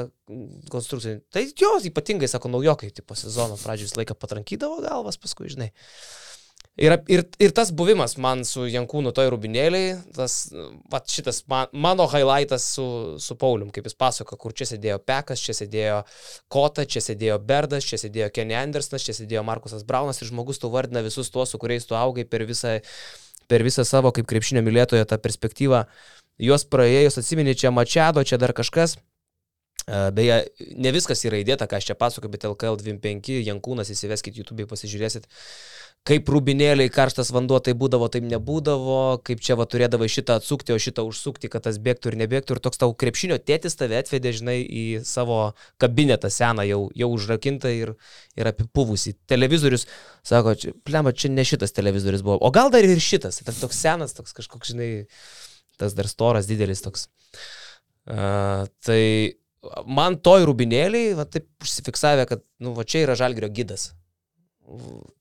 konstrukciją. 0.72 1.20
Tai 1.34 1.44
jo, 1.48 1.74
ypatingai, 1.90 2.30
sako, 2.30 2.52
naujokai, 2.54 2.92
tipo 2.94 3.18
sezono 3.18 3.58
pradžioje 3.60 3.90
visą 3.90 4.02
laiką 4.02 4.18
patrankydavo 4.22 4.82
galvas, 4.86 5.18
paskui, 5.20 5.50
žinai. 5.52 5.72
Ir, 6.80 6.94
ir, 7.12 7.20
ir 7.36 7.52
tas 7.52 7.68
buvimas 7.76 8.14
man 8.16 8.46
su 8.48 8.62
Jankūnu 8.64 9.10
toj 9.12 9.28
rubinėliai, 9.34 9.90
tas, 10.16 10.46
va, 10.88 11.02
šitas 11.04 11.42
man, 11.52 11.68
mano 11.76 12.06
highlightas 12.08 12.64
su, 12.78 12.86
su 13.20 13.36
Paulium, 13.36 13.68
kaip 13.74 13.90
jis 13.90 13.98
pasako, 14.00 14.38
kur 14.40 14.54
čia 14.56 14.64
sėdėjo 14.70 14.96
Pekas, 15.04 15.42
čia 15.44 15.52
sėdėjo 15.58 15.98
Kota, 16.48 16.86
čia 16.88 17.04
sėdėjo 17.04 17.36
Berdas, 17.44 17.84
čia 17.84 18.00
sėdėjo 18.00 18.30
Kenny 18.32 18.56
Andersonas, 18.56 19.04
čia 19.04 19.12
sėdėjo 19.18 19.44
Markusas 19.44 19.84
Braunas 19.84 20.22
ir 20.22 20.32
žmogus 20.32 20.62
tu 20.62 20.72
vardina 20.72 21.04
visus 21.04 21.28
tuos, 21.34 21.52
su 21.52 21.60
kuriais 21.60 21.84
tu 21.84 21.98
augai 21.98 22.24
per 22.24 22.46
visą, 22.48 22.78
per 23.52 23.68
visą 23.68 23.84
savo 23.84 24.14
kaip 24.16 24.32
krepšinio 24.32 24.64
mylėtojo 24.64 25.04
tą 25.12 25.20
perspektyvą. 25.20 25.84
Juos 26.40 26.64
praėjus 26.64 27.20
atsimeni 27.20 27.52
čia 27.52 27.68
Mačiado, 27.68 28.24
čia 28.24 28.40
dar 28.40 28.56
kažkas. 28.56 28.96
Beje, 30.16 30.36
ne 30.78 30.92
viskas 30.94 31.24
yra 31.26 31.40
įdėta, 31.42 31.66
ką 31.66 31.80
aš 31.80 31.88
čia 31.90 31.96
pasakoju, 31.98 32.30
bet 32.30 32.44
LKL 32.46 32.78
25, 32.78 33.32
Jankūnas 33.48 33.90
įsiveskit 33.90 34.38
YouTube, 34.38 34.68
pasižiūrėsit, 34.70 35.26
kaip 36.08 36.30
rūbinėliai 36.34 36.90
karštas 36.90 37.30
vanduo 37.34 37.60
tai 37.62 37.74
būdavo, 37.78 38.08
taip 38.10 38.24
nebūdavo, 38.26 39.22
kaip 39.26 39.42
čia 39.44 39.54
va 39.58 39.68
turėdavo 39.70 40.08
šitą 40.10 40.40
atsukti, 40.40 40.74
o 40.74 40.80
šitą 40.82 41.04
užsukti, 41.06 41.50
kad 41.52 41.62
tas 41.66 41.78
bėgtų 41.82 42.10
ir 42.10 42.16
nebėgtų. 42.24 42.56
Ir 42.56 42.62
toks 42.64 42.80
tau 42.82 42.90
krepšinio 42.98 43.38
tėtis 43.38 43.78
tave 43.78 44.00
atvedė, 44.00 44.32
žinai, 44.34 44.56
į 44.66 44.84
savo 45.06 45.38
kabinetą 45.82 46.30
seną, 46.32 46.66
jau, 46.66 46.80
jau 46.98 47.10
užrakintą 47.14 47.70
ir, 47.76 47.94
ir 48.38 48.50
apipuvusi. 48.50 49.14
Televizorius, 49.30 49.86
sako, 50.26 50.56
plema, 50.82 51.14
čia 51.14 51.30
ne 51.30 51.46
šitas 51.46 51.76
televizorius 51.76 52.26
buvo, 52.26 52.40
o 52.42 52.50
gal 52.54 52.74
dar 52.74 52.86
ir 52.86 53.02
šitas. 53.02 53.38
Tai 53.46 53.54
toks 53.62 53.78
senas, 53.86 54.18
toks 54.18 54.34
kažkoks, 54.42 54.74
žinai, 54.74 54.90
tas 55.78 55.94
dar 55.94 56.10
storas, 56.10 56.50
didelis 56.50 56.82
toks. 56.82 57.06
Uh, 58.02 58.66
tai 58.82 59.02
man 59.86 60.18
toj 60.18 60.50
rūbinėliai, 60.50 61.14
va 61.14 61.30
taip 61.30 61.46
užsifiksavę, 61.62 62.26
kad, 62.26 62.42
nu, 62.58 62.74
va 62.74 62.82
čia 62.82 63.06
yra 63.06 63.14
žalgerio 63.18 63.54
gidas. 63.54 63.92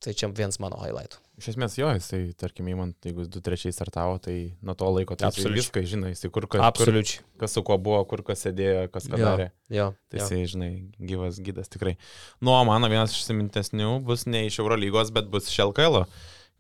Tai 0.02 0.14
čia 0.16 0.28
vienas 0.32 0.60
mano 0.62 0.78
highlightų. 0.80 1.18
Iš 1.42 1.48
esmės 1.56 1.74
jo, 1.80 1.88
jisai, 1.98 2.20
tarkim, 2.38 2.68
įmant, 2.72 2.94
jeigu 3.04 3.26
2-3 3.26 3.72
startavo, 3.74 4.20
tai 4.22 4.36
nuo 4.62 4.76
to 4.78 4.88
laiko 4.94 5.18
tai 5.18 5.32
jisai 5.34 5.52
viską 5.56 5.82
žino, 5.89 6.12
jisai 6.14 6.30
kur 6.32 6.46
kas, 6.52 6.62
Absoliučiai. 6.68 7.24
kas 7.42 7.56
su 7.58 7.64
kuo 7.66 7.76
buvo, 7.82 8.04
kur 8.08 8.22
kas 8.28 8.46
sėdėjo, 8.46 8.86
kas 8.94 9.10
ką 9.10 9.18
Jo, 9.20 9.26
darė. 9.26 9.48
jo, 9.74 9.88
Tai 10.14 10.20
jo. 10.22 10.28
jisai, 10.28 10.42
žinai, 10.54 10.70
gyvas 11.02 11.39
gydas 11.42 11.72
tikrai. 11.74 11.96
Nu, 12.39 12.54
o 12.54 12.62
mano 12.70 12.88
vienas 12.94 13.16
iš 13.18 13.26
simintesnių 13.32 13.89
bus 14.06 14.28
ne 14.30 14.46
iš 14.48 14.60
Eurolygos, 14.62 15.10
bet 15.18 15.28
bus 15.34 15.50
iš 15.50 15.58
LKL, 15.66 16.04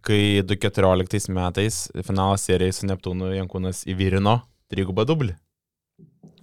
kai 0.01 0.41
2014 0.41 1.29
metais 1.37 1.83
finalo 2.01 2.33
serijai 2.41 2.73
su 2.73 2.89
Neptūnu 2.89 3.29
Jankūnas 3.37 3.85
įvyrino 3.93 4.39
trigubą 4.73 5.05
dublį. 5.05 5.37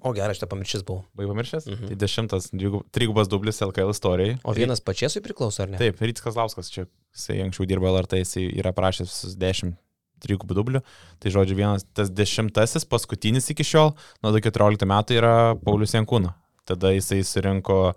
O 0.07 0.12
gerai, 0.14 0.30
aš 0.34 0.42
tą 0.42 0.46
pamiršęs 0.51 0.84
buvau. 0.86 1.03
Buvai 1.18 1.32
pamiršęs? 1.32 1.66
Mhm. 1.66 1.90
Tai 1.90 1.96
dešimtas 1.99 2.51
trigubas 2.94 3.30
dublis 3.30 3.59
LKL 3.64 3.90
istorijai. 3.90 4.36
O 4.46 4.55
vienas 4.55 4.82
pačiesui 4.84 5.22
priklauso, 5.24 5.64
ar 5.64 5.72
ne? 5.72 5.80
Taip, 5.80 5.99
Rytis 5.99 6.22
Kazlauskas 6.22 6.70
čia, 6.70 6.86
jisai 7.16 7.40
anksčiau 7.46 7.66
dirbo 7.66 7.90
LRT, 7.90 8.22
jisai 8.22 8.46
yra 8.61 8.72
prašęs 8.76 9.11
visus 9.11 9.34
10 9.38 9.74
trigubų 10.22 10.55
dublių. 10.59 10.84
Tai 11.22 11.34
žodžiu, 11.34 11.59
vienas, 11.59 11.86
tas 11.94 12.11
dešimtasis, 12.11 12.86
paskutinis 12.90 13.51
iki 13.51 13.66
šiol, 13.66 13.94
nuo 14.22 14.32
2014 14.34 14.86
metų 14.90 15.18
yra 15.18 15.34
Paulius 15.62 15.94
Jankūno. 15.94 16.34
Tada 16.68 16.92
jisai 16.94 17.20
surinko, 17.26 17.94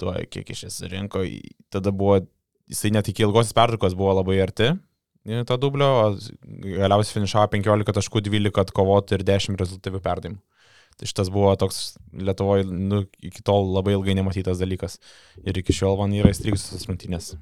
tuo 0.00 0.16
kiek 0.32 0.48
iš 0.54 0.66
jis 0.68 0.82
surinko, 0.82 1.24
tada 1.72 1.92
buvo, 1.92 2.22
jisai 2.68 2.92
net 2.94 3.08
iki 3.08 3.24
ilgosios 3.26 3.56
pertraukos 3.56 3.96
buvo 3.98 4.16
labai 4.20 4.40
arti 4.44 4.72
tą 5.48 5.58
dublio, 5.60 6.16
galiausiai 6.62 7.18
finišavo 7.18 7.50
15 7.52 7.96
taškų, 7.98 8.22
12 8.28 8.62
atkovotų 8.62 9.18
ir 9.18 9.24
10 9.28 9.58
rezultatyvių 9.60 10.00
perdavimų. 10.04 10.38
Tai 10.98 11.10
šitas 11.10 11.30
buvo 11.34 11.52
toks 11.58 11.96
Lietuvoje 12.18 12.66
nu, 12.66 13.04
iki 13.22 13.44
tol 13.46 13.70
labai 13.74 13.94
ilgai 13.94 14.16
nematytas 14.18 14.58
dalykas. 14.58 14.98
Ir 15.44 15.60
iki 15.60 15.76
šiol 15.76 15.98
man 16.00 16.16
yra 16.18 16.34
įstrigusios 16.34 16.88
rungtynės. 16.90 17.36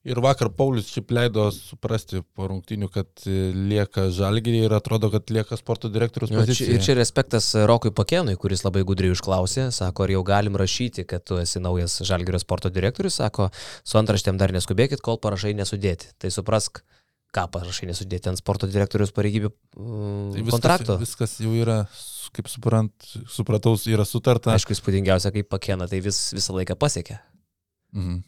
Ir 0.00 0.16
vakar 0.24 0.48
Paulius 0.56 0.86
šiaip 0.88 1.10
leido 1.12 1.42
suprasti 1.52 2.22
po 2.32 2.46
rungtinių, 2.48 2.86
kad 2.88 3.24
e, 3.28 3.50
lieka 3.52 4.06
žalgyrį 4.16 4.62
ir 4.64 4.72
atrodo, 4.72 5.10
kad 5.12 5.28
lieka 5.28 5.58
sporto 5.60 5.90
direktorius 5.92 6.32
Jo, 6.32 6.44
čia, 6.48 6.70
ir 6.72 6.80
čia 6.80 6.94
respektas 6.96 7.50
Rokui 7.68 7.92
Pakėnui, 7.92 8.38
kuris 8.40 8.64
labai 8.64 8.80
gudriai 8.88 9.12
užklausė, 9.12 9.66
sako, 9.76 10.06
ar 10.06 10.14
jau 10.14 10.22
galim 10.24 10.56
rašyti, 10.56 11.04
kad 11.10 11.26
tu 11.28 11.36
esi 11.42 11.60
naujas 11.60 11.98
Žalgirio 12.08 12.40
sporto 12.40 12.72
direktorius, 12.72 13.18
sako, 13.20 13.50
su 13.84 14.00
antraštėm 14.00 14.40
dar 14.40 14.56
neskubėkit, 14.56 15.04
kol 15.04 15.20
parašai 15.20 15.52
nesudėti. 15.58 16.14
Tai 16.16 16.32
suprask, 16.32 16.80
ką 17.34 17.46
parašai 17.54 17.90
nesudėti 17.90 18.30
ant 18.30 18.40
sporto 18.40 18.68
direktorius 18.70 19.12
pareigybių 19.14 19.50
mm, 19.50 20.30
Tai 20.34 20.40
viskas, 20.40 20.54
kontrakto. 20.56 20.96
viskas 21.00 21.36
jau 21.42 21.52
yra, 21.54 21.82
kaip 22.36 22.50
suprant, 22.50 23.12
supratau, 23.30 23.76
yra 23.90 24.06
sutarta. 24.08 24.54
Aišku, 24.56 24.74
įspūdingiausia, 24.76 25.32
kaip 25.34 25.50
Pakėna, 25.52 25.88
tai 25.90 26.02
vis, 26.04 26.18
visą 26.36 26.56
laiką 26.56 26.78
pasiekė. 26.80 27.20
Mhm. 27.96 28.18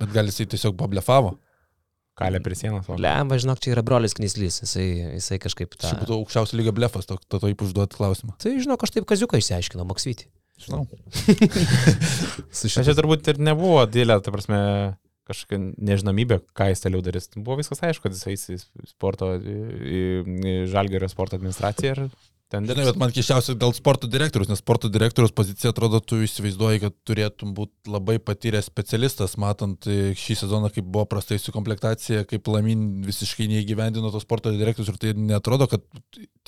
Bet 0.00 0.12
gal 0.14 0.30
jisai 0.30 0.48
tiesiog 0.50 0.76
pablefavo. 0.80 1.36
Kalė 2.20 2.40
prie 2.44 2.56
sienos. 2.58 2.84
va. 2.88 2.98
Lemba, 3.00 3.38
žinok, 3.40 3.60
čia 3.64 3.72
yra 3.72 3.84
brolis 3.86 4.12
Knyslys, 4.16 4.60
jisai, 4.64 4.86
jisai 5.16 5.38
kažkaip 5.40 5.72
tą... 5.76 5.88
Tai 5.88 6.02
būtų 6.02 6.18
aukščiausio 6.18 6.58
lygio 6.58 6.74
blefas, 6.76 7.08
to, 7.08 7.16
to, 7.24 7.40
to 7.40 7.52
užduoti 7.64 7.96
klausimą. 7.96 8.34
Tai 8.42 8.52
žinok, 8.60 8.84
aš 8.84 8.92
taip 8.96 9.06
kaziuką 9.08 9.40
išsiaiškinau, 9.40 9.86
Maksvitį. 9.88 10.28
Žinau. 10.60 10.82
Su 12.58 12.68
Čia 12.68 12.92
turbūt 12.92 13.30
ir 13.32 13.40
nebuvo 13.40 13.80
didelė, 13.88 14.18
ta 14.24 14.34
prasme, 14.34 14.58
kažkokia 15.30 15.60
nežinomybė, 15.90 16.40
ką 16.56 16.70
jis 16.72 16.84
toliau 16.84 17.04
darys. 17.06 17.30
Buvo 17.36 17.58
viskas 17.60 17.82
aišku, 17.86 18.08
kad 18.08 18.16
jis 18.16 18.26
eis 18.32 18.46
į 18.56 18.90
sporto, 18.90 19.32
į, 19.38 20.02
Žalgerio 20.70 21.08
sporto 21.12 21.38
administraciją 21.38 21.94
ir 21.96 22.04
ten 22.50 22.66
Žinai, 22.66 22.84
bet 22.88 22.98
man 22.98 23.12
keščiausia 23.14 23.54
dėl 23.58 23.72
sporto 23.76 24.08
direktorius, 24.10 24.48
nes 24.50 24.58
sporto 24.58 24.90
direktorius 24.90 25.32
pozicija 25.36 25.70
atrodo, 25.70 26.00
tu 26.02 26.18
įsivaizduoji, 26.24 26.80
kad 26.82 26.96
turėtum 27.06 27.52
būti 27.54 27.92
labai 27.92 28.16
patyręs 28.22 28.66
specialistas, 28.66 29.36
matant 29.40 29.86
e, 29.86 30.12
šį 30.18 30.36
sezoną, 30.42 30.72
kaip 30.74 30.88
buvo 30.90 31.06
prastai 31.10 31.38
su 31.38 31.54
komplektacija, 31.54 32.24
kaip 32.30 32.50
Lamin 32.50 33.04
visiškai 33.06 33.46
neįgyvendino 33.52 34.10
to 34.10 34.22
sporto 34.22 34.52
direktorius 34.54 34.90
ir 34.90 34.98
tai 35.00 35.14
netrodo, 35.14 35.70
kad 35.70 35.86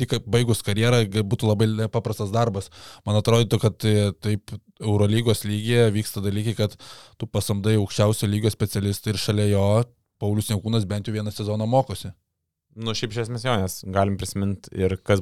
tik 0.00 0.18
baigus 0.26 0.64
karjerą 0.66 1.04
būtų 1.22 1.50
labai 1.52 1.70
nepaprastas 1.84 2.34
darbas. 2.34 2.72
Man 3.06 3.20
atrodo, 3.20 3.62
kad 3.62 3.86
e, 3.86 4.10
taip 4.18 4.54
Eurolygos 4.82 5.46
lygyje 5.46 5.86
vyksta 5.94 6.24
dalykai, 6.24 6.56
kad 6.64 6.74
tu 7.20 7.30
pasamdai 7.30 7.78
aukščiausio 7.78 8.26
lygio 8.26 8.50
specialistą 8.50 9.14
ir 9.14 9.22
šalia 9.22 9.52
jo 9.54 9.66
Paulius 10.22 10.50
Jankūnas 10.50 10.86
bent 10.86 11.06
jau 11.06 11.14
vieną 11.14 11.30
sezoną 11.34 11.66
mokosi. 11.66 12.12
Nu, 12.76 12.94
šiaip 12.96 13.12
iš 13.12 13.24
esmės 13.26 13.46
jo, 13.46 13.54
nes 13.60 13.80
galim 13.92 14.18
prisiminti 14.20 14.72
ir 14.78 14.96
kas 15.04 15.20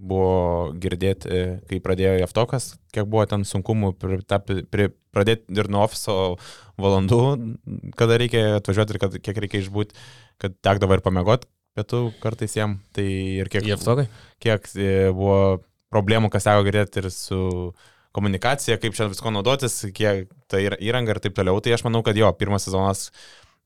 buvo 0.00 0.72
girdėti, 0.80 1.28
e, 1.28 1.46
kai 1.68 1.80
pradėjo 1.84 2.16
Jeftokas, 2.22 2.74
kiek 2.94 3.08
buvo 3.10 3.26
ten 3.28 3.44
sunkumų 3.44 3.92
pri, 4.00 4.20
ta, 4.24 4.40
pri, 4.40 4.88
pradėti 5.12 5.60
ir 5.60 5.68
nuo 5.72 5.84
ofiso 5.84 6.16
valandų, 6.80 7.20
kada 8.00 8.16
reikia 8.20 8.44
atvažiuoti 8.58 8.96
ir 8.96 9.00
kad, 9.02 9.16
kiek 9.20 9.40
reikia 9.44 9.60
išbūti, 9.60 9.96
kad 10.40 10.56
tekdavo 10.64 10.96
ir 10.96 11.04
pamiegoti 11.04 11.50
pietų 11.76 12.02
kartais 12.22 12.56
jam. 12.56 12.78
Tai 12.96 13.06
ir 13.06 13.50
kiek, 13.52 13.68
Jeftokai? 13.74 14.08
kiek 14.42 14.68
e, 14.74 14.90
buvo 15.14 15.60
problemų, 15.92 16.30
kas 16.32 16.48
teko 16.48 16.64
girdėti 16.66 17.02
ir 17.02 17.10
su 17.14 17.40
komunikacija, 18.16 18.78
kaip 18.82 18.96
čia 18.96 19.10
visko 19.10 19.30
naudotis, 19.34 19.82
kiek 19.94 20.30
tai 20.50 20.64
yra 20.66 20.78
įranga 20.82 21.14
ir 21.14 21.22
taip 21.22 21.36
toliau. 21.36 21.60
Tai 21.62 21.76
aš 21.76 21.84
manau, 21.86 22.02
kad 22.06 22.18
jo, 22.18 22.30
pirmas 22.38 22.66
sezonas 22.66 23.08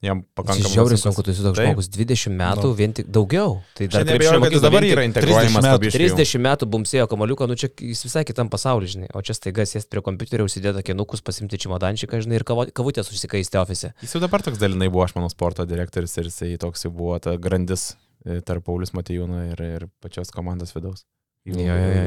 jam 0.04 0.20
pakankamai. 0.36 0.70
Žiauriai 0.74 1.00
sunku, 1.00 1.22
tu 1.24 1.32
esi 1.32 1.42
toks 1.44 1.58
žmogus, 1.60 1.88
20 1.94 2.34
metų, 2.38 2.66
Nu. 2.70 2.76
vien 2.78 2.92
tik 2.96 3.08
daugiau. 3.12 3.56
Tai 3.78 3.88
dar 3.92 4.04
krepšinio 4.08 4.40
kad 4.44 4.52
jis 4.56 4.64
dabar 4.64 4.86
yra 4.86 5.04
integruojamas 5.08 5.50
30 5.50 5.62
metų. 5.64 5.72
labai 5.74 5.88
iškiau. 5.90 6.16
30 6.20 6.42
metų 6.46 6.68
bumsėjo 6.74 7.06
kamaliuką, 7.10 7.48
nu 7.50 7.56
čia 7.56 7.68
jis 7.80 8.04
visai 8.06 8.24
kitam 8.28 8.48
pasauliu, 8.52 8.86
žinai. 8.94 9.08
O 9.16 9.22
čia 9.24 9.34
staiga 9.38 9.66
sėsti 9.66 9.90
prie 9.90 10.02
kompiuterio, 10.04 10.46
užsidėti 10.48 10.84
kinukus, 10.90 11.24
pasimti 11.24 11.58
čimodančiką, 11.64 12.20
žinai, 12.24 12.38
ir 12.40 12.44
kavutės 12.48 13.10
užsikaisti 13.10 13.58
ofise. 13.60 13.92
Jis 14.04 14.14
jau 14.16 14.20
dabar 14.22 14.42
toks 14.44 14.58
dalinai 14.60 14.88
buvo, 14.92 15.04
aš 15.08 15.16
manau, 15.16 15.28
sporto 15.32 15.64
direktorius 15.66 16.16
ir 16.20 16.30
jisai 16.30 16.54
toks 16.60 16.84
jau 16.86 16.92
buvo 16.94 17.18
ta 17.18 17.36
grandis 17.36 17.96
e, 18.24 18.40
tarp 18.40 18.64
Paulius 18.64 18.92
Matijūno 18.94 19.42
ir, 19.52 19.60
ir 19.80 19.88
pačios 20.04 20.30
komandos 20.30 20.72
vidaus. 20.76 21.04
Jau 21.44 21.58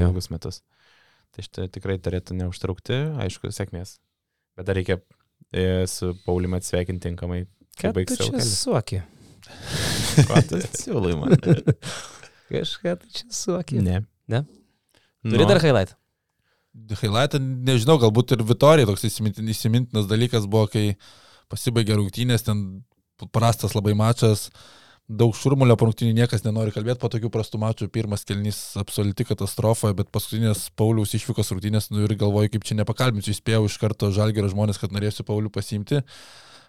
ilgus 0.10 0.30
metus. 0.34 0.62
Tai 1.36 1.44
šitą 1.46 1.68
tikrai 1.70 2.00
turėtų 2.02 2.34
neužtrukti, 2.40 2.96
aišku, 3.22 3.52
sėkmės. 3.54 3.98
Bet 4.58 4.66
dar 4.66 4.78
reikia 4.80 4.96
e, 5.54 5.86
su 5.86 6.16
Pauliumi 6.26 6.58
atsveikinti 6.58 7.04
tinkamai. 7.10 7.44
Ką 7.82 7.94
baigs 7.96 8.14
tu 8.14 8.18
savo 8.18 8.30
čia 8.30 8.38
kelią. 8.38 8.50
suoki? 8.52 9.02
Ko 10.28 10.42
tu 10.50 10.62
siūlai 10.82 11.14
man? 11.20 11.36
Kažką 12.52 12.96
tu 13.02 13.12
čia 13.20 13.28
suoki. 13.34 13.82
Ne. 13.84 14.02
Ne? 14.32 14.44
Nu, 15.24 15.36
Turi 15.36 15.48
dar 15.50 15.62
highlight? 15.64 15.96
Highlightą, 17.02 17.40
nežinau, 17.42 17.98
galbūt 18.02 18.36
ir 18.36 18.44
Vitorija 18.46 18.88
toks 18.90 19.06
įsimintin- 19.10 19.48
įsimintinas 19.50 20.06
dalykas 20.10 20.46
buvo, 20.46 20.68
kai 20.70 20.92
pasibaigė 21.52 21.96
rungtynės, 21.98 22.44
ten 22.46 22.62
prastas 23.34 23.74
labai 23.74 23.96
mačas, 23.98 24.48
daug 25.10 25.34
šurmulio 25.34 25.74
po 25.80 25.88
rungtynių, 25.88 26.12
niekas 26.20 26.44
nenori 26.46 26.74
kalbėti 26.76 27.02
po 27.02 27.10
tokių 27.10 27.32
prastų 27.34 27.60
mačų, 27.64 27.88
pirmas 27.96 28.26
kelnys 28.28 28.60
absoliuti 28.78 29.26
katastrofa, 29.26 29.94
bet 29.98 30.12
paskutinės 30.14 30.68
Pauliaus 30.78 31.16
išvykos 31.18 31.50
rungtynės, 31.56 31.90
nu 31.96 32.04
ir 32.06 32.14
galvoju, 32.20 32.52
kaip 32.54 32.68
čia 32.68 32.78
nepakalbinsiu, 32.78 33.34
įspėjau 33.34 33.64
iš 33.72 33.80
karto 33.82 34.12
žalgerio 34.14 34.52
žmonės, 34.54 34.78
kad 34.84 34.94
norėsiu 34.94 35.26
Paulių 35.26 35.50
pasimti. 35.56 36.04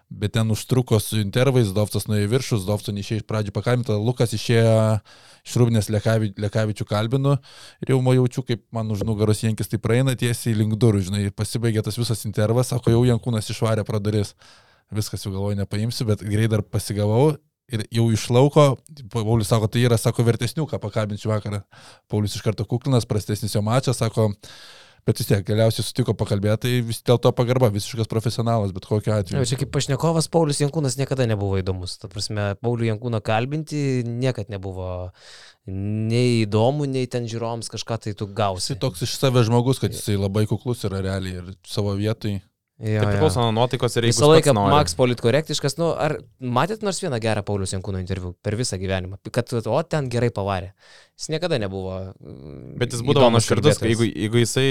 Bet 0.09 0.33
ten 0.33 0.49
užtruko 0.49 0.97
su 0.97 1.19
intervais, 1.21 1.69
Dovcas 1.69 2.07
nuėjo 2.09 2.25
į 2.25 2.29
viršų, 2.31 2.57
Dovcas 2.65 2.95
neišėjo 2.95 3.21
iš 3.21 3.25
pradžių 3.29 3.51
pakalbinta, 3.53 3.97
Lukas 4.01 4.33
išėjo 4.33 4.71
iš 5.45 5.57
Rūbinės 5.61 5.91
Lekavi, 5.93 6.31
Lekavičių 6.41 6.87
kalbinu 6.89 7.35
ir 7.83 7.93
jau 7.93 7.99
jaučiu, 8.17 8.43
kaip 8.47 8.63
man 8.73 8.89
už 8.89 9.03
nugaros 9.05 9.43
Jankis 9.43 9.69
tai 9.69 9.77
praeina 9.77 10.15
tiesiai 10.17 10.57
link 10.57 10.73
durų, 10.81 11.03
žinai, 11.05 11.27
ir 11.27 11.35
pasibaigė 11.37 11.85
tas 11.85 11.99
visas 12.01 12.25
intervas, 12.25 12.73
sako, 12.73 12.95
jau 12.95 13.03
Jankūnas 13.05 13.53
išvarė 13.53 13.85
pradaris. 13.85 14.33
Viskas 14.89 15.21
jau 15.21 15.29
galvoju 15.35 15.59
nepaimsiu, 15.59 16.07
bet 16.09 16.25
greit 16.25 16.49
dar 16.49 16.65
pasigavau 16.65 17.35
ir 17.69 17.85
jau 17.93 18.07
iš 18.09 18.25
lauko, 18.33 18.71
Paulius 19.13 19.51
sako, 19.51 19.69
tai 19.69 19.83
yra, 19.85 19.97
sako, 20.01 20.25
vertesnių, 20.25 20.65
ką 20.69 20.79
pakabinčiau 20.81 21.35
vakarą. 21.35 21.61
Paulius 22.09 22.33
iš 22.37 22.45
karto 22.45 22.65
kuklinas, 22.65 23.05
prastesnis 23.09 23.53
jo 23.53 23.61
mačas, 23.65 24.01
sako, 24.01 24.31
bet 25.09 25.21
vis 25.21 25.29
tiek 25.29 25.43
galiausiai 25.45 25.85
sutiko 25.85 26.13
pakalbėti, 26.17 26.61
tai 26.65 26.73
vis 26.85 27.01
dėlto 27.05 27.31
pagarba, 27.35 27.71
visiškas 27.73 28.09
profesionalas, 28.11 28.73
bet 28.75 28.87
kokiu 28.89 29.15
atveju. 29.15 29.45
čia 29.49 29.59
kaip 29.59 29.71
pašnekovas 29.75 30.29
Paulius 30.31 30.61
Jankūnas 30.61 30.99
niekada 30.99 31.27
nebuvo 31.29 31.59
įdomus. 31.61 31.97
Ta 32.01 32.11
prasme, 32.11 32.53
Paulių 32.61 32.91
Jankūną 32.93 33.21
kalbinti 33.25 34.03
niekad 34.07 34.51
nebuvo 34.53 35.09
nei 35.69 36.43
įdomu, 36.43 36.87
nei 36.89 37.09
ten 37.11 37.27
žiūroms 37.29 37.69
kažką 37.73 37.99
tai 38.05 38.15
tu 38.17 38.29
gausi. 38.29 38.71
Jisai 38.71 38.81
toks 38.81 39.05
iš 39.05 39.17
savęs 39.19 39.49
žmogus, 39.49 39.81
kad 39.81 39.93
jisai 39.93 40.17
labai 40.19 40.45
kuklus 40.49 40.85
yra 40.89 41.03
realiai 41.05 41.41
ir 41.43 41.51
savo 41.67 41.93
vietoj. 41.99 42.39
Jo, 42.79 43.01
Tai 43.03 43.09
priklauso 43.11 43.41
nuo 43.43 43.51
nuotaikos 43.57 43.97
ir 43.99 44.05
jeigu 44.07 44.15
Visą 44.15 44.29
laiką. 44.31 44.53
Max 44.71 44.95
politkorektiškas, 44.95 45.75
nu, 45.81 45.89
ar 45.99 46.15
matėt 46.39 46.85
nors 46.85 47.01
vieną 47.03 47.17
gerą 47.19 47.43
Paulius 47.43 47.73
Jankūno 47.75 47.99
interviu 47.99 48.31
per 48.45 48.55
visą 48.55 48.79
gyvenimą, 48.79 49.19
kad, 49.35 49.51
o, 49.59 49.81
ten 49.83 50.07
gerai 50.13 50.29
pavarė. 50.31 50.71
Jis 51.19 51.27
niekada 51.33 51.59
nebuvo. 51.59 51.97
mm, 52.15 52.77
Bet 52.79 52.95
jis 52.95 53.03
būdavo 53.03 53.27
įdomus 53.27 53.43
nuoširdus, 53.43 53.81
jeigu, 53.83 54.07
jeigu 54.07 54.43
jisai 54.45 54.69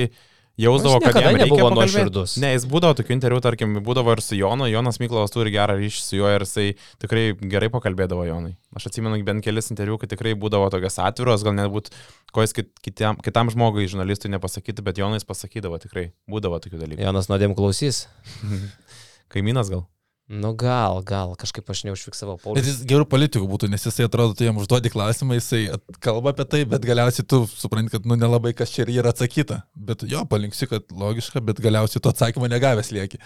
jausdavo, 0.59 1.01
kad 1.05 1.19
jam 1.23 1.37
nebuvo 1.39 1.71
nuoširdus. 1.75 2.37
Ne, 2.43 2.53
jis 2.55 2.67
būdavo 2.69 2.97
tokių 2.99 3.15
interviu, 3.17 3.41
tarkim, 3.45 3.79
būdavo 3.85 4.15
ir 4.17 4.23
su 4.25 4.39
Jonu, 4.39 4.69
Jonas 4.71 5.01
Miklovas 5.03 5.35
turi 5.35 5.53
gerą 5.55 5.79
ryšį 5.79 6.03
su 6.05 6.19
juo 6.19 6.31
ir 6.35 6.45
jisai 6.47 6.69
tikrai 7.03 7.27
gerai 7.39 7.71
pakalbėdavo 7.75 8.27
Jonai. 8.29 8.55
Aš 8.77 8.91
atsimenu 8.91 9.21
bent 9.27 9.45
kelis 9.47 9.71
interviu, 9.73 9.99
kad 10.01 10.13
tikrai 10.13 10.35
būdavo 10.39 10.71
tokios 10.75 10.99
atviros, 11.03 11.47
gal 11.47 11.57
net 11.57 11.93
ko 12.35 12.45
jis 12.45 12.57
kit, 12.57 12.73
kitam, 12.85 13.21
kitam 13.25 13.53
žmogui, 13.55 13.89
žurnalistui 13.91 14.33
nepasakytų, 14.35 14.87
bet 14.87 15.03
Jonais 15.03 15.27
pasakydavo 15.29 15.79
tikrai, 15.83 16.11
būdavo 16.31 16.61
tokių 16.65 16.83
dalykų. 16.85 17.05
Jonas 17.07 17.31
nuodėm 17.33 17.57
klausys. 17.59 18.07
Kaimynas 19.33 19.73
gal. 19.73 19.87
Nu 20.29 20.51
gal, 20.53 20.99
gal, 21.09 21.31
kažkaip 21.41 21.71
aš 21.73 21.87
neužfiksavau 21.89 22.35
Bet 22.37 22.43
Paulius. 22.45 22.67
jis 22.69 22.83
gerų 22.89 23.07
politikų 23.09 23.47
būtų, 23.49 23.71
nes 23.73 23.87
jisai 23.87 24.05
atrodo, 24.05 24.35
tu 24.37 24.45
jam 24.45 24.59
užduodi 24.61 24.91
klausimą, 24.93 25.39
jisai 25.39 25.63
kalba 26.05 26.35
apie 26.35 26.45
tai, 26.45 26.61
bet 26.69 26.85
galiausiai 26.85 27.25
tu 27.25 27.47
supranti, 27.49 27.95
kad 27.95 28.05
nu 28.05 28.19
nelabai 28.21 28.53
kas 28.57 28.75
čia 28.75 28.85
ir 28.85 28.93
yra 28.99 29.15
atsakyta. 29.15 29.63
Bet 29.73 30.05
jo, 30.05 30.27
palinksi, 30.29 30.69
kad 30.69 30.93
logiška, 30.93 31.41
bet 31.41 31.63
galiausiai 31.65 32.05
to 32.05 32.13
atsakymo 32.13 32.51
negavęs 32.53 32.93
lieki. 32.93 33.23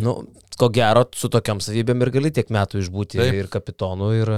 Nu, 0.00 0.14
ko 0.56 0.70
gero, 0.72 1.04
su 1.16 1.28
tokiam 1.32 1.60
savybėm 1.60 2.00
ir 2.06 2.12
gali 2.14 2.32
tiek 2.32 2.48
metų 2.52 2.80
išbūti 2.80 3.20
Taip. 3.20 3.36
ir 3.36 3.50
kapitonu, 3.52 4.08
ir, 4.16 4.32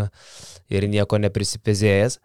ir 0.74 0.88
nieko 0.90 1.22
neprisipėzėjęs. 1.22 2.18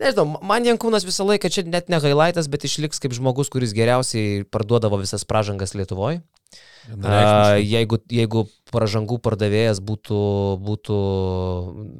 Nežinau, 0.00 0.40
man 0.44 0.64
Jankūnas 0.64 1.04
visą 1.08 1.24
laiką 1.28 1.48
čia 1.52 1.64
net 1.68 1.92
ne 1.92 2.00
highlightas, 2.00 2.48
bet 2.52 2.64
išliks 2.68 3.00
kaip 3.00 3.12
žmogus, 3.16 3.52
kuris 3.52 3.76
geriausiai 3.76 4.44
parduodavo 4.48 5.00
visas 5.00 5.24
pražangas 5.28 5.76
Lietuvoje. 5.76 6.20
Jeigu, 6.86 7.98
jeigu 8.12 8.44
pražangų 8.76 9.16
pardavėjas 9.24 9.80
būtų, 9.80 10.20
būtų 10.66 10.96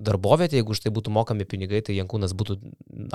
darbovietė, 0.06 0.58
jeigu 0.60 0.74
už 0.74 0.80
tai 0.84 0.92
būtų 0.94 1.12
mokami 1.14 1.46
pinigai, 1.48 1.80
tai 1.86 1.96
Jankūnas 1.96 2.34
būtų 2.36 2.56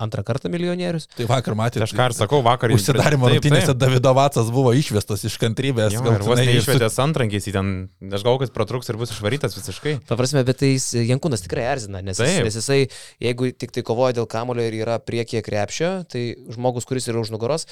antrą 0.02 0.24
kartą 0.28 0.50
milijonierius. 0.54 1.08
Tai 1.16 1.28
vakar 1.30 1.54
Tai 1.54 1.60
matėte. 1.62 1.84
aš 1.86 1.94
ką 1.98 2.08
ir 2.10 2.16
sakau, 2.18 2.42
vakar 2.46 2.74
Užsidarimo 2.76 3.30
rungtynėse 3.32 3.72
taip. 3.74 3.80
Davido 3.82 4.14
Vacas 4.18 4.50
buvo 4.54 4.74
išvestas 4.78 5.26
iš 5.28 5.38
kantrybės. 5.42 5.94
Jo, 5.96 6.04
ir 6.16 6.26
vos 6.26 6.42
ir 6.42 6.62
su- 6.66 7.02
antrankiais 7.06 7.48
į 7.50 7.56
ten, 7.56 7.72
aš 8.12 8.26
galvoju, 8.26 8.46
kad 8.48 8.56
pratruks 8.56 8.90
ir 8.92 9.00
bus 9.02 9.14
išvarytas 9.16 9.56
visiškai. 9.58 9.98
Ta 10.10 10.18
prasme, 10.20 10.44
bet 10.48 10.62
tai 10.64 10.74
Jankūnas 10.76 11.44
tikrai 11.46 11.68
erzina, 11.76 12.02
nes, 12.06 12.20
jis, 12.20 12.42
nes 12.46 12.60
jisai, 12.60 12.82
jeigu 13.22 13.52
tik 13.54 13.72
tai 13.76 13.84
kovoja 13.88 14.18
dėl 14.20 14.28
kamulio 14.32 14.66
ir 14.68 14.80
yra 14.82 15.00
priekyje 15.04 15.44
krepšio, 15.46 15.92
tai 16.12 16.26
žmogus, 16.56 16.88
kuris 16.90 17.08
yra 17.12 17.22
už 17.24 17.32
nugaros, 17.36 17.68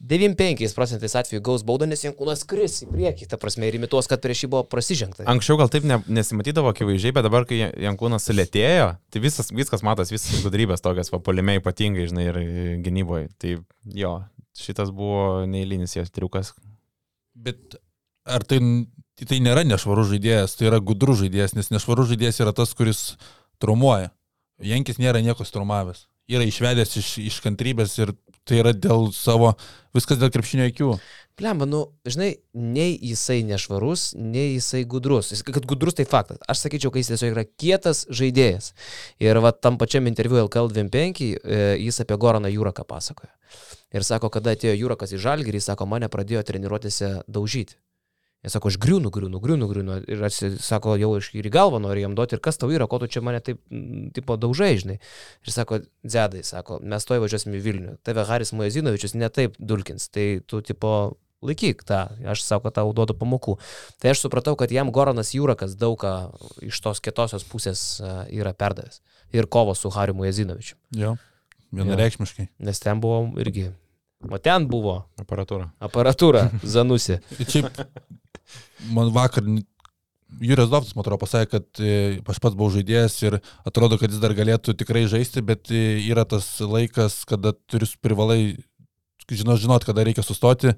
95 0.00 0.74
procentais 0.76 1.14
atveju 1.16 1.40
gaus 1.44 1.62
baudą, 1.64 1.86
nes 1.88 2.02
Jankūnas 2.04 2.42
kris 2.48 2.82
į 2.84 2.88
priekį, 2.90 3.28
ta 3.30 3.38
prasme, 3.40 3.68
ir 3.68 3.78
imituos, 3.78 4.08
kad 4.10 4.20
prieš 4.20 4.44
jį 4.44 4.50
buvo 4.52 4.64
prasižengta. 4.68 5.24
Anksčiau 5.30 5.56
gal 5.60 5.70
taip 5.72 5.86
ne, 5.88 6.00
nesimatydavo 6.12 6.72
akivaizdžiai, 6.74 7.14
bet 7.16 7.24
dabar, 7.24 7.46
kai 7.48 7.62
Jankūnas 7.62 8.26
sulėtėjo, 8.28 8.90
tai 9.14 9.22
visas, 9.24 9.48
viskas 9.54 9.84
matas, 9.86 10.12
visas 10.12 10.42
gudrybės 10.44 10.84
tokias, 10.84 11.12
papolime 11.14 11.56
ypatingai, 11.60 12.08
žinai, 12.10 12.26
ir 12.28 12.40
gynyboje. 12.84 13.30
Tai 13.40 13.54
jo, 14.02 14.12
šitas 14.58 14.92
buvo 14.94 15.44
neįlinis 15.48 15.96
jos 15.96 16.12
triukas. 16.14 16.52
Bet 17.34 17.78
ar 18.24 18.44
tai, 18.48 18.60
tai 19.24 19.40
nėra 19.44 19.64
nešvarus 19.66 20.10
žaidėjas, 20.12 20.58
tai 20.58 20.68
yra 20.70 20.82
gudrus 20.84 21.22
žaidėjas, 21.22 21.56
nes 21.56 21.72
nešvarus 21.72 22.10
žaidėjas 22.12 22.42
yra 22.44 22.54
tas, 22.56 22.74
kuris 22.76 23.14
traumuoja. 23.62 24.12
Jankis 24.64 25.00
nėra 25.02 25.22
nieko 25.24 25.44
traumavęs. 25.44 26.06
Yra 26.30 26.46
išvedęs 26.48 26.94
iš, 27.00 27.08
iš 27.20 27.40
kantrybės 27.44 27.98
ir 28.00 28.14
tai 28.48 28.60
yra 28.62 28.72
dėl 28.76 29.10
savo, 29.16 29.54
viskas 29.96 30.20
dėl 30.20 30.32
krepšinio 30.34 30.68
akių. 30.70 30.94
Plemba, 31.34 31.66
nu, 31.66 31.80
žinai, 32.06 32.28
nei 32.54 32.92
jisai 32.94 33.40
nešvarus, 33.42 34.12
nei 34.14 34.52
jisai 34.54 34.84
gudrus. 34.86 35.32
Jis, 35.34 35.42
kad 35.42 35.64
gudrus 35.66 35.96
tai 35.98 36.06
faktas. 36.06 36.38
Aš 36.46 36.62
sakyčiau, 36.62 36.92
kad 36.94 37.02
jis 37.02 37.10
tiesiog 37.10 37.32
yra 37.34 37.42
kietas 37.48 38.04
žaidėjas. 38.06 38.70
Ir 39.18 39.40
va 39.42 39.50
tam 39.50 39.80
pačiam 39.80 40.06
interviu 40.06 40.44
LKL 40.44 40.70
25 40.70 41.24
e, 41.26 41.58
jis 41.82 41.98
apie 42.04 42.20
Goraną 42.22 42.52
Jūraką 42.54 42.86
pasakoja. 42.86 43.32
Ir 43.94 44.06
sako, 44.06 44.30
kada 44.30 44.54
atėjo 44.54 44.76
Jūrakas 44.78 45.16
į 45.16 45.24
Žalgirį, 45.26 45.62
sako, 45.62 45.90
mane 45.90 46.06
pradėjo 46.10 46.44
treniruotėse 46.46 47.10
daužyti. 47.26 47.80
Jis 48.44 48.52
sako, 48.58 48.68
aš 48.68 48.76
griūnu, 48.76 49.08
griūnu, 49.08 49.38
griūnu, 49.40 49.66
griūnu. 49.70 49.94
Ir 50.12 50.22
aš 50.28 50.42
sako, 50.60 50.98
jau 51.00 51.14
iš 51.16 51.30
ir 51.32 51.48
į 51.48 51.52
galvą 51.54 51.78
noriu 51.80 52.04
jam 52.04 52.14
duoti. 52.18 52.36
Ir 52.36 52.42
kas 52.44 52.58
tau 52.60 52.68
yra, 52.68 52.84
ko 52.90 52.98
tu 53.00 53.08
čia 53.08 53.22
mane 53.24 53.40
taip, 53.40 53.62
tipo, 54.16 54.36
daužai, 54.36 54.74
žinai. 54.82 54.98
Ir 55.46 55.54
sako, 55.54 55.78
Zedai, 56.04 56.42
sako, 56.44 56.76
mes 56.84 57.08
toj 57.08 57.22
važiuosim 57.24 57.56
į 57.56 57.62
Vilnių. 57.64 57.94
Tave 58.04 58.26
Haris 58.28 58.52
Mojazinovičius 58.52 59.16
netaip 59.16 59.56
dulkins. 59.56 60.10
Tai 60.12 60.26
tu, 60.44 60.60
tipo, 60.60 60.90
laikyk 61.44 61.84
tą. 61.88 62.02
Aš 62.34 62.42
sako, 62.44 62.72
tau 62.74 62.92
duodu 62.96 63.16
pamokų. 63.16 63.56
Tai 64.02 64.12
aš 64.12 64.26
supratau, 64.26 64.56
kad 64.60 64.72
jam 64.72 64.92
Goranas 64.92 65.32
Jūrakas 65.36 65.76
daug 65.80 65.96
ką 66.04 66.12
iš 66.68 66.80
tos 66.84 67.00
kietosios 67.04 67.46
pusės 67.48 67.84
a, 68.04 68.26
yra 68.28 68.52
perdavęs. 68.52 69.00
Ir 69.32 69.48
kovo 69.48 69.72
su 69.76 69.88
Hariu 69.92 70.16
Mojazinovičiu. 70.20 70.76
Jo, 71.00 71.14
vienareikšmiškai. 71.72 72.50
Nes 72.64 72.80
ten 72.80 73.00
buvo 73.00 73.24
irgi. 73.40 73.70
O 74.24 74.38
ten 74.40 74.64
buvo 74.70 75.02
Aparatūra. 75.20 75.66
aparatūra 75.84 76.46
Zanusi. 76.62 77.18
Ir 77.40 77.48
Šiaip, 77.52 77.80
man 78.94 79.12
vakar 79.14 79.46
Jūras 80.42 80.66
Dovtas, 80.66 80.96
man 80.96 81.04
atrodo, 81.04 81.20
pasakė, 81.22 81.46
kad 81.52 81.80
e, 81.84 81.96
aš 82.26 82.40
pats 82.42 82.56
buvau 82.58 82.72
žaidėjas 82.74 83.20
ir 83.22 83.36
atrodo, 83.68 84.00
kad 84.00 84.10
jis 84.10 84.22
dar 84.22 84.34
galėtų 84.34 84.74
tikrai 84.80 85.04
žaisti, 85.10 85.44
bet 85.46 85.70
e, 85.70 86.00
yra 86.08 86.24
tas 86.26 86.48
laikas, 86.58 87.20
kada 87.28 87.52
turi 87.70 87.86
privalai 88.02 88.40
žinot, 89.30 89.60
žinot, 89.62 89.84
kada 89.86 90.04
reikia 90.04 90.24
sustoti. 90.24 90.74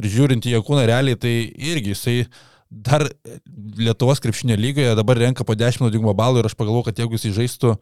Ir 0.00 0.08
žiūrint 0.14 0.46
į 0.46 0.54
Jakūną 0.56 0.86
realiai, 0.88 1.18
tai 1.20 1.34
irgi 1.50 1.94
jisai 1.94 2.16
dar 2.70 3.08
Lietuvos 3.80 4.22
krepšinio 4.22 4.54
lygoje 4.56 4.94
dabar 4.94 5.18
renka 5.18 5.44
po 5.44 5.56
10 5.58 5.82
naudingumo 5.82 6.14
balų 6.14 6.40
ir 6.40 6.48
aš 6.48 6.54
pagalvoju, 6.54 6.86
kad 6.86 7.02
jeigu 7.02 7.18
jisai 7.18 7.34
žaistų 7.40 7.74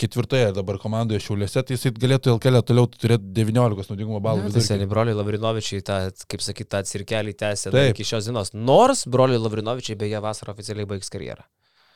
ketvirtoje 0.00 0.52
dabar 0.56 0.78
komandoje 0.82 1.20
Šiauliuose, 1.22 1.62
tai 1.66 1.76
jisai 1.76 1.92
galėtų 1.94 2.34
LKL 2.36 2.62
toliau 2.66 2.88
turėti 2.90 3.32
19 3.36 3.90
naudingumo 3.92 4.20
balų. 4.24 4.44
Tai 4.46 4.50
vidurkį. 4.50 4.66
seniai 4.66 4.88
broliai 4.90 5.16
Lavrinovičiai, 5.18 5.82
tą, 5.86 5.98
kaip 6.32 6.42
sakyt, 6.44 6.68
tą 6.72 6.80
cirkelį 6.88 7.34
tęsė 7.38 7.72
iki 7.92 8.06
šios 8.08 8.28
dienos. 8.30 8.52
Nors 8.54 9.04
broliai 9.06 9.40
Lavrinovičiai 9.42 9.98
beje 10.00 10.22
vasarą 10.24 10.54
oficialiai 10.56 10.88
baigs 10.88 11.12
karjerą. 11.12 11.44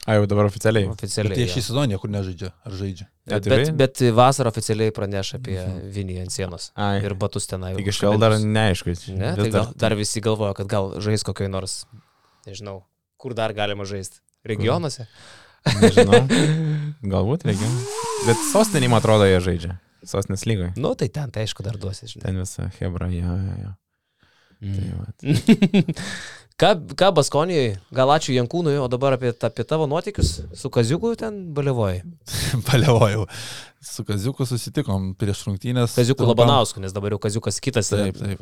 A, 0.06 0.14
jau 0.14 0.26
dabar 0.30 0.46
oficialiai. 0.46 0.86
Oficialiai. 0.86 1.34
Bet 1.34 1.40
jie 1.40 1.46
šį 1.50 1.62
sezoną 1.66 1.88
niekur 1.90 2.10
nežaidžia. 2.14 2.52
Ar 2.62 2.74
žaidžia? 2.78 3.08
Bet, 3.26 3.48
bet, 3.50 3.70
bet 3.74 4.02
vasarą 4.14 4.52
oficialiai 4.52 4.92
praneša 4.94 5.40
apie 5.40 5.56
Mhm. 5.58 5.88
Vinį 5.96 6.18
ant 6.22 6.30
sienos. 6.30 6.68
Ai. 6.78 7.00
Ir 7.02 7.16
batus 7.18 7.48
tenai. 7.50 7.72
Iki 7.80 7.90
šiol 7.96 8.20
dar 8.22 8.36
neaišku. 8.38 8.94
Ne, 9.18 9.32
tai 9.34 9.48
gal, 9.50 9.72
dar 9.74 9.96
visi 9.98 10.22
galvoja, 10.22 10.54
kad 10.54 10.70
gal 10.70 10.92
žais 11.02 11.26
kokioj 11.26 11.50
nors, 11.50 11.74
nežinau, 12.46 12.84
kur 13.18 13.34
dar 13.34 13.50
galima 13.52 13.82
žaisti. 13.82 14.22
Regionuose? 14.46 15.08
Nežinau. 15.82 16.22
Galbūt 17.16 17.46
reikia. 17.48 17.70
Bet 18.26 18.44
sostinį, 18.52 18.88
man 18.92 19.02
atrodo, 19.02 19.26
jie 19.28 19.40
žaidžia. 19.44 19.76
Sostinės 20.06 20.46
lygoje. 20.46 20.72
Nu, 20.78 20.94
tai 20.98 21.08
ten, 21.10 21.30
tai 21.34 21.42
aišku, 21.46 21.64
dar 21.66 21.76
duosi, 21.80 22.06
žinai. 22.10 22.22
Ten 22.28 22.38
visa 22.42 22.68
Hebra, 22.78 23.08
jo, 23.10 23.34
jo, 23.48 23.56
jo. 23.64 23.72
Tai 23.74 23.82
Mm. 24.56 24.92
va. 24.96 25.06
ką, 26.56 26.68
ką 26.96 27.08
Baskonijoje, 27.12 27.74
gal 27.92 28.08
ačiū 28.14 28.32
Jankūnui, 28.38 28.78
o 28.80 28.86
dabar 28.88 29.18
apie, 29.18 29.34
apie 29.44 29.64
tavo 29.68 29.84
nuotykius 29.90 30.30
su 30.56 30.70
Kaziuku 30.72 31.10
ten 31.20 31.42
baliavoji. 31.52 32.00
Palievojau. 32.64 33.26
Su 33.86 34.02
Kaziuku 34.08 34.42
susitikom 34.48 35.12
prieš 35.20 35.44
rungtynės. 35.46 35.92
Kaziuku 35.94 36.24
Trumpam. 36.24 36.48
Labanausku, 36.48 36.80
nes 36.82 36.94
dabar 36.96 37.12
jau 37.14 37.20
Kaziukas 37.22 37.60
kitas. 37.62 37.92
Taip, 37.92 38.16
taip. 38.18 38.40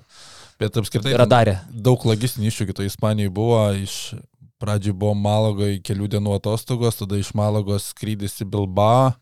Bet 0.62 0.78
apskritai 0.78 1.16
Radarė. 1.18 1.56
daug 1.68 2.06
logistinių 2.06 2.46
iššūkių 2.52 2.76
to 2.78 2.86
Ispanijoje 2.86 3.32
buvo. 3.34 3.58
Iš 3.74 3.96
pradžių 4.64 4.96
buvo 4.96 5.14
Malagoje 5.18 5.82
kelių 5.84 6.08
dienų 6.16 6.38
atostogos, 6.38 6.98
tada 7.00 7.20
iš 7.20 7.34
Malagos 7.36 7.92
skrydis 7.92 8.40
į 8.42 8.48
Bilbao. 8.56 9.12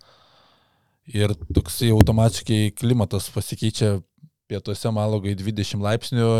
Ir 1.10 1.34
toksai 1.50 1.90
automatiškai 1.90 2.76
klimatas 2.78 3.26
pasikeičia 3.34 3.96
pietuose 4.50 4.92
Malagoje 4.94 5.34
20 5.40 5.82
laipsnių, 5.82 6.30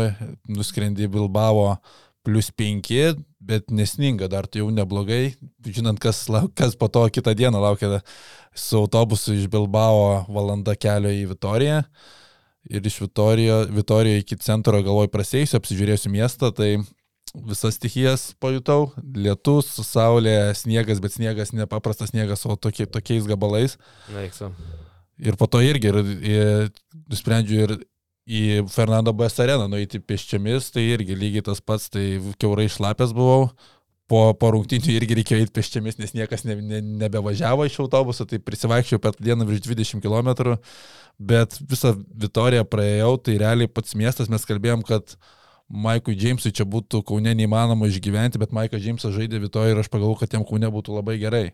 nuskrendi 0.55 1.07
į 1.07 1.11
Bilbao 1.17 1.75
plus 2.23 2.47
5, 2.55 3.19
bet 3.43 3.71
nesninga, 3.75 4.29
dar 4.31 4.47
tai 4.47 4.61
jau 4.61 4.69
neblogai, 4.71 5.33
žinant, 5.67 5.99
kas, 5.99 6.23
kas 6.55 6.77
po 6.79 6.87
to 6.87 7.03
kitą 7.11 7.33
dieną 7.35 7.59
laukia 7.59 7.99
su 8.55 8.79
autobusu 8.79 9.35
iš 9.35 9.49
Bilbao 9.51 10.23
valanda 10.31 10.77
kelio 10.79 11.11
į 11.11 11.25
Vitoriją. 11.33 11.81
Ir 12.71 12.85
iš 12.87 13.01
Vitorijo, 13.03 13.65
Vitorijo 13.75 14.21
iki 14.21 14.39
centro 14.39 14.79
galvoj 14.85 15.09
prasėjusiu, 15.11 15.59
apsižiūrėsiu 15.59 16.13
miestą, 16.13 16.53
tai 16.55 16.77
visas 17.33 17.77
stichijas 17.77 18.31
pajutau. 18.41 18.91
Lietus, 19.15 19.71
saulė, 19.87 20.53
sniegas, 20.57 21.01
bet 21.03 21.15
sniegas 21.17 21.53
nepaprastas 21.55 22.13
sniegas, 22.13 22.45
o 22.45 22.55
tokie, 22.55 22.85
tokiais 22.85 23.27
gabalais. 23.29 23.77
Eiksu. 24.23 24.51
Ir 25.23 25.37
po 25.39 25.47
to 25.49 25.61
irgi 25.63 25.89
ir, 25.91 25.99
ir, 26.25 26.71
nusprendžiu 27.09 27.65
ir 27.65 27.75
į 28.23 28.63
Fernando 28.71 29.13
Bas 29.15 29.35
areną 29.43 29.67
nueiti 29.71 29.99
pėsčiomis, 29.99 30.71
tai 30.73 30.85
irgi 30.93 31.17
lygiai 31.17 31.45
tas 31.49 31.61
pats, 31.61 31.89
tai 31.91 32.17
keurai 32.39 32.69
šlapęs 32.71 33.15
buvau. 33.15 33.49
Po, 34.11 34.19
po 34.35 34.49
rungtynių 34.51 34.97
irgi 34.97 35.15
reikėjo 35.17 35.41
eiti 35.41 35.53
pėsčiomis, 35.55 35.95
nes 35.97 36.11
niekas 36.13 36.43
ne, 36.45 36.57
ne, 36.59 36.81
nebevažiavo 37.01 37.65
iš 37.65 37.79
autobuso, 37.85 38.27
tai 38.27 38.37
prisivaikščiau 38.43 38.99
per 39.01 39.15
dieną 39.17 39.47
virš 39.47 39.63
20 39.63 40.03
km, 40.03 40.57
bet 41.17 41.55
visą 41.71 41.93
Vitoriją 41.95 42.65
praėjau, 42.67 43.13
tai 43.23 43.37
realiai 43.41 43.71
pats 43.71 43.95
miestas 43.97 44.29
mes 44.29 44.43
kalbėjom, 44.49 44.83
kad 44.85 45.15
Maikui 45.73 46.13
Jamesui 46.13 46.53
čia 46.53 46.67
būtų 46.69 47.01
Kaune 47.07 47.31
neįmanoma 47.33 47.87
išgyventi, 47.89 48.37
bet 48.41 48.51
Maikas 48.53 48.83
Jamesas 48.85 49.15
žaidė 49.15 49.39
Vitoje 49.41 49.73
ir 49.73 49.79
aš 49.81 49.89
pagalvoju, 49.89 50.19
kad 50.21 50.35
jam 50.37 50.45
Kaune 50.45 50.69
būtų 50.69 50.99
labai 50.99 51.17
gerai. 51.21 51.47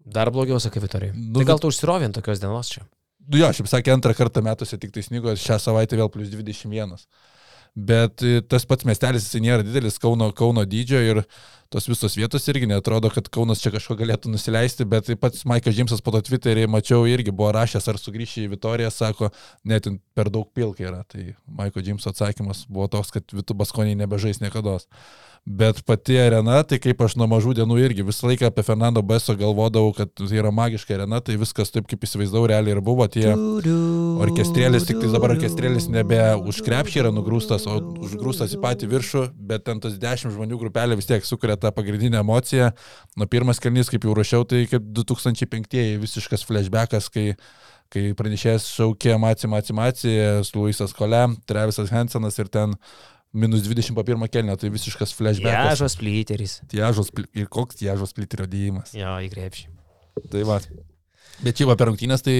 Dar 0.00 0.30
blogiau, 0.32 0.56
sakai, 0.62 0.80
Vitorijai. 0.80 1.12
Nu, 1.12 1.36
tai 1.36 1.44
gal 1.50 1.60
tu 1.60 1.68
užsirovint 1.68 2.16
tokios 2.16 2.40
dienos 2.40 2.72
čia? 2.72 2.86
Nu 3.28 3.36
jo, 3.36 3.50
aš 3.52 3.60
jau 3.60 3.68
sakė, 3.68 3.92
antrą 3.92 4.14
kartą 4.16 4.40
metuose 4.42 4.78
tik 4.80 4.94
tai 4.94 5.04
snygo, 5.04 5.34
šią 5.36 5.58
savaitę 5.60 5.98
vėl 6.00 6.08
plus 6.12 6.32
21. 6.32 6.96
Bet 7.80 8.24
e, 8.26 8.40
tas 8.42 8.66
pats 8.68 8.84
miestelis 8.88 9.28
jis 9.28 9.42
nėra 9.42 9.64
didelis 9.64 9.98
Kauno, 10.02 10.30
Kauno 10.36 10.66
dydžio 10.68 11.00
ir 11.00 11.22
tos 11.70 11.86
visos 11.86 12.16
vietos 12.18 12.48
irgi 12.50 12.66
netrodo, 12.66 13.12
kad 13.14 13.28
Kaunas 13.32 13.62
čia 13.62 13.70
kažko 13.70 13.94
galėtų 14.00 14.32
nusileisti, 14.32 14.84
bet 14.90 15.06
taip 15.06 15.20
pat 15.22 15.38
Maikas 15.46 15.76
Džimsas 15.76 16.02
po 16.02 16.12
to 16.16 16.20
Twitter'į 16.26 16.66
mačiau 16.70 17.06
irgi 17.06 17.30
buvo 17.30 17.52
rašęs, 17.54 17.86
ar 17.92 18.00
sugrįši 18.02 18.48
į 18.48 18.50
Vitoriją, 18.56 18.90
sako, 18.90 19.30
net 19.70 19.86
per 20.18 20.32
daug 20.34 20.50
pilkai 20.56 20.88
yra. 20.90 21.04
Tai 21.06 21.28
Maiko 21.60 21.84
Džimso 21.84 22.10
atsakymas 22.10 22.64
buvo 22.68 22.90
toks, 22.90 23.14
kad 23.14 23.36
Vitų 23.38 23.56
Baskoniai 23.62 23.98
nebežais 24.02 24.42
niekada. 24.42 24.80
Bet 25.48 25.80
pati 25.88 26.18
arena, 26.20 26.58
tai 26.68 26.76
kaip 26.82 27.00
aš 27.00 27.14
nuo 27.16 27.24
mažų 27.30 27.54
dienų 27.56 27.78
irgi 27.80 28.04
visą 28.04 28.28
laiką 28.28 28.50
apie 28.50 28.62
Fernando 28.64 29.00
Beso 29.02 29.32
galvodavau, 29.38 29.94
kad 29.96 30.10
tai 30.12 30.36
yra 30.36 30.50
magiška 30.52 30.92
arena, 30.98 31.22
tai 31.24 31.38
viskas 31.40 31.72
taip 31.72 31.86
kaip 31.88 32.04
įsivaizdavau 32.04 32.50
realiai 32.50 32.74
ir 32.76 32.82
buvo 32.84 33.06
tie 33.08 33.32
orkestrėlis, 33.32 34.84
tik 34.86 35.00
tai 35.00 35.08
dabar 35.14 35.32
orkestrėlis 35.34 35.88
nebe 35.90 36.20
už 36.44 36.60
krepšį 36.66 37.00
yra 37.06 37.12
nugrūstas, 37.16 37.64
o 37.72 37.78
užgrūstas 38.04 38.52
į 38.52 38.60
patį 38.60 38.90
viršų, 38.92 39.24
bet 39.48 39.64
ten 39.64 39.80
tas 39.80 39.96
dešimt 40.02 40.36
žmonių 40.36 40.60
grupelė 40.60 41.00
vis 41.00 41.08
tiek 41.08 41.24
sukuria 41.24 41.56
tą 41.56 41.72
pagrindinę 41.72 42.20
emociją. 42.20 42.74
Nuo 43.16 43.28
pirmas 43.32 43.64
kalnys, 43.64 43.88
kaip 43.88 44.04
jau 44.04 44.14
rašiau, 44.20 44.44
tai 44.44 44.66
kaip 44.68 44.92
2005 45.00 45.96
visiškas 46.04 46.44
flashbackas, 46.44 47.08
kai 47.08 47.30
kai 47.90 48.12
pranešėjas 48.14 48.68
šaukė 48.70 49.16
Maci, 49.18 49.48
Maci, 49.50 49.74
Maci, 49.74 50.12
Luisas 50.54 50.92
Kole, 50.94 51.24
Travisas 51.50 51.90
Hansenas 51.90 52.38
ir 52.38 52.46
ten 52.46 52.76
minus 53.32 53.62
20 53.66 53.94
po 53.94 54.04
pirmą 54.06 54.28
kelnę, 54.28 54.56
tai 54.58 54.70
visiškas 54.74 55.14
flashbackas. 55.14 55.74
Ježos 55.74 55.96
plyteris. 56.00 56.60
Pli- 57.14 57.28
ir 57.34 57.50
koks 57.50 57.78
tiežos 57.78 58.14
pliterio 58.16 58.48
dėjimas. 58.50 58.94
Jo, 58.96 59.18
į 59.22 59.30
krepšį. 59.32 59.68
Tai 60.30 60.46
va. 60.48 60.60
Bet 61.40 61.56
čia 61.56 61.64
va 61.68 61.76
per 61.78 61.88
rungtynės 61.88 62.24
tai 62.24 62.34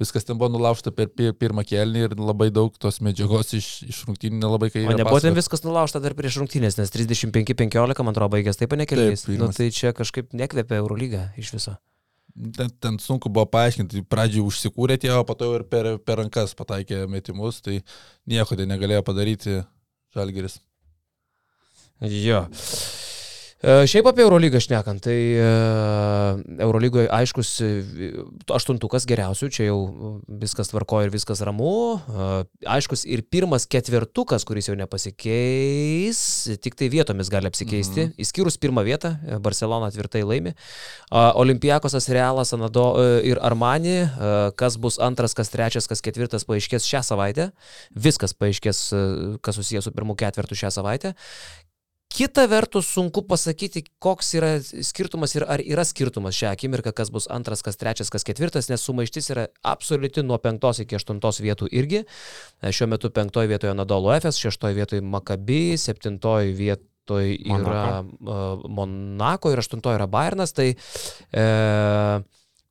viskas 0.00 0.26
ten 0.26 0.38
buvo 0.38 0.48
nulaužta 0.50 0.90
per 0.94 1.10
pi- 1.12 1.30
pirmą 1.36 1.62
kelnį 1.66 2.06
ir 2.08 2.16
labai 2.18 2.48
daug 2.50 2.74
tos 2.82 2.98
medžiagos 3.04 3.52
iš, 3.54 3.68
iš 3.86 4.00
rungtynių 4.08 4.40
nelabai 4.40 4.72
kai... 4.74 4.82
O 4.90 4.96
nebuvo 4.96 5.20
ten 5.22 5.36
viskas 5.36 5.62
nulaužta 5.62 6.02
dar 6.02 6.16
prieš 6.18 6.40
rungtynės, 6.42 6.80
nes 6.80 6.90
35-15, 6.90 8.02
man 8.02 8.16
atrodo, 8.16 8.32
baigęs 8.34 8.58
taip 8.58 8.74
nekeliais. 8.80 9.28
Nu, 9.38 9.52
tai 9.54 9.70
čia 9.74 9.94
kažkaip 9.94 10.34
nekvėpia 10.34 10.80
Eurolygą 10.80 11.28
iš 11.38 11.54
viso. 11.54 11.76
Ten, 12.56 12.70
ten 12.82 12.98
sunku 13.02 13.30
buvo 13.30 13.44
paaiškinti, 13.50 14.04
pradžiai 14.10 14.42
užsikūrė 14.46 14.96
tie, 15.02 15.12
o 15.14 15.22
po 15.26 15.34
to 15.38 15.52
ir 15.58 15.66
per, 15.70 15.92
per 16.02 16.22
rankas 16.22 16.54
pataikė 16.58 17.04
metimus, 17.10 17.58
tai 17.62 17.80
nieko 18.30 18.58
tai 18.58 18.66
negalėjo 18.70 19.02
padaryti 19.06 19.60
Žalgeris. 20.14 20.60
Jo. 22.00 22.46
E, 23.60 23.84
Šiaip 23.84 24.06
apie 24.08 24.22
Eurolygą 24.24 24.56
šnekant, 24.64 25.02
tai 25.04 25.16
e, 25.36 25.48
Eurolygoje 26.64 27.10
aiškus 27.12 27.50
e, 27.60 27.68
aštuntukas 28.56 29.04
geriausių, 29.08 29.50
čia 29.52 29.66
jau 29.66 29.80
viskas 30.40 30.72
tvarko 30.72 31.02
ir 31.04 31.12
viskas 31.12 31.42
ramu. 31.44 32.00
Aiškus 32.64 33.04
ir 33.04 33.20
pirmas 33.28 33.68
ketvirtukas, 33.68 34.46
kuris 34.48 34.70
jau 34.70 34.78
nepasikeis, 34.80 36.22
tik 36.64 36.78
tai 36.80 36.88
vietomis 36.92 37.28
gali 37.32 37.50
apsikeisti, 37.50 38.06
mhm. 38.06 38.16
išskyrus 38.24 38.56
pirmą 38.62 38.86
vietą, 38.86 39.12
Barcelona 39.44 39.92
tvirtai 39.92 40.24
laimi. 40.24 40.54
A, 41.12 41.34
Olimpiakosas, 41.40 42.08
Realas, 42.08 42.54
Anado 42.56 42.94
ir 43.26 43.42
Armani, 43.44 43.98
kas 44.56 44.80
bus 44.80 44.96
antras, 45.04 45.36
kas 45.36 45.52
trečias, 45.52 45.90
kas 45.90 46.00
ketvirtas 46.04 46.48
paaiškės 46.48 46.88
šią 46.88 47.04
savaitę. 47.12 47.50
Viskas 47.92 48.32
paaiškės, 48.40 48.86
kas 49.44 49.60
susijęs 49.60 49.90
su 49.90 49.92
pirmu 49.92 50.16
ketvirtu 50.16 50.56
šią 50.56 50.72
savaitę. 50.80 51.12
Kita 52.10 52.42
vertus, 52.50 52.88
sunku 52.90 53.22
pasakyti, 53.22 53.84
koks 54.02 54.32
yra 54.34 54.48
skirtumas 54.58 55.36
ir 55.38 55.44
ar 55.46 55.62
yra 55.62 55.84
skirtumas 55.86 56.34
šią 56.34 56.50
akimirką, 56.56 56.90
kas 56.96 57.12
bus 57.14 57.28
antras, 57.30 57.62
kas 57.62 57.78
trečias, 57.78 58.10
kas 58.10 58.26
ketvirtas, 58.26 58.66
nes 58.66 58.82
sumaištis 58.82 59.30
yra 59.30 59.44
absoliuti 59.62 60.24
nuo 60.26 60.40
penktos 60.42 60.82
iki 60.82 60.98
aštuntos 60.98 61.38
vietų 61.44 61.70
irgi. 61.70 62.02
E, 62.02 62.72
Šiuo 62.74 62.88
metu 62.90 63.12
penktoje 63.14 63.52
vietoje 63.52 63.76
Nadolo 63.78 64.10
FS, 64.16 64.42
šeštoje 64.42 64.74
vietoje 64.80 65.04
Makabi, 65.06 65.78
septintoje 65.78 66.50
vietoje 66.58 67.36
yra 67.46 68.02
uh, 68.02 68.66
Monako 68.66 69.54
ir 69.54 69.62
aštuntoje 69.62 70.00
yra 70.00 70.08
Bayernas. 70.10 70.54
Tai 70.56 70.66
e, 70.74 71.46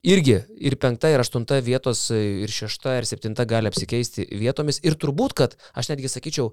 irgi 0.03 0.35
ir 0.59 0.75
penkta, 0.83 1.13
ir 1.15 1.23
aštunta 1.23 1.61
vietos, 1.63 2.09
e, 2.11 2.43
ir 2.43 2.51
šešta, 2.51 2.97
ir 2.99 3.07
septinta 3.07 3.47
gali 3.47 3.71
apsikeisti 3.71 4.27
vietomis. 4.35 4.83
Ir 4.83 4.99
turbūt, 4.99 5.35
kad 5.39 5.55
aš 5.79 5.93
netgi 5.93 6.11
sakyčiau, 6.11 6.51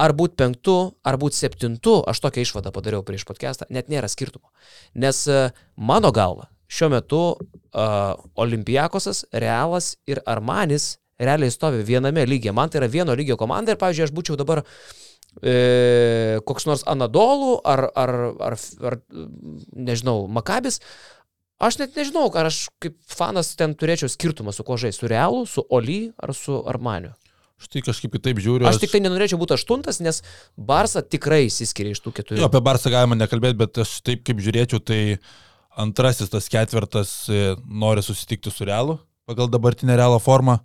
ar 0.00 0.12
būt 0.16 0.36
penktu, 0.36 0.76
ar 1.06 1.16
būt 1.20 1.36
septintu, 1.36 2.00
aš 2.08 2.20
tokią 2.24 2.44
išvadą 2.44 2.72
padariau 2.74 3.04
prieš 3.06 3.24
podcastą, 3.28 3.68
net 3.72 3.88
nėra 3.92 4.10
skirtumo. 4.12 4.50
Nes 4.94 5.22
e, 5.28 5.48
mano 5.76 6.12
galva, 6.12 6.50
šiuo 6.68 6.90
metu 6.90 7.20
uh, 7.36 8.16
Olimpiakosas, 8.42 9.24
Realas 9.30 9.94
ir 10.10 10.18
Armanis 10.26 10.96
realiai 11.18 11.52
stovi 11.54 11.84
viename 11.86 12.24
lygyje. 12.26 12.52
Man 12.52 12.70
tai 12.70 12.80
yra 12.82 12.90
vieno 12.90 13.14
lygio 13.16 13.36
komanda 13.40 13.72
ir, 13.72 13.80
pavyzdžiui, 13.80 14.08
aš 14.08 14.14
būčiau 14.16 14.38
dabar 14.40 14.62
e, 15.42 16.40
koks 16.48 16.66
nors 16.68 16.84
Anadolų 16.90 17.60
ar, 17.64 17.86
ar, 17.94 18.14
ar, 18.48 18.58
ar, 18.90 18.98
nežinau, 19.72 20.26
Makabis. 20.26 20.80
Aš 21.62 21.78
net 21.80 21.96
nežinau, 21.96 22.26
ar 22.36 22.50
aš 22.50 22.66
kaip 22.82 22.98
fanas 23.08 23.54
ten 23.56 23.72
turėčiau 23.78 24.12
skirtumą 24.12 24.52
su 24.52 24.66
kuo 24.66 24.76
žaisti, 24.80 25.06
su 25.06 25.12
Realu, 25.12 25.46
su 25.48 25.64
Oli 25.72 26.10
ar 26.20 26.34
su 26.36 26.58
Armaniu. 26.68 27.14
Štai 27.56 27.80
kažkaip 27.86 28.12
kitaip 28.18 28.40
žiūriu. 28.44 28.66
Aš 28.68 28.82
tik 28.82 28.92
tai 28.92 29.00
nenorėčiau 29.00 29.40
būti 29.40 29.56
aštuntas, 29.56 30.02
nes 30.04 30.20
Barsa 30.60 31.00
tikrai 31.00 31.46
įsiskiria 31.46 31.96
iš 31.96 32.02
tų 32.04 32.12
keturių. 32.18 32.42
Jo, 32.42 32.50
apie 32.50 32.60
Barsą 32.64 32.92
galima 32.92 33.16
nekalbėti, 33.16 33.56
bet 33.62 33.80
aš 33.80 33.94
taip 34.04 34.26
kaip 34.28 34.42
žiūrėčiau, 34.44 34.82
tai 34.84 35.00
antrasis 35.80 36.28
tas 36.32 36.50
ketvirtas 36.52 37.14
e, 37.32 37.54
nori 37.64 38.04
susitikti 38.04 38.52
su 38.52 38.68
Realu 38.68 38.98
pagal 39.26 39.48
dabartinę 39.50 39.96
Realo 39.96 40.18
formą, 40.22 40.58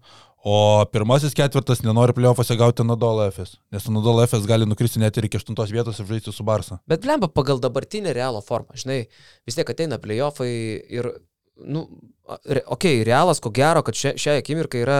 o 0.45 0.85
pirmasis 0.93 1.33
ketvirtas 1.37 1.81
nenori 1.85 2.13
playoffuose 2.17 2.57
gauti 2.57 2.85
Nadolo 2.85 3.25
FS, 3.29 3.57
nes 3.73 3.87
Nadolo 3.89 4.21
FS 4.25 4.45
gali 4.49 4.67
nukristi 4.69 5.01
net 5.01 5.17
ir 5.17 5.27
iki 5.27 5.39
aštuntos 5.39 5.73
vietos 5.73 5.99
ir 6.01 6.09
žaisti 6.09 6.33
su 6.33 6.45
Barsa. 6.45 6.79
Bet 6.89 7.01
blemba 7.05 7.29
pagal 7.29 7.61
dabartinę 7.61 8.13
realo 8.17 8.41
formą, 8.45 8.77
žinai, 8.77 9.03
vis 9.45 9.57
tiek 9.57 9.69
ateina 9.73 10.01
playoffai 10.01 10.51
ir, 10.93 11.09
nu, 11.55 11.89
okei, 12.25 12.63
okay, 12.65 13.03
realas, 13.03 13.39
ko 13.39 13.51
gero, 13.53 13.81
kad 13.85 13.97
šia, 13.97 14.13
šią 14.19 14.35
akimirką 14.39 14.79
yra, 14.81 14.99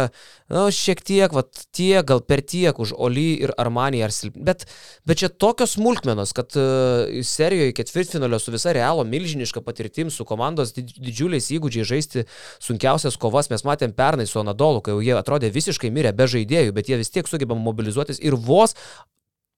na, 0.50 0.66
nu, 0.66 0.74
šiek 0.76 1.02
tiek, 1.06 1.34
va, 1.34 1.44
tiek, 1.76 2.04
gal 2.08 2.22
per 2.26 2.44
tiek 2.46 2.78
už 2.82 2.94
Oli 2.98 3.30
ir 3.46 3.54
Armanį 3.62 4.02
ar 4.06 4.14
silpni. 4.16 4.44
Bet, 4.48 4.66
bet 5.08 5.22
čia 5.22 5.32
tokios 5.32 5.78
smulkmenos, 5.78 6.34
kad 6.38 6.58
uh, 6.60 7.22
serijoje 7.28 7.76
ketvirtfinalio 7.78 8.40
su 8.42 8.54
visa 8.54 8.76
realo 8.76 9.06
milžiniška 9.08 9.64
patirtim, 9.66 10.12
su 10.12 10.28
komandos 10.28 10.76
didž- 10.76 11.00
didžiuliais 11.00 11.50
įgūdžiais 11.56 11.92
žaisti 11.94 12.26
sunkiausias 12.60 13.18
kovas, 13.22 13.52
mes 13.54 13.66
matėm 13.68 13.96
pernai 13.96 14.28
su 14.30 14.42
Anadolu, 14.44 14.84
kai 14.84 14.98
jau 14.98 15.06
jie 15.06 15.16
atrodė 15.18 15.54
visiškai 15.54 15.94
mirę 15.94 16.14
be 16.16 16.30
žaidėjų, 16.30 16.76
bet 16.76 16.92
jie 16.92 17.00
vis 17.02 17.14
tiek 17.14 17.32
sugeba 17.32 17.58
mobilizuotis 17.58 18.22
ir 18.22 18.38
vos 18.38 18.76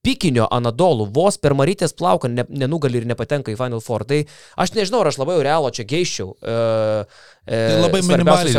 pikinio 0.04 0.46
Anadolų 0.52 1.08
vos 1.14 1.38
per 1.40 1.54
Marytės 1.56 1.94
plauką 1.96 2.28
ne, 2.30 2.44
nenugali 2.48 3.00
ir 3.00 3.06
nepatenka 3.08 3.52
į 3.52 3.58
Final 3.58 3.82
Four. 3.84 4.04
Tai 4.08 4.20
aš 4.60 4.74
nežinau, 4.76 5.02
ar 5.02 5.10
aš 5.10 5.18
labai 5.22 5.38
realo 5.44 5.70
čia 5.74 5.86
geiščiau. 5.88 6.34
E, 6.36 6.56
e, 7.48 7.62
Tai 7.72 7.80
labai 7.86 8.02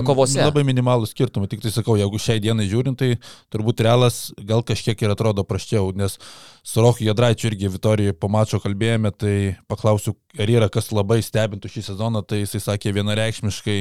kovose. 0.07 0.41
labai 0.41 0.65
minimalų 0.67 1.09
skirtumą, 1.11 1.49
tik 1.51 1.63
tai 1.65 1.73
sakau, 1.75 1.97
jeigu 1.99 2.21
šiai 2.21 2.41
dienai 2.43 2.67
žiūrint, 2.71 2.97
tai 2.99 3.15
turbūt 3.53 3.85
realas 3.85 4.31
gal 4.41 4.65
kažkiek 4.65 5.05
ir 5.05 5.13
atrodo 5.15 5.45
praščiau, 5.47 5.93
nes 5.97 6.17
su 6.65 6.81
Roku 6.81 7.05
Jadraičiu 7.05 7.51
irgi 7.51 7.71
Vitorijai 7.77 8.17
po 8.17 8.29
mačo 8.31 8.59
kalbėjome, 8.63 9.13
tai 9.13 9.37
paklausiu, 9.69 10.15
ar 10.39 10.49
yra 10.49 10.69
kas 10.73 10.91
labai 10.95 11.21
stebintų 11.25 11.69
šį 11.71 11.89
sezoną, 11.91 12.25
tai 12.25 12.41
jisai 12.43 12.63
sakė 12.71 12.95
vienareikšmiškai 12.97 13.79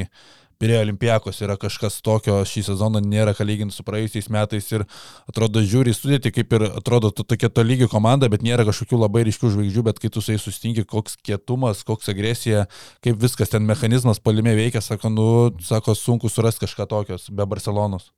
Pirėjo 0.60 0.84
Olimpijakos 0.84 1.40
yra 1.44 1.56
kažkas 1.60 2.00
tokio, 2.04 2.36
šį 2.48 2.64
sezoną 2.70 3.02
nėra 3.04 3.34
ką 3.36 3.46
lyginti 3.46 3.76
su 3.76 3.84
praėjusiais 3.86 4.30
metais 4.32 4.70
ir 4.72 4.86
atrodo 5.30 5.62
žiūri 5.64 5.92
į 5.92 5.98
sudėtį, 5.98 6.34
kaip 6.38 6.56
ir 6.58 6.66
atrodo 6.70 7.10
to, 7.14 7.26
tokia 7.34 7.50
to 7.52 7.64
lygio 7.66 7.90
komanda, 7.92 8.30
bet 8.32 8.44
nėra 8.46 8.66
kažkokių 8.68 9.02
labai 9.04 9.26
ryškių 9.28 9.52
žvaigždžių, 9.56 9.86
bet 9.90 10.02
kai 10.02 10.12
tu 10.14 10.24
su 10.24 10.34
jais 10.34 10.44
sustinki, 10.46 10.86
koks 10.88 11.18
kietumas, 11.24 11.84
koks 11.86 12.12
agresija, 12.14 12.66
kaip 13.04 13.20
viskas 13.22 13.52
ten 13.52 13.66
mechanizmas 13.68 14.22
palime 14.22 14.56
veikia, 14.58 14.84
sako, 14.84 15.12
nu, 15.12 15.30
sako, 15.64 15.98
sunku 15.98 16.32
surasti 16.32 16.66
kažką 16.66 16.90
tokios 16.90 17.30
be 17.30 17.46
Barcelonos. 17.46 18.12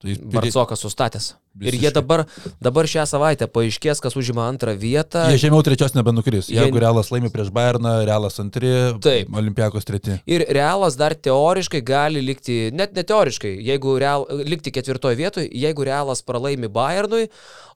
Tai 0.00 0.14
Barcokas 0.32 0.80
sustatęs. 0.80 1.24
Ir 1.60 1.74
jie 1.76 1.90
dabar, 1.92 2.22
dabar 2.62 2.86
šią 2.88 3.02
savaitę 3.10 3.44
paaiškės, 3.52 3.98
kas 4.00 4.14
užima 4.16 4.46
antrą 4.48 4.72
vietą. 4.80 5.26
Jie 5.28 5.36
žemiau 5.42 5.60
trečios 5.66 5.92
nebenukris. 5.92 6.46
Jie- 6.48 6.56
Jeigu 6.62 6.80
Realas 6.80 7.10
laimi 7.12 7.28
prieš 7.28 7.50
Bayerną, 7.52 7.92
Realas 8.08 8.38
antri, 8.40 8.70
Taip. 9.04 9.28
Olimpijakos 9.36 9.84
treti. 9.84 10.14
Ir 10.24 10.46
Realas 10.48 10.96
dar 10.96 11.12
teoriškai 11.12 11.82
gali 11.84 12.22
likti, 12.24 12.70
net 12.72 12.94
ne 12.96 13.02
teoriškai, 13.04 13.52
jeigu 13.66 13.98
real, 14.00 14.24
likti 14.30 14.72
ketvirtoje 14.72 15.16
vietoje, 15.20 15.50
jeigu 15.52 15.84
Realas 15.84 16.22
pralaimi 16.24 16.68
Bayernui, 16.72 17.28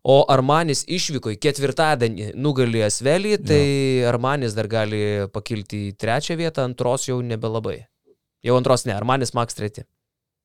o 0.04 0.24
Armanis 0.32 0.84
išvyko 0.88 1.34
į 1.34 1.38
ketvirtadienį 1.44 2.30
nugalį 2.40 2.86
Asvelį, 2.88 3.36
tai 3.44 3.60
Armanis 4.08 4.54
dar 4.56 4.66
gali 4.72 5.26
pakilti 5.28 5.90
į 5.90 5.96
trečią 6.00 6.38
vietą, 6.40 6.64
antros 6.64 7.04
jau 7.10 7.20
nebelabai. 7.20 7.82
Jau 8.44 8.56
antros 8.56 8.86
ne, 8.86 8.94
Armanis 8.96 9.34
Max 9.34 9.52
treti. 9.60 9.84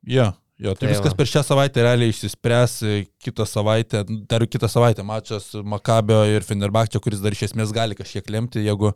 Jo, 0.07 0.33
Jo, 0.59 0.73
tai 0.75 0.89
Tai 0.89 0.91
viskas 0.91 1.13
va. 1.13 1.17
per 1.21 1.27
šią 1.31 1.41
savaitę 1.47 1.83
realiai 1.85 2.11
išsispręs 2.11 2.73
e, 2.83 2.95
kitą 3.23 3.45
savaitę, 3.47 4.01
dar 4.27 4.43
kitą 4.47 4.67
savaitę 4.67 5.05
mačas 5.07 5.53
Makabio 5.63 6.25
ir 6.27 6.43
Fenerbakčio, 6.43 6.99
kuris 7.03 7.21
dar 7.23 7.31
iš 7.35 7.45
esmės 7.47 7.71
gali 7.75 7.95
kažkiek 7.95 8.27
lemti, 8.33 8.65
jeigu 8.65 8.91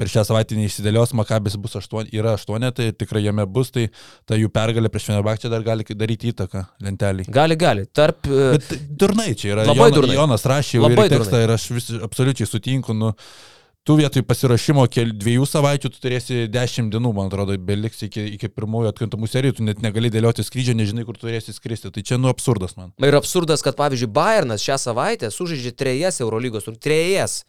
per 0.00 0.08
šią 0.10 0.24
savaitę 0.26 0.56
neišsidėlios, 0.58 1.12
Makabis 1.14 1.54
bus 1.60 1.76
aštuon, 1.78 2.08
yra 2.16 2.32
aštuonė, 2.38 2.72
tai 2.74 2.88
tikrai 2.96 3.20
jame 3.22 3.44
bus, 3.46 3.68
tai 3.70 3.84
ta 4.26 4.34
jų 4.40 4.48
pergalė 4.50 4.88
prieš 4.90 5.10
Fenerbakčio 5.12 5.52
dar 5.52 5.62
gali 5.62 5.84
daryti 5.92 6.32
įtaką 6.32 6.64
lentelį. 6.82 7.28
Gali, 7.36 7.56
gali. 7.60 7.84
Tarp... 7.94 8.24
e, 8.26 8.48
Bet 8.56 8.72
durnai 9.04 9.34
čia 9.38 9.52
yra. 9.58 9.68
Labai 9.68 9.90
Jona- 9.92 9.98
durnai. 10.00 10.16
Jonas 10.18 10.48
rašė 10.50 10.80
Labai 10.82 11.04
ir 11.06 11.14
tekstą 11.18 11.36
durnai. 11.36 11.44
ir 11.46 11.54
aš 11.58 11.68
vis, 11.76 11.90
absoliučiai 12.08 12.48
sutinku. 12.50 12.96
Nu, 12.96 13.12
tu 13.84 13.94
vietoj 14.00 14.22
pasirašymo 14.24 14.86
kel, 14.88 15.10
dviejų 15.20 15.44
savaičių 15.48 15.90
tu 15.92 15.98
turėsi 16.00 16.46
dešimt 16.48 16.88
dienų, 16.94 17.10
man 17.16 17.28
atrodo, 17.28 17.52
beliks 17.60 18.00
iki, 18.06 18.22
iki 18.38 18.48
pirmųjų 18.48 18.88
atkrintamų 18.94 19.28
serijų, 19.28 19.58
tu 19.58 19.66
net 19.66 19.82
negali 19.84 20.08
dėlioti 20.12 20.44
skrydžio, 20.46 20.72
nežinai, 20.78 21.04
kur 21.04 21.18
turėsi 21.20 21.52
skristi. 21.52 21.90
Tai 21.92 22.04
čia 22.06 22.16
nu 22.16 22.30
absurdas 22.32 22.78
man. 22.78 22.94
Ir 23.04 23.16
absurdas, 23.18 23.60
kad 23.64 23.76
pavyzdžiui 23.76 24.08
Bayernas 24.16 24.64
šią 24.64 24.78
savaitę 24.80 25.28
sužaidžia 25.34 25.74
trejas 25.76 26.20
Eurolygos, 26.24 26.64
trejas 26.80 27.42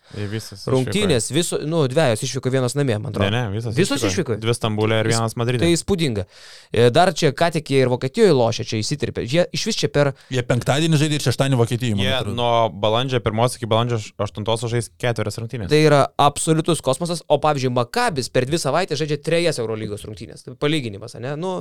rungtynės, 0.68 1.30
viso, 1.32 1.62
nu, 1.64 1.86
dviejos 1.92 2.26
išvyko 2.28 2.52
vienas 2.52 2.76
namie, 2.76 2.98
man 3.00 3.14
Ne, 3.14 3.16
atrodo. 3.16 3.32
ne, 3.32 3.44
visas. 3.56 3.76
Visos 3.78 4.04
išvyko? 4.04 4.36
Dvi 4.44 4.56
Stambulė 4.58 5.00
ir 5.06 5.12
vienas 5.14 5.38
Madride. 5.40 5.64
Tai 5.64 5.72
įspūdinga. 5.72 6.28
E, 6.76 6.90
Dar 6.92 7.14
čia, 7.16 7.32
ką 7.32 7.52
tik 7.56 7.72
jie 7.72 7.82
ir 7.86 7.92
Vokietijoje 7.92 8.36
lošia, 8.36 8.68
čia 8.68 8.82
įsitirpė. 8.84 9.24
Jie 9.24 9.48
iš 9.56 9.66
vis 9.72 9.80
čia 9.80 9.88
per... 9.88 10.12
Jie 10.34 10.44
penktadienį 10.44 11.00
žaidė 11.00 11.20
ir 11.22 11.26
šeštadienį 11.30 11.60
Vokietijoje. 11.64 11.96
man 11.96 12.06
Jie 12.06 12.36
nuo 12.36 12.52
balandžio 12.70 13.24
pirmos 13.24 13.56
iki 13.56 13.70
balandžio 13.72 14.02
aštuntos 14.20 14.68
žais 14.72 14.92
ketverias 15.00 15.40
rungtynės. 15.40 15.72
Tai 15.72 15.80
yra 15.80 16.04
absoliutus 16.26 16.82
kosmosas, 16.86 17.24
o 17.30 17.38
pavyzdžiui, 17.42 17.74
Makabis 17.76 18.32
per 18.34 18.48
dvi 18.50 18.60
savaitės 18.62 19.02
žaidžia 19.02 19.22
trejas 19.26 19.62
Eurolygos 19.62 20.06
rungtynės. 20.08 20.46
Tai 20.46 20.56
palyginimas, 20.60 21.18
ne? 21.22 21.36
Nu, 21.40 21.58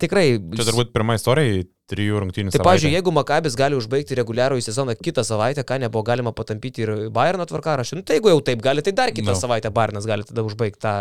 tikrai. 0.00 0.26
Čia 0.56 0.66
turbūt 0.68 0.92
pirma 0.94 1.16
istorija 1.18 1.64
trijų 1.92 2.20
rungtynių. 2.22 2.52
Tai, 2.54 2.60
pavyzdžiui, 2.64 2.92
jeigu 2.94 3.12
Makabis 3.12 3.56
gali 3.58 3.76
užbaigti 3.76 4.16
reguliarųjį 4.16 4.64
sezoną 4.64 4.94
kitą 4.96 5.24
savaitę, 5.26 5.64
ką 5.66 5.76
nebuvo 5.82 6.04
galima 6.06 6.32
patampyti 6.32 6.84
ir 6.84 6.92
Bayerno 7.12 7.44
tvarkaraštį, 7.48 7.98
nu, 7.98 8.04
tai 8.06 8.16
jeigu 8.16 8.30
jau 8.32 8.38
taip 8.46 8.62
gali, 8.64 8.84
tai 8.86 8.94
dar 8.96 9.12
kitą 9.12 9.32
No. 9.32 9.34
no. 9.36 9.40
savaitę 9.42 9.72
Bayernas 9.74 10.06
gali 10.08 10.24
tada 10.28 10.44
užbaigti 10.46 10.80
tą 10.80 10.94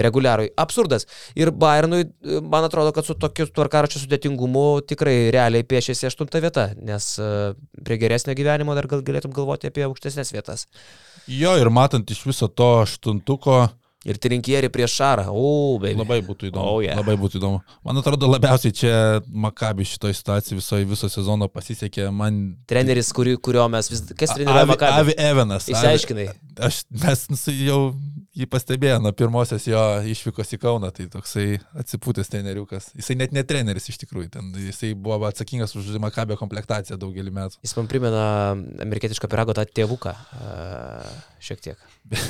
reguliarųjį. 0.00 0.52
Absurdas. 0.60 1.06
Ir 1.36 1.50
Bayernui, 1.52 2.06
man 2.40 2.64
atrodo, 2.64 2.94
kad 2.96 3.08
su 3.08 3.18
tokiu 3.20 3.48
tvarkaraščio 3.50 4.04
sudėtingumu 4.06 4.64
tikrai 4.88 5.16
realiai 5.34 5.66
piešiasi 5.66 6.08
aštunta 6.08 6.40
vieta, 6.40 6.70
nes 6.78 7.12
e, 7.20 7.30
prie 7.84 8.00
geresnio 8.00 8.36
gyvenimo 8.38 8.78
dar 8.78 8.88
gal 8.90 9.04
galėtum 9.04 9.34
galvoti 9.36 9.68
apie 9.68 9.84
aukštesnės 9.88 10.32
vietas. 10.32 10.68
Jo, 11.30 11.58
ir 11.60 11.68
matant 11.74 12.08
iš 12.10 12.24
viso 12.30 12.48
to 12.48 12.70
aštuntuko, 12.86 13.66
Ir 14.08 14.16
trinkieri 14.16 14.70
prieš 14.72 14.94
Šarą. 14.96 15.26
O, 15.28 15.76
beje. 15.80 15.98
labai 16.00 16.22
būtų 16.24 16.48
įdomu. 16.48 16.64
Oh, 16.64 16.78
yeah. 16.80 16.96
Labai 16.96 17.18
būtų 17.20 17.36
įdomu. 17.36 17.58
Man 17.84 18.00
atrodo, 18.00 18.30
labiausiai 18.32 18.72
čia 18.72 18.92
Makabi 19.28 19.84
šitoje 19.84 20.16
situacijoje 20.16 20.56
viso, 20.56 20.78
viso 20.88 21.10
sezono 21.12 21.50
pasisekė. 21.52 22.06
Man 22.08 22.38
Treneris, 22.70 23.12
kuri, 23.12 23.36
kurio 23.36 23.66
mes 23.68 23.92
vis... 23.92 24.06
Kas 24.16 24.32
treniruoja 24.32 24.64
Avi, 24.64 24.72
Makabį? 24.72 25.02
Avi 25.04 25.16
Evanas. 25.20 25.68
Išsiaiškinai. 25.68 26.26
Aš, 26.70 26.80
mes 27.02 27.26
su- 27.42 27.52
jau 27.60 27.82
jį 28.40 28.46
pastebėjome 28.48 29.04
nuo 29.04 29.12
pirmosios 29.16 29.68
jo 29.68 29.80
išvykos 30.08 30.54
į 30.56 30.60
Kauną, 30.62 30.90
tai 30.96 31.04
toksai 31.12 31.46
atsipūtęs 31.82 32.32
treneriukas. 32.32 32.90
Jisai 32.96 33.18
net 33.20 33.34
ne 33.36 33.44
treneris 33.44 33.90
iš 33.92 34.00
tikrųjų, 34.04 34.30
ten, 34.36 34.48
jisai 34.64 34.94
buvo 34.94 35.28
atsakingas 35.28 35.76
už 35.76 35.92
Makabio 36.00 36.38
komplektaciją 36.40 36.96
daugelį 37.00 37.34
metų. 37.36 37.60
Jis 37.66 37.76
man 37.76 37.90
primena 37.90 38.24
amerikietišką 38.86 39.28
pirago 39.28 39.56
tą 39.56 39.66
tėvuką. 39.68 40.14
Šiek 41.44 41.64
tiek. 41.68 41.88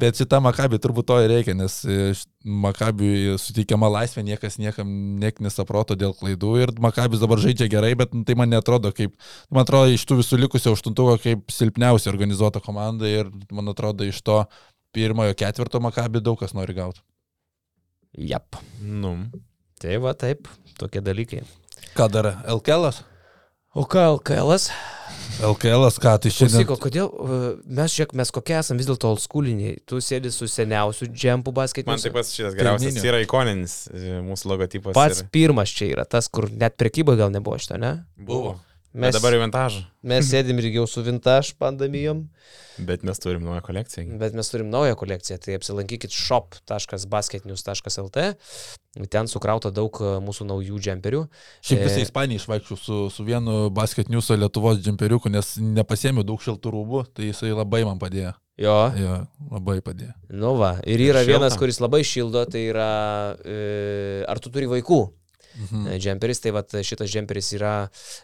Bet 0.00 0.18
šitą 0.20 0.38
Makabį 0.50 0.80
turbūt 0.82 1.08
to 1.08 1.18
ir 1.22 1.30
reikia, 1.32 1.54
nes 1.56 1.80
e, 1.86 2.12
Makabiui 2.44 3.36
suteikiama 3.40 3.90
laisvė, 3.94 4.24
niekas 4.26 4.58
niekam 4.60 4.88
neknisa 5.22 5.64
proto 5.68 5.96
dėl 5.98 6.14
klaidų 6.18 6.52
ir 6.64 6.72
Makabis 6.82 7.22
dabar 7.22 7.40
žaidžia 7.42 7.70
gerai, 7.72 7.92
bet 7.98 8.14
nu, 8.16 8.24
tai 8.28 8.36
man 8.38 8.50
netrodo 8.52 8.92
kaip, 8.96 9.14
man 9.52 9.64
atrodo, 9.64 9.92
iš 9.94 10.04
tų 10.08 10.20
visų 10.22 10.40
likusių 10.44 10.74
aštuntuko 10.76 11.16
kaip 11.22 11.54
silpniausia 11.54 12.10
organizuota 12.12 12.62
komanda 12.64 13.08
ir 13.08 13.30
man 13.54 13.72
atrodo, 13.72 14.08
iš 14.08 14.20
to 14.26 14.42
pirmojo 14.96 15.36
ketvirto 15.38 15.80
Makabį 15.82 16.24
daug 16.26 16.40
kas 16.40 16.56
nori 16.56 16.76
gauti. 16.76 17.02
Jap. 18.18 18.58
Nu. 18.82 19.14
Tai 19.80 20.00
va 20.02 20.12
taip, 20.18 20.48
tokie 20.76 21.00
dalykai. 21.00 21.44
Ką 21.96 22.10
dar 22.12 22.34
LKL? 22.44 22.90
O 23.72 23.86
ką 23.88 24.08
LKL? 24.18 24.58
LKL, 25.40 25.86
ką 26.02 26.12
tai 26.20 26.30
šiandien? 26.34 26.66
Klausyk, 26.68 26.82
kodėl 26.84 27.08
uh, 27.08 27.44
mes, 27.64 27.92
žiūrėk, 27.94 28.12
mes 28.20 28.32
kokie 28.34 28.56
esame 28.58 28.82
vis 28.82 28.88
dėlto 28.90 29.10
oldschooliniai. 29.14 29.78
Tu 29.88 30.00
sėdi 30.04 30.32
su 30.34 30.48
seniausiu 30.50 31.08
džempų 31.08 31.54
basketiniu. 31.56 31.92
Man 31.94 32.02
taip 32.02 32.16
pat 32.18 32.28
šitas 32.28 32.56
geriausias 32.58 32.92
Pirminiu. 32.92 33.08
yra 33.12 33.20
ikoninis 33.24 33.76
e, 33.88 34.18
mūsų 34.26 34.50
logotipas. 34.52 34.96
Pats 34.96 35.22
ir- 35.24 35.30
pirmas 35.32 35.72
čia 35.72 35.88
yra 35.94 36.04
tas, 36.04 36.28
kur 36.28 36.50
net 36.50 36.76
prekyboje 36.80 37.22
gal 37.22 37.32
nebuvo 37.32 37.56
šito, 37.60 37.80
ne? 37.80 37.94
buvo. 38.16 38.58
Mes, 38.92 39.12
Bet 39.12 39.22
dabar 39.22 39.32
jau 39.36 39.40
vintažą. 39.44 39.84
mes 40.02 40.26
sėdim 40.26 40.58
ir 40.58 40.66
jau 40.74 40.82
su 40.90 40.98
vintage 41.06 41.52
pandamijom, 41.62 42.24
Bet 42.80 43.02
mes 43.06 43.18
turim 43.22 43.44
naują 43.44 43.60
kolekciją. 43.62 44.16
bet 44.18 44.34
mes 44.34 44.48
turim 44.50 44.66
naują 44.70 44.96
kolekciją. 44.96 45.38
Tai 45.38 45.54
apsilankykit 45.54 46.10
shop.basketnews.lt. 46.10 48.18
Ten 49.10 49.26
sukrauta 49.30 49.70
daug 49.70 49.94
e, 50.02 50.16
mūsų 50.24 50.44
naujų 50.48 50.78
džemperių. 50.82 51.20
Šiaip 51.62 51.84
visą 51.86 51.98
E, 52.00 52.02
Ispaniją 52.08 52.40
išvaikščiau 52.40 52.76
su, 52.80 52.98
su 53.14 53.24
vienu 53.28 53.68
basketniuso 53.70 54.34
Lietuvos 54.40 54.80
džemperiuku, 54.82 55.28
nes 55.30 55.52
nepasėmiau 55.60 56.24
daug 56.26 56.40
šiltų 56.42 56.70
rūbų, 56.74 57.04
tai 57.14 57.28
jisai 57.30 57.52
labai 57.54 57.84
man 57.86 57.98
padėjo. 58.02 58.32
Jo, 58.60 58.74
Jo, 58.98 59.20
labai 59.52 59.78
padėjo. 59.80 60.12
nu 60.36 60.56
va. 60.58 60.74
Ir 60.84 61.00
yra 61.00 61.22
šilta. 61.22 61.32
vienas, 61.38 61.54
kuris 61.56 61.78
labai 61.80 62.02
šildo, 62.04 62.42
tai 62.50 62.66
yra, 62.72 62.90
e, 63.44 64.24
ar 64.28 64.38
tu 64.42 64.50
turi 64.50 64.66
vaikų? 64.68 64.98
Mhm. 65.72 65.86
e, 65.88 65.98
džemperis, 65.98 66.40
tai 66.40 66.50
vat, 66.56 66.70
šitas 66.84 67.08
džemperis 67.10 67.52
yra 67.58 67.74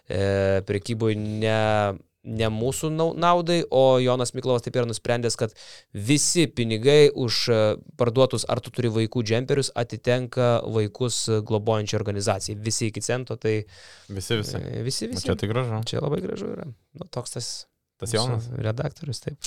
e, 0.08 0.60
prekyboje 0.66 1.16
ne, 1.16 1.98
ne 2.26 2.48
mūsų 2.50 2.88
nau- 2.90 3.12
naudai, 3.14 3.60
o 3.70 3.98
Jonas 4.02 4.32
Miklovas 4.34 4.62
taip 4.64 4.74
yra 4.74 4.86
nusprendęs, 4.88 5.36
kad 5.38 5.52
visi 5.94 6.46
pinigai 6.50 7.10
už 7.14 7.34
e, 7.48 7.58
parduotus 7.96 8.44
ar 8.50 8.58
tu 8.60 8.70
turi 8.74 8.88
vaikų 8.90 9.22
džemperius 9.22 9.70
atitenka 9.78 10.62
vaikus 10.66 11.28
globojančiai 11.46 12.00
organizacijai. 12.00 12.58
Visi 12.58 12.88
iki 12.90 13.00
cento, 13.00 13.36
tai 13.36 13.60
Visi, 14.08 14.36
visi. 14.42 14.56
e, 14.58 14.82
visi, 14.82 15.06
O 15.06 15.14
visi. 15.14 15.26
Čia 15.28 15.36
tai 15.38 15.48
gražu. 15.48 15.78
Čia 15.86 16.02
labai 16.02 16.20
gražu 16.24 16.50
yra. 16.56 16.66
Nu, 16.98 17.06
toks 17.10 17.30
tas, 17.38 17.52
Tas 17.96 18.10
mūsų 18.12 18.58
redaktorius, 18.60 19.22
taip. 19.24 19.38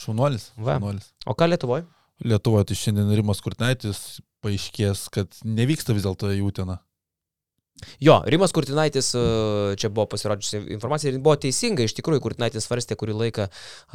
Šaunuolis. 0.00 0.48
Šaunuolis. 0.58 1.12
O 1.26 1.34
ką 1.38 1.46
Lietuvoje? 1.52 1.84
Lietuvoje 2.24 2.64
tai 2.72 2.74
šiandien 2.80 3.12
Rimas 3.14 3.38
Kurtaitis 3.44 4.00
paaiškės, 4.42 5.04
kad 5.12 5.28
nevyksta 5.44 5.94
vis 5.94 6.02
dėlto 6.06 6.32
į 6.34 6.40
Uteną. 6.48 6.78
Jo, 8.00 8.22
Rimas 8.26 8.52
Kurtinaitis, 8.52 9.10
e, 9.14 9.20
čia 9.76 9.88
buvo 9.92 10.06
pasirodžiusi 10.12 10.62
informacija 10.72 11.12
ir 11.12 11.18
buvo 11.20 11.36
teisinga, 11.40 11.84
iš 11.84 11.94
tikrųjų 11.98 12.22
Kurtinaitis 12.24 12.64
svarstė 12.64 12.96
kurį 12.96 13.16
laiką, 13.20 13.48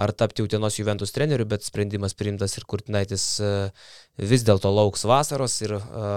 ar 0.03 0.13
tapti 0.13 0.45
Utenos 0.45 0.77
Juventus 0.77 1.13
treneriu, 1.15 1.47
bet 1.49 1.65
sprendimas 1.65 2.13
priimtas 2.17 2.53
ir 2.57 2.67
Kurtinaitis 2.69 3.25
e, 3.41 3.49
vis 4.21 4.45
dėlto 4.45 4.69
lauks 4.73 5.05
vasaros 5.09 5.57
ir, 5.65 5.73
e, 5.81 6.11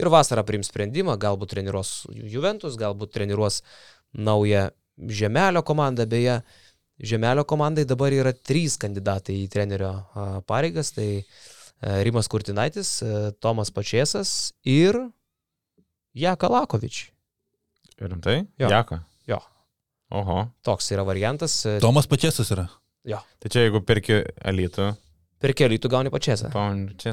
ir 0.00 0.12
vasarą 0.12 0.44
priims 0.44 0.68
sprendimą, 0.72 1.16
galbūt 1.24 1.54
treniruos 1.54 1.94
Juventus, 2.12 2.76
galbūt 2.80 3.16
treniruos 3.16 3.62
naują 4.12 4.68
Žemelio 4.94 5.64
komandą, 5.66 6.04
beje, 6.06 6.38
Žemelio 7.00 7.42
komandai 7.48 7.88
dabar 7.88 8.12
yra 8.14 8.30
trys 8.36 8.76
kandidatai 8.78 9.40
į 9.40 9.48
trenerio 9.50 9.96
pareigas, 10.46 10.92
tai 10.94 11.24
Rimas 12.06 12.28
Kurtinaitis, 12.30 13.00
Tomas 13.42 13.72
Pačiesas 13.74 14.52
ir 14.62 15.00
Jaka 16.14 16.48
Lakovič. 16.50 17.08
Rimtai? 18.00 18.44
Jo. 18.60 18.68
Jaka. 18.70 19.00
Jo. 19.28 19.38
Oho. 20.14 20.44
Toks 20.66 20.90
yra 20.94 21.02
variantas. 21.06 21.54
Tomas 21.82 22.06
Pačiasas 22.10 22.50
yra. 22.54 22.68
Jo. 23.04 23.18
Tai 23.42 23.50
čia 23.52 23.66
jeigu 23.66 23.82
perki 23.84 24.20
elitų, 24.46 24.92
Per 25.44 25.52
kelių 25.52 25.76
tu 25.82 25.90
gauni 25.92 26.08
pačiasą. 26.08 26.48
paun 26.54 26.86
čia. 26.96 27.12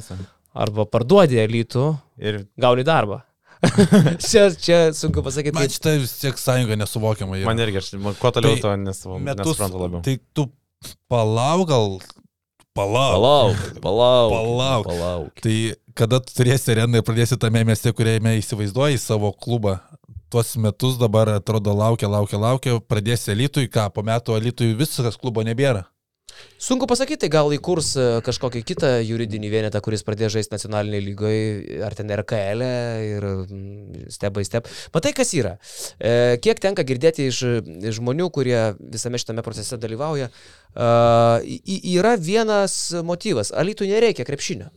Arba 0.55 0.85
parduodi 0.87 1.35
elitų, 1.41 1.97
Ir 2.21 2.45
gauni 2.59 2.83
darbą. 2.87 3.17
čia, 4.29 4.47
čia 4.55 4.77
sunku 4.95 5.21
pasakyti. 5.25 5.53
Man 5.57 5.67
šitą 5.69 5.97
vis 6.01 6.13
tiek 6.21 6.37
sąjunga 6.39 6.77
nesuvokiama. 6.79 7.35
yra. 7.41 7.45
man 7.49 7.59
irgi, 7.59 7.77
aš, 7.81 7.89
man 8.01 8.15
kuo 8.17 8.31
toliau, 8.33 8.55
Tai 8.55 8.61
to 8.63 8.71
nesu, 8.85 9.17
Metus, 9.19 9.41
nesuprantu 9.45 9.81
labiau. 9.83 10.01
tai 10.05 10.15
tu 10.33 10.47
palauk 11.11 11.67
gal. 11.69 11.99
Palauk. 12.73 13.11
Palauk, 13.19 13.59
palauk. 13.83 14.31
Palauk. 14.31 14.85
Palauk. 14.87 15.41
Tai 15.43 15.57
kada 15.95 16.19
tu 16.23 16.33
turėsi 16.35 16.73
areną 16.73 16.99
ir 16.99 17.05
pradėsi 17.07 17.37
tame 17.41 17.63
mieste, 17.67 17.93
kuriame 17.95 18.37
įsivaizduoji 18.39 18.99
savo 19.01 19.31
klubą, 19.33 19.77
tuos 20.31 20.55
metus 20.55 20.99
dabar 21.01 21.35
atrodo 21.37 21.73
laukia, 21.75 22.09
laukia, 22.11 22.39
laukia, 22.39 22.77
pradėsi 22.79 23.33
elitui, 23.35 23.67
ką 23.71 23.89
po 23.93 24.03
metų 24.07 24.37
elitui 24.39 24.73
viskas 24.77 25.19
klubo 25.19 25.43
nebėra. 25.47 25.85
Sunku 26.61 26.85
pasakyti, 26.89 27.27
gal 27.31 27.51
įkurs 27.53 27.89
e, 27.97 28.05
kažkokį 28.25 28.61
kitą 28.65 28.89
juridinį 29.03 29.49
vienetą, 29.51 29.81
kuris 29.83 30.03
pradės 30.05 30.33
žaisti 30.35 30.55
nacionaliniai 30.55 31.03
lygoje, 31.03 31.79
ar 31.85 31.95
ten 31.97 32.11
RKL 32.13 32.63
e 32.65 32.75
ir 33.07 33.27
mm, 33.27 34.05
step 34.13 34.35
by 34.37 34.45
step. 34.47 34.69
Matai, 34.93 35.13
kas 35.17 35.33
yra. 35.37 35.55
E, 35.97 36.37
kiek 36.41 36.61
tenka 36.63 36.85
girdėti 36.87 37.27
iš, 37.31 37.41
žmonių, 37.97 38.29
kurie 38.33 38.59
visame 38.79 39.21
šitame 39.21 39.45
procese 39.45 39.77
dalyvauja, 39.81 40.29
e, 40.29 41.59
yra 41.97 42.15
vienas 42.17 42.77
motyvas. 43.05 43.53
Alytų 43.57 43.89
nereikia 43.91 44.27
krepšinio. 44.27 44.71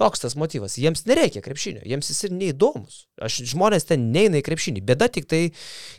Toks 0.00 0.22
tas 0.22 0.36
motyvas. 0.40 0.78
Jiems 0.80 1.04
nereikia 1.08 1.42
krepšinio, 1.44 1.82
jiems 1.84 2.08
jis 2.08 2.24
ir 2.24 2.32
neįdomus. 2.32 3.02
Aš 3.20 3.42
žmonės 3.52 3.84
ten 3.90 4.06
neina 4.14 4.40
į 4.40 4.44
krepšinį. 4.46 4.80
Bėda 4.88 5.10
tik 5.12 5.26
tai 5.28 5.42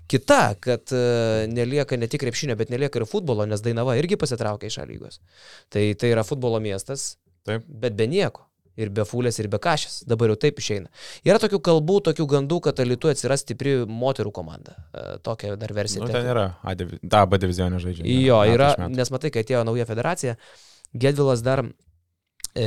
kita, 0.10 0.42
kad 0.64 0.94
uh, 0.96 1.44
nelieka 1.52 2.00
ne 2.02 2.10
tik 2.10 2.24
krepšinio, 2.24 2.58
bet 2.58 2.74
nelieka 2.74 2.98
ir 2.98 3.06
futbolo, 3.10 3.46
nes 3.46 3.62
Dainava 3.62 4.00
irgi 4.02 4.18
pasitraukia 4.18 4.72
iš 4.72 4.80
lygos. 4.90 5.20
Tai 5.70 5.84
tai 6.02 6.16
yra 6.16 6.26
futbolo 6.26 6.58
miestas, 6.64 7.12
Taip. 7.46 7.68
bet 7.68 7.94
be 8.00 8.10
nieko. 8.10 8.48
Ir 8.80 8.90
be 8.96 9.04
fulės, 9.06 9.36
ir 9.42 9.50
be 9.52 9.60
kažės. 9.62 10.00
Dabar 10.08 10.32
jau 10.32 10.38
taip 10.40 10.58
išeina. 10.62 10.88
Yra 11.28 11.42
tokių 11.44 11.60
kalbų, 11.68 11.98
tokių 12.08 12.26
gandų, 12.34 12.62
kad 12.66 12.80
Alitu 12.80 13.12
atsiras 13.12 13.44
stipri 13.44 13.82
moterų 13.84 14.32
komanda. 14.34 14.78
E, 14.96 15.04
Tokia 15.26 15.58
dar 15.60 15.74
versija. 15.76 16.02
Nu, 16.02 16.08
ten 16.10 16.30
yra, 16.32 16.48
ta 17.12 17.26
B 17.28 17.40
divizionė 17.44 17.82
žaidžia. 17.84 18.08
Jo, 18.08 18.40
yra, 18.48 18.72
nes 18.90 19.12
matai, 19.12 19.34
kai 19.36 19.44
atėjo 19.44 19.66
nauja 19.68 19.86
federacija, 19.90 20.38
Gedvilas 20.96 21.44
dar 21.44 21.66
e, 22.56 22.66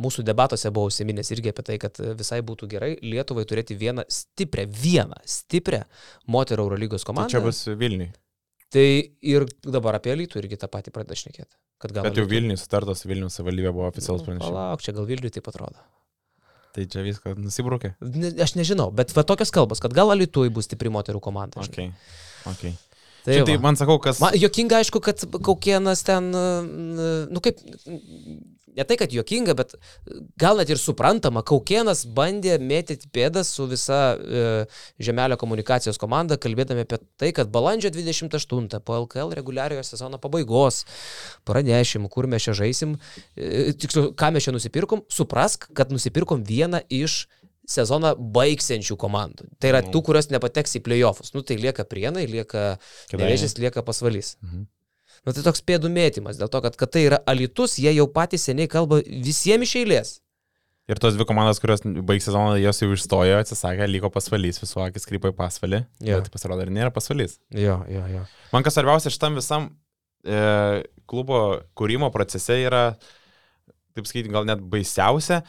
mūsų 0.00 0.24
debatuose 0.26 0.70
buvo 0.74 0.88
užsiminęs 0.90 1.30
irgi 1.36 1.52
apie 1.52 1.62
tai, 1.66 1.78
kad 1.82 1.98
visai 2.18 2.40
būtų 2.46 2.68
gerai 2.72 2.92
Lietuvai 3.02 3.44
turėti 3.48 3.76
vieną 3.78 4.04
stiprią, 4.10 4.66
vieną 4.70 5.20
stiprią 5.24 5.84
moterų 6.28 6.66
Eurolygos 6.68 7.04
Tai 7.04 7.12
komandą. 7.12 7.30
čia 7.36 7.40
bus 7.44 7.64
Vilniui. 7.66 8.10
Tai 8.70 8.86
ir 9.22 9.46
dabar 9.66 9.98
apie 9.98 10.14
Lietuvą 10.16 10.44
irgi 10.44 10.58
tą 10.62 10.68
patį 10.70 10.92
pradeda 10.94 11.14
šnekėti. 11.18 11.54
Bet 11.80 11.94
jau 11.96 12.04
Alytui- 12.04 12.28
Vilniui 12.28 12.58
sutartas, 12.60 13.06
Vilnius 13.08 13.38
savivaldybė 13.38 13.72
buvo 13.72 13.86
oficialus 13.88 14.20
Nu, 14.20 14.26
pranešimas. 14.28 14.50
Palauk, 14.52 14.82
čia 14.84 14.92
gal 14.92 15.06
Vilniui 15.08 15.30
taip 15.32 15.48
atrodo. 15.48 15.80
Tai 16.74 16.84
čia 16.86 17.02
viskas 17.02 17.34
nusibrukė. 17.40 17.94
Ne, 18.04 18.28
aš 18.44 18.52
nežinau, 18.54 18.92
bet 18.94 19.10
va 19.16 19.24
tokios 19.26 19.50
kalbos, 19.50 19.80
kad 19.82 19.90
gal 19.96 20.12
Alitui 20.12 20.50
bus 20.54 20.68
stipri 20.68 20.92
moterų 20.92 21.18
komanda. 21.24 21.62
žinai. 21.66 21.88
Okay. 22.46 22.52
Okay. 22.52 22.76
Tai, 23.24 23.34
Tai, 23.34 23.44
tai 23.44 23.56
va. 23.56 23.62
man 23.62 23.76
sakau, 23.76 23.98
kas... 24.00 24.20
Man 24.22 24.32
jokinga, 24.38 24.78
aišku, 24.80 25.00
kad 25.04 25.18
Kaukienas 25.44 26.00
ten, 26.06 26.30
nu 26.32 27.40
kaip, 27.44 27.58
ne 28.80 28.86
tai, 28.88 28.96
kad 29.00 29.12
jokinga, 29.14 29.54
bet 29.58 29.74
gal 30.40 30.58
net 30.60 30.70
ir 30.72 30.80
suprantama, 30.80 31.42
Kaukienas 31.46 32.02
bandė 32.16 32.56
mėtyti 32.62 33.10
pėdas 33.14 33.52
su 33.54 33.66
visa 33.70 34.00
e, 34.16 34.44
Žemelio 35.02 35.36
komunikacijos 35.40 36.00
komanda, 36.00 36.38
kalbėdami 36.40 36.86
apie 36.86 37.00
tai, 37.20 37.32
kad 37.36 37.52
balandžio 37.52 37.92
28 37.94 38.80
po 38.86 38.96
LKL 39.04 39.34
reguliariojo 39.38 39.84
sezono 39.86 40.20
pabaigos 40.22 40.82
pranešim, 41.48 42.08
kur 42.12 42.28
mes 42.30 42.46
čia 42.48 42.56
žaisim, 42.56 42.96
e, 43.36 43.70
tiksliau, 43.76 44.14
ką 44.16 44.32
mes 44.34 44.48
čia 44.48 44.56
nusipirkom, 44.56 45.04
suprask, 45.12 45.68
kad 45.76 45.92
nusipirkom 45.94 46.42
vieną 46.48 46.82
iš 46.88 47.26
sezoną 47.70 48.16
baigsiančių 48.34 48.96
komandų. 48.98 49.46
Tai 49.62 49.70
yra 49.70 49.80
Nu. 49.84 49.92
tų, 49.94 50.00
kurios 50.08 50.26
nepateks 50.32 50.72
į 50.80 50.82
playoffus. 50.88 51.30
Nu, 51.36 51.42
tai 51.46 51.54
lieka 51.60 51.84
prienai, 51.86 52.24
lieka 52.26 52.80
nevėžys, 53.12 53.54
lieka 53.62 53.84
pasvalys. 53.86 54.36
Mhm. 54.42 54.64
Nu, 55.26 55.34
tai 55.36 55.44
toks 55.44 55.60
pėdų 55.68 55.90
mėtymas, 55.92 56.38
dėl 56.40 56.48
to, 56.52 56.62
kad, 56.64 56.76
kad 56.80 56.92
tai 56.94 57.04
yra 57.10 57.20
alitus, 57.28 57.76
jie 57.82 57.92
jau 57.92 58.06
patys 58.08 58.46
seniai 58.48 58.70
kalba 58.72 59.02
visiems 59.04 59.68
iš 59.68 59.76
eilės. 59.82 60.12
Ir 60.90 60.98
tos 60.98 61.14
dvi 61.14 61.26
komandos, 61.28 61.60
kurios 61.62 61.84
baigs 61.84 62.24
sezoną, 62.26 62.56
jos 62.58 62.80
jau 62.82 62.88
išstojo, 62.96 63.36
atsisakė, 63.38 63.86
liko 63.86 64.08
pasvalys, 64.10 64.58
visų 64.58 64.80
akis 64.88 65.06
krypo 65.06 65.30
į 65.30 65.36
pasvalį. 65.38 65.84
Jo. 66.02 66.18
Bet 66.18 66.32
pasirodo, 66.34 66.64
ir 66.64 66.72
nėra 66.74 66.90
pasvalys. 66.94 67.36
Jo, 67.54 67.76
jo, 67.86 68.02
jo. 68.10 68.24
Man 68.50 68.66
kas 68.66 68.74
svarbiausia 68.74 69.12
šitam 69.14 69.38
visam 69.38 69.68
e, 70.24 70.40
klubo 71.10 71.60
kūrimo 71.78 72.08
procese 72.14 72.56
yra, 72.64 72.82
taip 73.94 74.08
sakyti, 74.10 74.32
gal 74.34 74.48
net 74.48 74.64
baisiausia, 74.72 75.44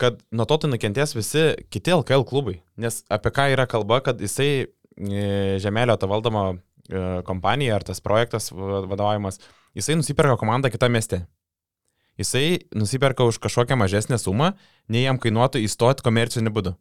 kad 0.00 0.22
nuo 0.32 0.46
to 0.48 0.62
tai 0.62 0.72
nukentės 0.72 1.12
visi 1.18 1.44
kiti 1.72 1.92
LKL 1.92 2.24
klubai. 2.28 2.60
Nes 2.80 3.02
apie 3.12 3.34
ką 3.36 3.50
yra 3.52 3.68
kalba, 3.68 4.00
kad 4.06 4.22
jisai 4.22 4.50
e, 4.64 5.26
Žemelio 5.60 5.98
tą 6.00 6.08
valdomą 6.08 6.46
e, 6.88 7.22
kompaniją 7.26 7.76
ar 7.76 7.84
tas 7.86 8.00
projektas 8.04 8.50
va- 8.52 8.84
vadovaujamas, 8.88 9.40
jisai 9.76 9.98
nusiperka 10.00 10.36
komandą 10.40 10.70
kitame 10.72 10.98
mieste. 10.98 11.26
Jisai 12.16 12.64
nusiperka 12.74 13.26
už 13.28 13.38
kažkokią 13.44 13.76
mažesnę 13.76 14.16
sumą, 14.18 14.54
nei 14.88 15.04
jam 15.04 15.18
kainuotų 15.20 15.60
įstoti 15.66 16.04
komerciniu 16.06 16.52
būdu. 16.54 16.72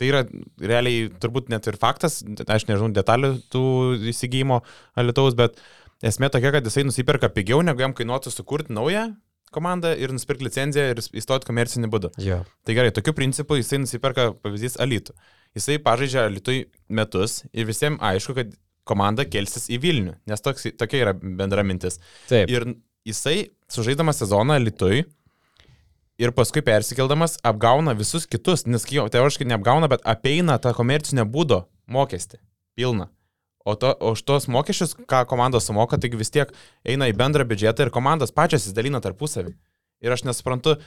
Tai 0.00 0.08
yra 0.08 0.20
realiai 0.60 1.08
turbūt 1.20 1.48
net 1.52 1.66
ir 1.68 1.76
faktas, 1.80 2.20
aš 2.48 2.66
nežinau 2.68 2.92
detalių 2.96 3.34
tų 3.52 3.64
įsigijimo 4.12 4.62
Alitaus, 4.96 5.36
bet 5.36 5.58
esmė 6.04 6.30
tokia, 6.32 6.52
kad 6.56 6.64
jisai 6.68 6.86
nusiperka 6.88 7.28
pigiau, 7.32 7.60
negu 7.64 7.84
jam 7.84 7.92
kainuotų 7.96 8.32
sukurti 8.32 8.72
naują 8.76 9.10
komandą 9.52 9.90
ir 9.98 10.12
nusipirkti 10.14 10.46
licenciją 10.46 10.86
ir 10.92 11.00
įstoti 11.02 11.48
komercinį 11.48 11.90
būdą. 11.90 12.12
jo. 12.22 12.40
Tai 12.64 12.76
gerai, 12.76 12.92
tokiu 12.94 13.12
principu 13.16 13.56
jisai 13.58 13.80
nusiperka 13.82 14.30
pavyzdys 14.44 14.78
Alitų. 14.80 15.16
Jisai 15.58 15.80
pažaidžia 15.82 16.28
Alitui 16.28 16.60
metus 16.88 17.40
ir 17.52 17.66
visiems 17.66 17.98
aišku, 18.00 18.36
kad 18.38 18.52
komanda 18.90 19.26
kelsis 19.28 19.70
į 19.70 19.78
Vilnių, 19.84 20.18
nes 20.30 20.44
toks, 20.44 20.68
tokia 20.80 21.04
yra 21.04 21.14
bendra 21.14 21.64
mintis. 21.66 22.00
Taip. 22.30 22.50
Ir 22.50 22.66
jisai, 23.06 23.50
sužaidamas 23.70 24.20
sezoną 24.22 24.58
Lietuvai 24.60 25.04
ir 26.20 26.34
paskui 26.36 26.62
persikeldamas, 26.64 27.38
apgauna 27.46 27.94
visus 27.96 28.26
kitus, 28.28 28.66
nes 28.68 28.84
teoriškai 28.84 29.48
neapgauna, 29.48 29.88
bet 29.90 30.04
apeina 30.08 30.58
tą 30.60 30.74
komercinio 30.76 31.24
būdo 31.24 31.64
mokestį. 31.90 32.40
Pilną. 32.78 33.08
O, 33.64 33.74
to, 33.76 33.92
o 34.00 34.14
už 34.14 34.22
tos 34.24 34.48
mokesčius, 34.48 34.94
ką 35.08 35.24
komandos 35.28 35.66
sumoka, 35.68 35.98
taigi 36.00 36.18
vis 36.20 36.32
tiek 36.32 36.52
eina 36.88 37.10
į 37.10 37.16
bendrą 37.16 37.44
biudžetą 37.48 37.86
ir 37.86 37.92
komandos 37.92 38.32
pačios 38.32 38.64
įsidalina 38.64 39.02
tarpusavį. 39.04 39.52
Ir 40.00 40.14
aš 40.14 40.24
nesuprantu, 40.24 40.78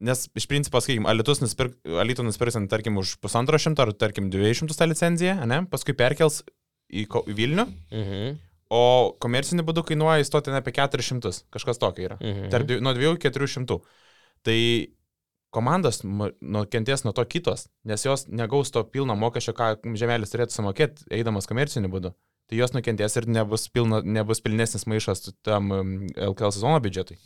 nes 0.00 0.24
iš 0.38 0.46
principo, 0.48 0.80
sakykime, 0.80 1.08
Alitus 1.10 1.42
nusipirk, 1.42 1.76
Alitų 1.84 2.24
nusipirks, 2.24 2.56
tarkim, 2.72 2.96
už 3.00 3.18
pusantro 3.20 3.60
šimto 3.60 3.84
ar, 3.84 3.92
tarkim, 3.92 4.30
dviejų 4.32 4.62
šimtų 4.62 4.78
tą 4.78 4.88
licenciją, 4.88 5.36
ne? 5.48 5.60
paskui 5.68 5.96
perkels 5.96 6.40
į, 6.90 7.06
Vilnių, 7.26 7.66
Mhm. 7.92 8.38
o 8.70 9.16
komerciniu 9.20 9.64
būdu 9.64 9.84
kainuoja 9.84 10.22
įstoti 10.24 10.52
apie 10.54 10.72
400, 10.72 11.44
kažkas 11.50 11.78
tokio 11.78 12.04
yra. 12.08 12.18
Mhm. 12.20 12.50
Tarp, 12.50 12.68
nuo 12.80 12.94
2 12.94 13.14
iki 13.16 13.30
400. 13.30 13.80
Tai 14.42 14.88
komandos 15.50 16.04
ma- 16.04 16.30
nukentės 16.42 17.04
nuo 17.04 17.12
to 17.12 17.24
kitos, 17.24 17.68
nes 17.84 18.02
jos 18.04 18.26
negaus 18.28 18.70
to 18.70 18.84
pilno 18.84 19.16
mokesčio, 19.16 19.52
ką 19.54 19.76
žemelis 19.96 20.30
turėtų 20.34 20.52
sumokėti, 20.52 21.04
eidamas 21.10 21.46
komerciniu 21.46 21.88
būdu. 21.88 22.12
Tai 22.48 22.56
jos 22.56 22.72
nukentės 22.72 23.16
ir 23.16 23.26
nebus, 23.26 23.68
pilna, 23.68 24.02
nebus 24.02 24.40
pilnesnis 24.40 24.84
maišas 24.86 25.32
tam 25.42 25.68
LKL 26.16 26.52
sezono 26.52 26.80
biudžetui. 26.80 27.16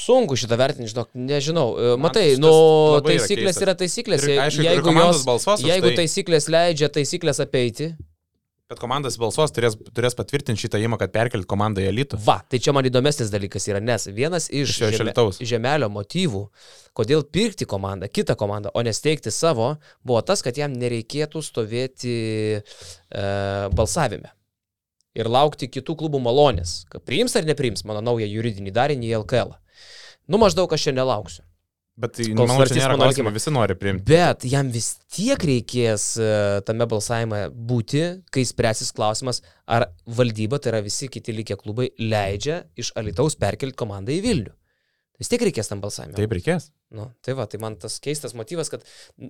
Sunku 0.00 0.38
šitą 0.40 0.56
vertinti, 0.60 0.90
žinok, 0.92 1.10
nežinau. 1.14 1.66
E, 1.76 1.90
Man 1.94 2.08
Matai, 2.08 2.28
šitas 2.32 2.44
nu, 2.44 2.52
yra 2.96 3.02
taisyklės 3.08 3.50
keistas. 3.50 3.64
yra 3.66 3.74
taisyklės. 3.82 4.28
Ir, 4.28 4.44
aišku, 4.46 4.68
jeigu, 4.68 4.94
jos, 4.96 5.24
balsuos 5.28 5.64
jeigu 5.66 5.90
tai. 5.90 5.98
taisyklės 6.02 6.48
leidžia 6.52 6.88
taisyklės 6.94 7.42
apeiti, 7.44 7.92
Bet 8.70 8.78
komandas 8.78 9.16
balsuos 9.18 9.50
turės, 9.50 9.74
turės 9.90 10.14
patvirtinti 10.14 10.62
šitą 10.62 10.78
įmą, 10.78 10.94
kad 11.00 11.10
perkelti 11.10 11.48
komandą 11.50 11.82
į 11.82 11.88
elitų. 11.90 12.20
va, 12.22 12.36
tai 12.46 12.60
čia 12.62 12.70
man 12.70 12.86
įdomesnis 12.86 13.32
dalykas 13.32 13.64
yra, 13.66 13.80
nes 13.82 14.04
vienas 14.14 14.46
iš 14.46 14.76
Iš 14.86 15.00
žeme, 15.00 15.14
žemelio 15.42 15.88
motyvų, 15.90 16.44
kodėl 16.94 17.24
pirkti 17.26 17.66
komandą, 17.66 18.06
kitą 18.06 18.36
komandą, 18.38 18.70
o 18.70 18.84
nesteigti 18.86 19.32
savo, 19.34 19.72
buvo 20.06 20.22
tas, 20.22 20.44
kad 20.46 20.54
jam 20.54 20.76
nereikėtų 20.78 21.42
stovėti 21.42 22.14
e, 22.62 22.62
balsavime. 23.74 24.30
Ir 25.18 25.26
laukti 25.26 25.66
kitų 25.66 25.96
klubų 26.04 26.22
malonės, 26.22 26.84
kad 26.94 27.02
priims 27.02 27.34
ar 27.34 27.50
nepriims 27.50 27.82
mano 27.82 28.04
naują 28.06 28.30
juridinį 28.30 28.70
darinį 28.70 29.10
į 29.10 29.16
LKL. 29.24 29.56
Nu, 30.30 30.38
maždaug 30.38 30.70
aš 30.72 30.88
čia 30.88 30.94
nelauksiu. 30.96 31.44
Bet 32.00 32.14
tai, 32.16 32.30
Kol 32.32 32.46
manau, 32.46 32.62
svarstys 32.62 32.84
mano 32.86 32.96
klausimo, 32.96 33.28
likimą. 33.28 33.32
visi 33.36 33.52
nori 33.52 33.74
priimti. 33.76 34.04
Bet 34.08 34.44
jam 34.48 34.70
vis 34.72 34.92
tiek 35.12 35.42
reikės 35.44 36.04
e, 36.16 36.28
tame 36.64 36.86
balsavime 36.88 37.40
būti, 37.52 38.04
kai 38.32 38.44
spręsis 38.48 38.94
klausimas, 38.96 39.42
ar 39.68 39.90
valdyba, 40.08 40.60
tai 40.62 40.72
yra 40.72 40.80
visi 40.86 41.10
kiti 41.12 41.34
likę 41.36 41.58
klubai, 41.60 41.90
leidžia 42.00 42.62
iš 42.80 42.94
Alitaus 43.00 43.36
perkelti 43.40 43.76
komandą 43.82 44.14
į 44.16 44.22
Vilnių. 44.24 44.54
Vis 45.20 45.28
tiek 45.28 45.42
reikės 45.44 45.68
tam 45.68 45.82
balsavimui. 45.82 46.16
Taip 46.16 46.32
reikės. 46.38 46.70
Nu, 46.96 47.10
tai 47.20 47.34
va, 47.36 47.44
tai 47.50 47.60
man 47.60 47.76
tas 47.82 47.98
keistas 48.00 48.32
motyvas, 48.38 48.72
kad 48.72 48.86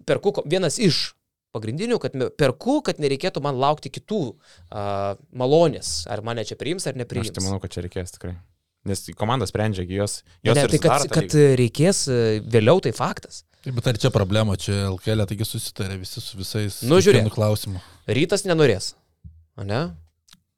perku, 0.07 0.37
vienas 0.47 0.79
iš 0.79 1.09
pagrindinių, 1.51 1.99
kad 1.99 2.15
perku, 2.39 2.79
kad 2.87 3.03
nereikėtų 3.03 3.43
man 3.43 3.59
laukti 3.59 3.91
kitų 3.91 4.21
uh, 4.31 5.19
malonės, 5.35 6.05
ar 6.07 6.23
mane 6.23 6.47
čia 6.47 6.55
priims 6.61 6.87
ar 6.87 6.95
nepriims. 7.01 7.33
Aš 7.33 7.41
tai 7.41 7.47
manau, 7.49 7.59
kad 7.65 7.75
čia 7.75 7.83
reikės 7.83 8.15
tikrai. 8.15 8.37
Nes 8.89 9.03
komanda 9.19 9.45
sprendžia, 9.49 9.85
jos, 9.93 10.23
Ne, 10.41 10.51
jos 10.51 10.57
ne, 10.57 10.63
ir 10.65 10.73
tai 10.73 10.79
kad, 10.81 11.05
kad 11.13 11.35
reikės 11.61 12.07
e, 12.09 12.19
vėliau, 12.49 12.81
tai 12.81 12.95
faktas. 12.97 13.43
Taip, 13.61 13.75
bet 13.77 13.91
ar 13.91 13.99
čia 14.01 14.09
problema, 14.15 14.55
čia 14.57 14.87
LKL, 14.89 15.27
taigi 15.29 15.45
susitarė 15.45 15.99
visi 16.01 16.23
su 16.25 16.39
visais. 16.39 16.79
Nu, 16.89 16.97
žiūrėk. 17.05 17.29
klausimu. 17.35 17.83
Rytas 18.09 18.47
nenorės. 18.49 18.95
O 19.61 19.67
ne? 19.69 19.83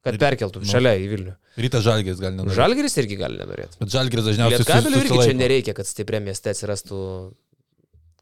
Kad 0.03 0.15
perkeltų 0.19 0.63
nu. 0.63 0.67
šalia 0.71 0.95
į 0.99 1.09
Vilnių. 1.11 1.33
Rytas 1.63 1.83
Žalgiris 1.85 2.19
gali 2.23 2.35
nenorėti. 2.37 2.57
Žalgeris 2.57 2.95
irgi 3.03 3.17
gali 3.19 3.37
nenorėti. 3.39 3.77
Bet 3.79 3.91
Žalgiris 3.93 4.25
dažniausiai 4.29 4.61
Lietkabelių 4.63 5.01
irgi 5.03 5.19
čia 5.19 5.35
nereikia, 5.37 5.75
kad 5.77 5.87
stipriam 5.87 6.23
mieste 6.27 6.51
atsirastų 6.51 6.97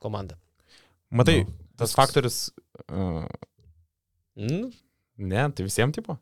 komanda. 0.01 0.37
Matai, 1.13 1.43
Nu, 1.45 1.53
tas 1.77 1.93
faktorius. 1.97 2.49
Uh, 2.89 3.25
Mm? 4.37 4.69
ne, 5.17 5.41
tai 5.51 5.65
visiems 5.65 5.93
tipo. 5.95 6.15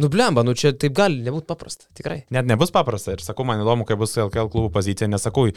Nu, 0.00 0.08
blemba, 0.08 0.40
nu 0.40 0.54
čia 0.56 0.70
taip 0.72 0.94
gali 0.96 1.20
nebūti 1.20 1.44
paprasta, 1.50 1.84
tikrai. 1.96 2.22
Net 2.32 2.46
nebus 2.48 2.70
paprasta. 2.72 3.12
Ir 3.12 3.20
sakau, 3.20 3.44
man 3.44 3.60
įdomu, 3.60 3.84
kaip 3.88 4.00
bus 4.00 4.16
LKL 4.16 4.48
klubų 4.52 4.70
pozicija. 4.72 5.08
Nesakau, 5.12 5.50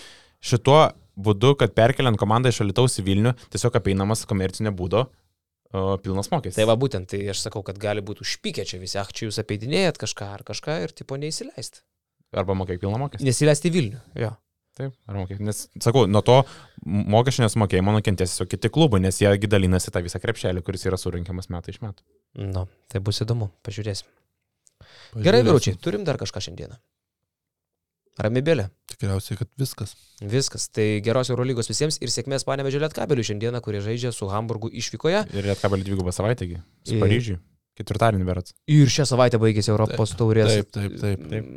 šituo 0.43 0.79
būdu, 1.15 1.53
kad 1.61 1.71
perkeliant 1.77 2.19
komandą 2.19 2.51
iš 2.51 2.59
Alitaus 2.65 2.99
į 2.99 3.05
Vilnių, 3.07 3.31
tiesiog 3.53 3.77
apeinamas 3.79 4.25
komercinio 4.27 4.73
būdo 4.75 5.05
uh, 5.05 5.95
pilnas 6.03 6.27
mokestis. 6.33 6.57
Tai 6.59 6.67
va 6.67 6.75
būtent, 6.79 7.07
tai 7.13 7.21
aš 7.31 7.45
sakau, 7.47 7.63
kad 7.63 7.79
gali 7.79 8.03
būti 8.03 8.25
užpykę 8.25 8.67
čia 8.67 8.81
visi, 8.81 8.99
ach, 8.99 9.13
čia 9.15 9.29
jūs 9.29 9.39
apeidinėjat 9.39 10.01
kažką 10.03 10.27
ar 10.35 10.43
kažką 10.47 10.81
ir 10.83 10.95
tipo 10.99 11.15
neįsileisti. 11.21 11.85
Arba 12.35 12.57
mokėk 12.59 12.83
pilną 12.83 12.99
mokestį. 13.05 13.29
Nesileisti 13.29 13.71
į 13.71 13.77
Vilnių. 13.77 14.01
Jo. 14.25 14.35
Taip, 14.75 14.91
ar 15.07 15.15
mokėk. 15.15 15.39
Nes, 15.39 15.61
sakau, 15.79 16.03
nuo 16.11 16.19
to 16.27 16.41
mokesčio 16.83 17.45
nesmokėjimo 17.45 17.93
nukentės 17.95 18.33
tiesiog 18.33 18.49
kiti 18.51 18.67
klubai, 18.75 18.99
nes 19.05 19.21
jiegi 19.21 19.47
dalinasi 19.47 19.93
tą 19.95 20.01
visą 20.03 20.19
krepšelį, 20.19 20.65
kuris 20.67 20.83
yra 20.89 20.99
surinkiamas 20.99 21.47
metai 21.47 21.71
iš 21.71 21.79
metų. 21.85 22.03
Nu, 22.43 22.65
tai 22.91 22.99
bus 22.99 23.23
įdomu, 23.23 23.53
pažiūrėsim. 23.63 24.11
Gerai, 25.15 25.41
vyručiai, 25.47 25.77
turim 25.81 26.03
dar 26.07 26.17
kažką 26.21 26.41
šiandieną. 26.47 26.77
Ramybėlė. 28.15 28.69
Tikriausiai, 28.87 29.35
kad 29.41 29.49
viskas. 29.59 29.91
Viskas. 30.23 30.69
Tai 30.71 30.85
geros 31.03 31.31
Eurolygos 31.33 31.67
visiems 31.67 31.97
ir 31.99 32.11
sėkmės 32.13 32.45
panevežė 32.47 32.79
Lietkabelių 32.85 33.25
šiandieną, 33.27 33.59
kurie 33.63 33.81
žaidžia 33.83 34.13
su 34.15 34.29
Hamburgu 34.31 34.69
išvykoje. 34.71 35.25
Ir 35.35 35.49
Lietkabelį 35.51 35.87
dvigubą 35.89 36.13
savaitę, 36.15 36.47
su 36.87 36.95
Ir- 36.95 37.03
Paryžiui. 37.03 37.41
Ketvirtadienį 37.75 38.23
berats. 38.23 38.53
Ir 38.71 38.87
šią 38.87 39.03
savaitę 39.09 39.35
baigėsi 39.41 39.67
Europos 39.73 40.13
taurės. 40.15 40.47
Taip, 40.47 40.69
taip, 40.71 40.93
taip. 41.01 41.23
taip. 41.27 41.47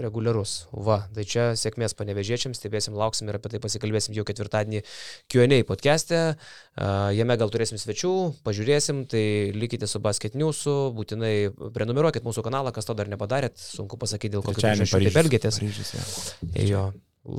Reguliarus. 0.00 0.52
Va, 0.72 1.02
tai 1.12 1.26
čia 1.28 1.50
sėkmės 1.60 1.92
panevežėčiams, 1.98 2.56
stebėsim, 2.56 2.94
lauksim 2.96 3.28
ir 3.28 3.36
apie 3.36 3.50
tai 3.52 3.60
pasikalbėsim 3.60 4.14
jau 4.16 4.24
ketvirtadienį 4.28 4.80
Q&A 5.28 5.58
podcast'e. 5.68 6.20
Uh, 6.78 7.10
jame 7.12 7.36
gal 7.36 7.52
turėsim 7.52 7.76
svečių, 7.80 8.12
pažiūrėsim, 8.48 9.02
tai 9.12 9.22
likite 9.52 9.84
su 9.90 10.00
Basket 10.00 10.38
News'u, 10.40 10.76
būtinai 10.96 11.34
prenumeruokit 11.76 12.24
mūsų 12.24 12.46
kanalą, 12.46 12.72
kas 12.72 12.88
to 12.88 12.96
dar 12.96 13.10
nepadarėt, 13.12 13.60
sunku 13.60 13.98
pasakyti, 14.00 14.38
dėl 14.38 14.46
Trečiadienį 14.46 14.86
priežasčių 14.88 15.10
taip 15.10 15.20
elgėtės. 15.24 15.58
Paryžius, 15.60 15.90
jo. 15.98 16.64
Jo, 16.70 16.84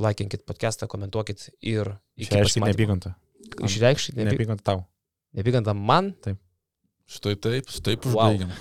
laikinkit 0.06 0.46
podcast'ą, 0.46 0.86
komentuokit 0.92 1.48
ir 1.66 1.96
pasimatymo. 2.20 2.70
neapykantą. 2.70 3.16
Išreikškit 3.66 4.20
neapy- 4.20 4.36
Neapykantą 4.38 4.64
tau. 4.70 4.86
neapykantą 5.34 5.74
man. 5.74 6.14
Štai 6.22 6.36
taip, 7.42 7.70
štai 7.74 7.96
taip 7.96 8.06
Wow. 8.06 8.30
užbaigiam. 8.30 8.52